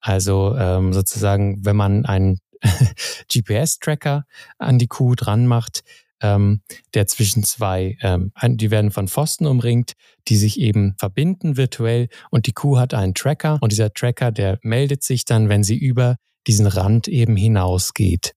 Also 0.00 0.56
ähm, 0.56 0.92
sozusagen, 0.92 1.64
wenn 1.64 1.76
man 1.76 2.06
einen 2.06 2.38
GPS-Tracker 3.32 4.24
an 4.58 4.78
die 4.78 4.86
Kuh 4.86 5.14
dran 5.14 5.46
macht, 5.46 5.82
ähm, 6.22 6.62
der 6.94 7.06
zwischen 7.06 7.44
zwei, 7.44 7.96
ähm, 8.00 8.32
die 8.42 8.70
werden 8.70 8.90
von 8.90 9.08
Pfosten 9.08 9.46
umringt, 9.46 9.92
die 10.28 10.36
sich 10.36 10.58
eben 10.58 10.94
verbinden 10.98 11.56
virtuell 11.56 12.08
und 12.30 12.46
die 12.46 12.52
Kuh 12.52 12.78
hat 12.78 12.94
einen 12.94 13.14
Tracker 13.14 13.58
und 13.60 13.72
dieser 13.72 13.92
Tracker, 13.92 14.32
der 14.32 14.58
meldet 14.62 15.02
sich 15.02 15.24
dann, 15.24 15.48
wenn 15.48 15.64
sie 15.64 15.76
über 15.76 16.16
diesen 16.46 16.66
Rand 16.66 17.08
eben 17.08 17.36
hinausgeht. 17.36 18.32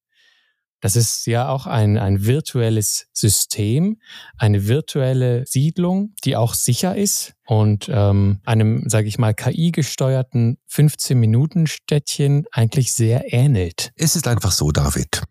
Das 0.86 0.96
ist 0.96 1.26
ja 1.26 1.50
auch 1.50 1.66
ein, 1.66 1.98
ein 1.98 2.26
virtuelles 2.26 3.08
System, 3.12 4.00
eine 4.38 4.68
virtuelle 4.68 5.44
Siedlung, 5.48 6.14
die 6.24 6.36
auch 6.36 6.54
sicher 6.54 6.96
ist 6.96 7.34
und 7.48 7.90
ähm, 7.92 8.40
einem, 8.46 8.88
sage 8.88 9.08
ich 9.08 9.18
mal, 9.18 9.34
KI-gesteuerten 9.34 10.60
15-Minuten-Städtchen 10.70 12.46
eigentlich 12.52 12.94
sehr 12.94 13.34
ähnelt. 13.34 13.94
Es 13.96 14.16
ist 14.16 14.28
einfach 14.28 14.52
so, 14.52 14.70
David. 14.70 15.24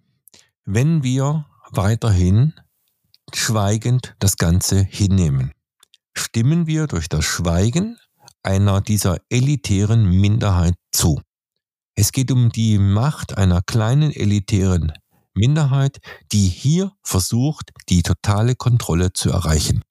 Wenn 0.65 1.05
wir 1.05 1.47
weiterhin 1.77 2.55
schweigend 3.33 4.15
das 4.19 4.37
Ganze 4.37 4.83
hinnehmen. 4.83 5.53
Stimmen 6.17 6.67
wir 6.67 6.87
durch 6.87 7.09
das 7.09 7.25
Schweigen 7.25 7.99
einer 8.43 8.81
dieser 8.81 9.19
elitären 9.31 10.05
Minderheit 10.05 10.75
zu. 10.93 11.21
Es 11.97 12.13
geht 12.13 12.31
um 12.31 12.51
die 12.51 12.79
Macht 12.79 13.37
einer 13.37 13.63
kleinen 13.63 14.13
elitären 14.13 14.93
Minderheit, 15.35 15.99
die 16.33 16.49
hier 16.49 16.93
versucht, 17.03 17.71
die 17.89 18.03
totale 18.03 18.55
Kontrolle 18.55 19.13
zu 19.13 19.31
erreichen. 19.31 19.83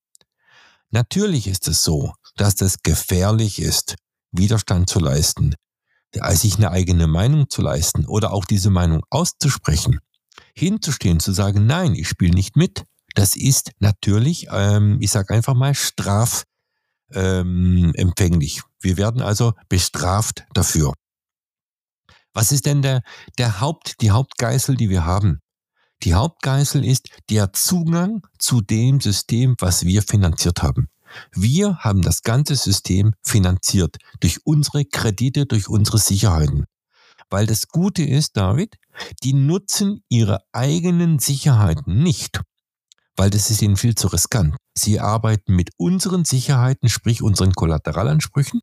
Natürlich 0.92 1.48
ist 1.48 1.68
es 1.68 1.84
so, 1.84 2.14
dass 2.36 2.62
es 2.62 2.84
gefährlich 2.84 3.60
ist, 3.60 3.96
Widerstand 4.32 4.90
zu 4.90 5.00
leisten, 5.00 5.56
sich 6.14 6.58
eine 6.58 6.72
eigene 6.72 7.08
Meinung 7.08 7.50
zu 7.50 7.62
leisten 7.62 8.06
oder 8.06 8.32
auch 8.32 8.46
diese 8.46 8.70
Meinung 8.70 9.04
auszusprechen 9.10 10.00
hinzustehen, 10.54 11.20
zu 11.20 11.32
sagen, 11.32 11.66
nein, 11.66 11.96
ich 11.96 12.08
spiele 12.08 12.34
nicht 12.34 12.56
mit, 12.56 12.86
das 13.16 13.36
ist 13.36 13.72
natürlich, 13.80 14.48
ähm, 14.52 14.98
ich 15.00 15.12
sage 15.12 15.34
einfach 15.34 15.54
mal, 15.54 15.76
strafempfänglich. 15.76 16.46
Ähm, 18.58 18.64
Wir 18.80 18.98
werden 18.98 19.22
also 19.22 19.54
bestraft 19.70 20.46
dafür. 20.54 20.94
Was 22.34 22.52
ist 22.52 22.66
denn 22.66 22.82
der, 22.82 23.04
der 23.38 23.62
Haupt, 23.62 24.02
die 24.02 24.12
Hauptgeißel, 24.12 24.76
die 24.76 24.90
wir 24.90 25.06
haben? 25.06 25.40
Die 26.02 26.16
Hauptgeißel 26.16 26.84
ist 26.84 27.08
der 27.30 27.54
Zugang 27.54 28.26
zu 28.40 28.62
dem 28.62 29.00
System, 29.00 29.56
was 29.60 29.86
wir 29.86 30.02
finanziert 30.02 30.64
haben. 30.64 30.90
Wir 31.32 31.78
haben 31.78 32.02
das 32.02 32.24
ganze 32.24 32.56
System 32.56 33.14
finanziert 33.22 33.98
durch 34.20 34.40
unsere 34.46 34.84
Kredite, 34.84 35.46
durch 35.46 35.70
unsere 35.70 36.00
Sicherheiten. 36.00 36.66
Weil 37.30 37.46
das 37.46 37.68
Gute 37.68 38.04
ist, 38.04 38.38
David, 38.38 38.76
die 39.24 39.34
nutzen 39.34 40.04
ihre 40.10 40.44
eigenen 40.52 41.20
Sicherheiten 41.20 42.04
nicht, 42.04 42.42
weil 43.16 43.30
das 43.30 43.50
ist 43.50 43.62
ihnen 43.62 43.78
viel 43.78 43.96
zu 43.96 44.08
riskant. 44.08 44.56
Sie 44.76 45.00
arbeiten 45.00 45.56
mit 45.56 45.72
unseren 45.78 46.26
Sicherheiten, 46.26 46.90
sprich 46.90 47.22
unseren 47.22 47.54
Kollaterallansprüchen, 47.54 48.62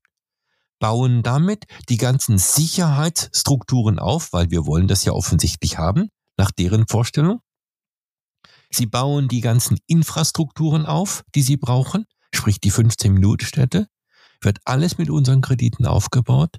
bauen 0.79 1.23
damit 1.23 1.67
die 1.89 1.99
ganzen 1.99 2.39
Sicherheitsstrukturen 2.39 3.99
auf, 3.99 4.33
weil 4.33 4.51
wir 4.51 4.67
wollen 4.67 4.89
das 4.89 5.05
ja 5.05 5.13
offensichtlich 5.13 5.79
haben, 5.79 6.09
nach 6.37 6.51
deren 6.51 6.89
Vorstellung. 6.89 7.41
Sie 8.71 8.87
bauen 8.87 9.29
die 9.29 9.41
ganzen 9.41 9.79
Infrastrukturen 9.87 10.87
auf, 10.87 11.23
die 11.35 11.43
sie 11.43 11.57
brauchen, 11.57 12.07
sprich 12.33 12.61
die 12.61 12.73
15-Minuten-Städte, 12.73 13.89
wird 14.41 14.59
alles 14.65 14.97
mit 14.97 15.11
unseren 15.11 15.43
Krediten 15.43 15.87
aufgebaut. 15.87 16.57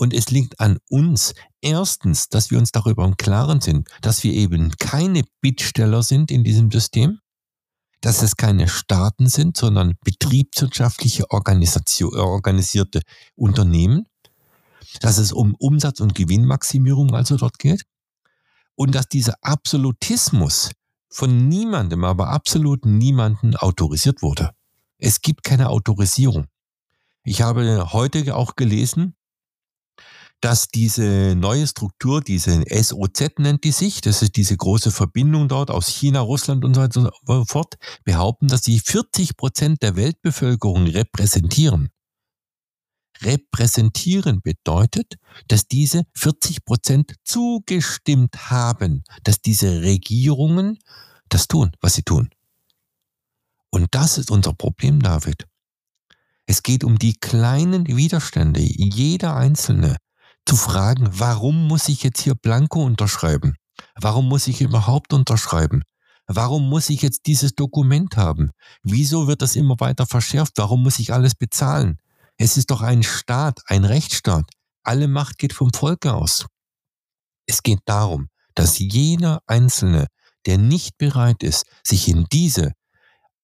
Und 0.00 0.14
es 0.14 0.30
liegt 0.30 0.60
an 0.60 0.78
uns, 0.88 1.34
erstens, 1.60 2.30
dass 2.30 2.50
wir 2.50 2.56
uns 2.56 2.72
darüber 2.72 3.04
im 3.04 3.18
Klaren 3.18 3.60
sind, 3.60 3.86
dass 4.00 4.24
wir 4.24 4.32
eben 4.32 4.70
keine 4.78 5.24
Bittsteller 5.42 6.02
sind 6.02 6.30
in 6.30 6.42
diesem 6.42 6.70
System, 6.70 7.18
dass 8.00 8.22
es 8.22 8.36
keine 8.36 8.66
Staaten 8.66 9.28
sind, 9.28 9.58
sondern 9.58 9.98
betriebswirtschaftliche 10.02 11.30
Organisation, 11.30 12.16
organisierte 12.16 13.02
Unternehmen, 13.36 14.06
dass 15.02 15.18
es 15.18 15.32
um 15.32 15.54
Umsatz- 15.58 16.00
und 16.00 16.14
Gewinnmaximierung 16.14 17.14
also 17.14 17.36
dort 17.36 17.58
geht 17.58 17.84
und 18.76 18.94
dass 18.94 19.06
dieser 19.06 19.34
Absolutismus 19.42 20.70
von 21.10 21.46
niemandem, 21.46 22.04
aber 22.04 22.28
absolut 22.28 22.86
niemanden 22.86 23.54
autorisiert 23.54 24.22
wurde. 24.22 24.52
Es 24.96 25.20
gibt 25.20 25.44
keine 25.44 25.68
Autorisierung. 25.68 26.46
Ich 27.22 27.42
habe 27.42 27.92
heute 27.92 28.34
auch 28.34 28.56
gelesen, 28.56 29.14
dass 30.40 30.68
diese 30.68 31.34
neue 31.36 31.66
Struktur, 31.66 32.22
diese 32.22 32.62
SOZ 32.68 33.38
nennt 33.38 33.64
die 33.64 33.72
sich, 33.72 34.00
das 34.00 34.22
ist 34.22 34.36
diese 34.36 34.56
große 34.56 34.90
Verbindung 34.90 35.48
dort 35.48 35.70
aus 35.70 35.88
China, 35.88 36.20
Russland 36.20 36.64
und 36.64 36.74
so 36.74 36.80
weiter 36.80 37.00
und 37.00 37.12
so 37.26 37.44
fort, 37.44 37.74
behaupten, 38.04 38.48
dass 38.48 38.62
sie 38.62 38.80
40 38.80 39.36
Prozent 39.36 39.82
der 39.82 39.96
Weltbevölkerung 39.96 40.86
repräsentieren. 40.86 41.90
Repräsentieren 43.22 44.40
bedeutet, 44.40 45.16
dass 45.48 45.68
diese 45.68 46.04
40 46.14 46.64
Prozent 46.64 47.14
zugestimmt 47.22 48.50
haben, 48.50 49.04
dass 49.24 49.42
diese 49.42 49.82
Regierungen 49.82 50.78
das 51.28 51.46
tun, 51.48 51.72
was 51.82 51.94
sie 51.94 52.02
tun. 52.02 52.30
Und 53.68 53.88
das 53.94 54.16
ist 54.16 54.30
unser 54.30 54.54
Problem, 54.54 55.00
David. 55.00 55.46
Es 56.46 56.62
geht 56.62 56.82
um 56.82 56.98
die 56.98 57.12
kleinen 57.12 57.86
Widerstände. 57.86 58.60
Jeder 58.60 59.36
Einzelne 59.36 59.98
zu 60.46 60.56
fragen, 60.56 61.08
warum 61.12 61.68
muss 61.68 61.88
ich 61.88 62.02
jetzt 62.02 62.20
hier 62.20 62.34
Blanko 62.34 62.84
unterschreiben? 62.84 63.56
Warum 63.94 64.28
muss 64.28 64.46
ich 64.46 64.60
überhaupt 64.60 65.12
unterschreiben? 65.12 65.82
Warum 66.26 66.68
muss 66.68 66.90
ich 66.90 67.02
jetzt 67.02 67.26
dieses 67.26 67.54
Dokument 67.54 68.16
haben? 68.16 68.50
Wieso 68.82 69.26
wird 69.26 69.42
das 69.42 69.56
immer 69.56 69.76
weiter 69.80 70.06
verschärft? 70.06 70.52
Warum 70.56 70.82
muss 70.82 70.98
ich 70.98 71.12
alles 71.12 71.34
bezahlen? 71.34 71.98
Es 72.36 72.56
ist 72.56 72.70
doch 72.70 72.82
ein 72.82 73.02
Staat, 73.02 73.60
ein 73.66 73.84
Rechtsstaat. 73.84 74.48
Alle 74.82 75.08
Macht 75.08 75.38
geht 75.38 75.52
vom 75.52 75.72
Volke 75.72 76.14
aus. 76.14 76.46
Es 77.46 77.62
geht 77.62 77.80
darum, 77.84 78.28
dass 78.54 78.78
jeder 78.78 79.40
Einzelne, 79.46 80.06
der 80.46 80.56
nicht 80.56 80.96
bereit 80.98 81.42
ist, 81.42 81.64
sich 81.84 82.08
in 82.08 82.26
diese 82.32 82.72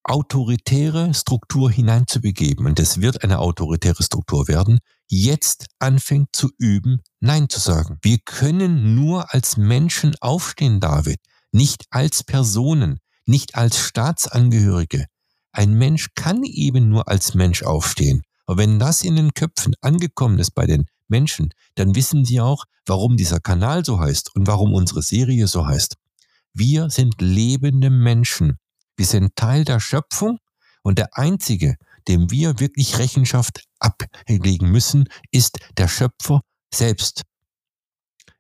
autoritäre 0.09 1.13
Struktur 1.15 1.71
hineinzubegeben, 1.71 2.67
und 2.67 2.79
es 2.79 3.01
wird 3.01 3.25
eine 3.25 3.41
autoritäre 3.41 4.03
Struktur 4.03 4.49
werden, 4.49 4.79
jetzt 5.09 5.67
anfängt 5.79 6.29
zu 6.33 6.51
üben, 6.59 7.01
Nein 7.21 7.49
zu 7.49 7.61
sagen. 7.61 7.99
Wir 8.03 8.19
können 8.25 8.95
nur 8.95 9.35
als 9.35 9.57
Menschen 9.57 10.15
aufstehen, 10.21 10.81
David, 10.81 11.19
nicht 11.53 11.85
als 11.91 12.23
Personen, 12.25 12.99
nicht 13.27 13.57
als 13.57 13.79
Staatsangehörige. 13.79 15.07
Ein 15.53 15.75
Mensch 15.75 16.09
kann 16.15 16.45
eben 16.45 16.89
nur 16.89 17.09
als 17.09 17.35
Mensch 17.35 17.63
aufstehen. 17.63 18.23
Aber 18.47 18.59
wenn 18.59 18.79
das 18.79 19.03
in 19.03 19.17
den 19.17 19.35
Köpfen 19.35 19.75
angekommen 19.81 20.39
ist 20.39 20.53
bei 20.53 20.67
den 20.67 20.87
Menschen, 21.09 21.51
dann 21.75 21.95
wissen 21.95 22.25
sie 22.25 22.41
auch, 22.41 22.65
warum 22.87 23.17
dieser 23.17 23.41
Kanal 23.41 23.85
so 23.85 23.99
heißt 23.99 24.37
und 24.37 24.47
warum 24.47 24.73
unsere 24.73 25.03
Serie 25.03 25.49
so 25.49 25.67
heißt. 25.67 25.97
Wir 26.53 26.91
sind 26.91 27.21
lebende 27.21 27.91
Menschen. 27.91 28.59
Wir 28.97 29.07
sind 29.07 29.37
Teil 29.37 29.65
der 29.65 29.81
Schöpfung 29.81 30.39
und 30.83 30.99
der 30.99 31.17
Einzige, 31.17 31.77
dem 32.09 32.31
wir 32.31 32.61
wirklich 32.61 32.99
Rechenschaft 32.99 33.65
ablegen 33.79 34.71
müssen, 34.71 35.09
ist 35.31 35.59
der 35.77 35.89
Schöpfer 35.89 36.41
selbst. 36.73 37.23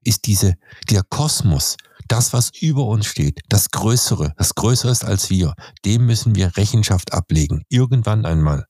Ist 0.02 0.26
diese, 0.26 0.54
der 0.88 1.02
Kosmos, 1.02 1.76
das, 2.08 2.32
was 2.32 2.50
über 2.60 2.84
uns 2.84 3.06
steht, 3.06 3.40
das 3.48 3.70
Größere, 3.70 4.32
das 4.36 4.54
Größere 4.54 4.92
ist 4.92 5.04
als 5.04 5.30
wir, 5.30 5.54
dem 5.84 6.06
müssen 6.06 6.34
wir 6.36 6.56
Rechenschaft 6.56 7.12
ablegen, 7.12 7.64
irgendwann 7.68 8.24
einmal. 8.24 8.66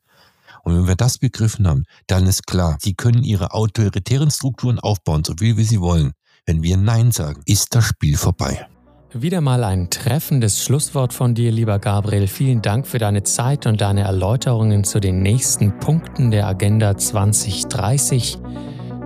Und 0.62 0.74
wenn 0.74 0.88
wir 0.88 0.96
das 0.96 1.18
begriffen 1.18 1.68
haben, 1.68 1.84
dann 2.06 2.26
ist 2.26 2.46
klar, 2.46 2.78
sie 2.80 2.94
können 2.94 3.22
ihre 3.22 3.52
autoritären 3.52 4.30
Strukturen 4.30 4.80
aufbauen, 4.80 5.22
so 5.24 5.34
viel 5.38 5.56
wie 5.56 5.64
sie 5.64 5.80
wollen. 5.80 6.12
Wenn 6.46 6.62
wir 6.62 6.76
Nein 6.76 7.12
sagen, 7.12 7.42
ist 7.44 7.74
das 7.74 7.84
Spiel 7.84 8.16
vorbei. 8.16 8.66
Wieder 9.22 9.40
mal 9.40 9.64
ein 9.64 9.88
treffendes 9.88 10.62
Schlusswort 10.62 11.14
von 11.14 11.34
dir, 11.34 11.50
lieber 11.50 11.78
Gabriel. 11.78 12.26
Vielen 12.26 12.60
Dank 12.60 12.86
für 12.86 12.98
deine 12.98 13.22
Zeit 13.22 13.66
und 13.66 13.80
deine 13.80 14.02
Erläuterungen 14.02 14.84
zu 14.84 15.00
den 15.00 15.22
nächsten 15.22 15.78
Punkten 15.78 16.30
der 16.30 16.46
Agenda 16.46 16.98
2030. 16.98 18.38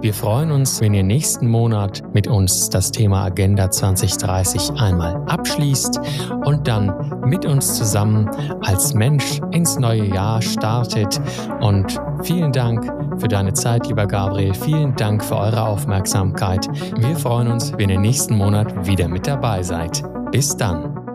Wir 0.02 0.14
freuen 0.14 0.50
uns, 0.50 0.80
wenn 0.80 0.94
ihr 0.94 1.02
nächsten 1.02 1.46
Monat 1.46 2.02
mit 2.14 2.26
uns 2.26 2.70
das 2.70 2.90
Thema 2.90 3.24
Agenda 3.24 3.70
2030 3.70 4.80
einmal 4.80 5.16
abschließt 5.26 6.00
und 6.46 6.66
dann 6.66 7.20
mit 7.26 7.44
uns 7.44 7.76
zusammen 7.76 8.30
als 8.62 8.94
Mensch 8.94 9.40
ins 9.50 9.78
neue 9.78 10.06
Jahr 10.06 10.40
startet. 10.40 11.20
Und 11.60 12.00
vielen 12.22 12.50
Dank 12.50 12.90
für 13.20 13.28
deine 13.28 13.52
Zeit, 13.52 13.88
lieber 13.88 14.06
Gabriel. 14.06 14.54
Vielen 14.54 14.96
Dank 14.96 15.22
für 15.22 15.36
eure 15.36 15.66
Aufmerksamkeit. 15.66 16.66
Wir 16.96 17.16
freuen 17.16 17.48
uns, 17.48 17.74
wenn 17.76 17.90
ihr 17.90 18.00
nächsten 18.00 18.36
Monat 18.36 18.86
wieder 18.86 19.06
mit 19.06 19.26
dabei 19.26 19.62
seid. 19.62 20.02
Bis 20.32 20.56
dann. 20.56 21.09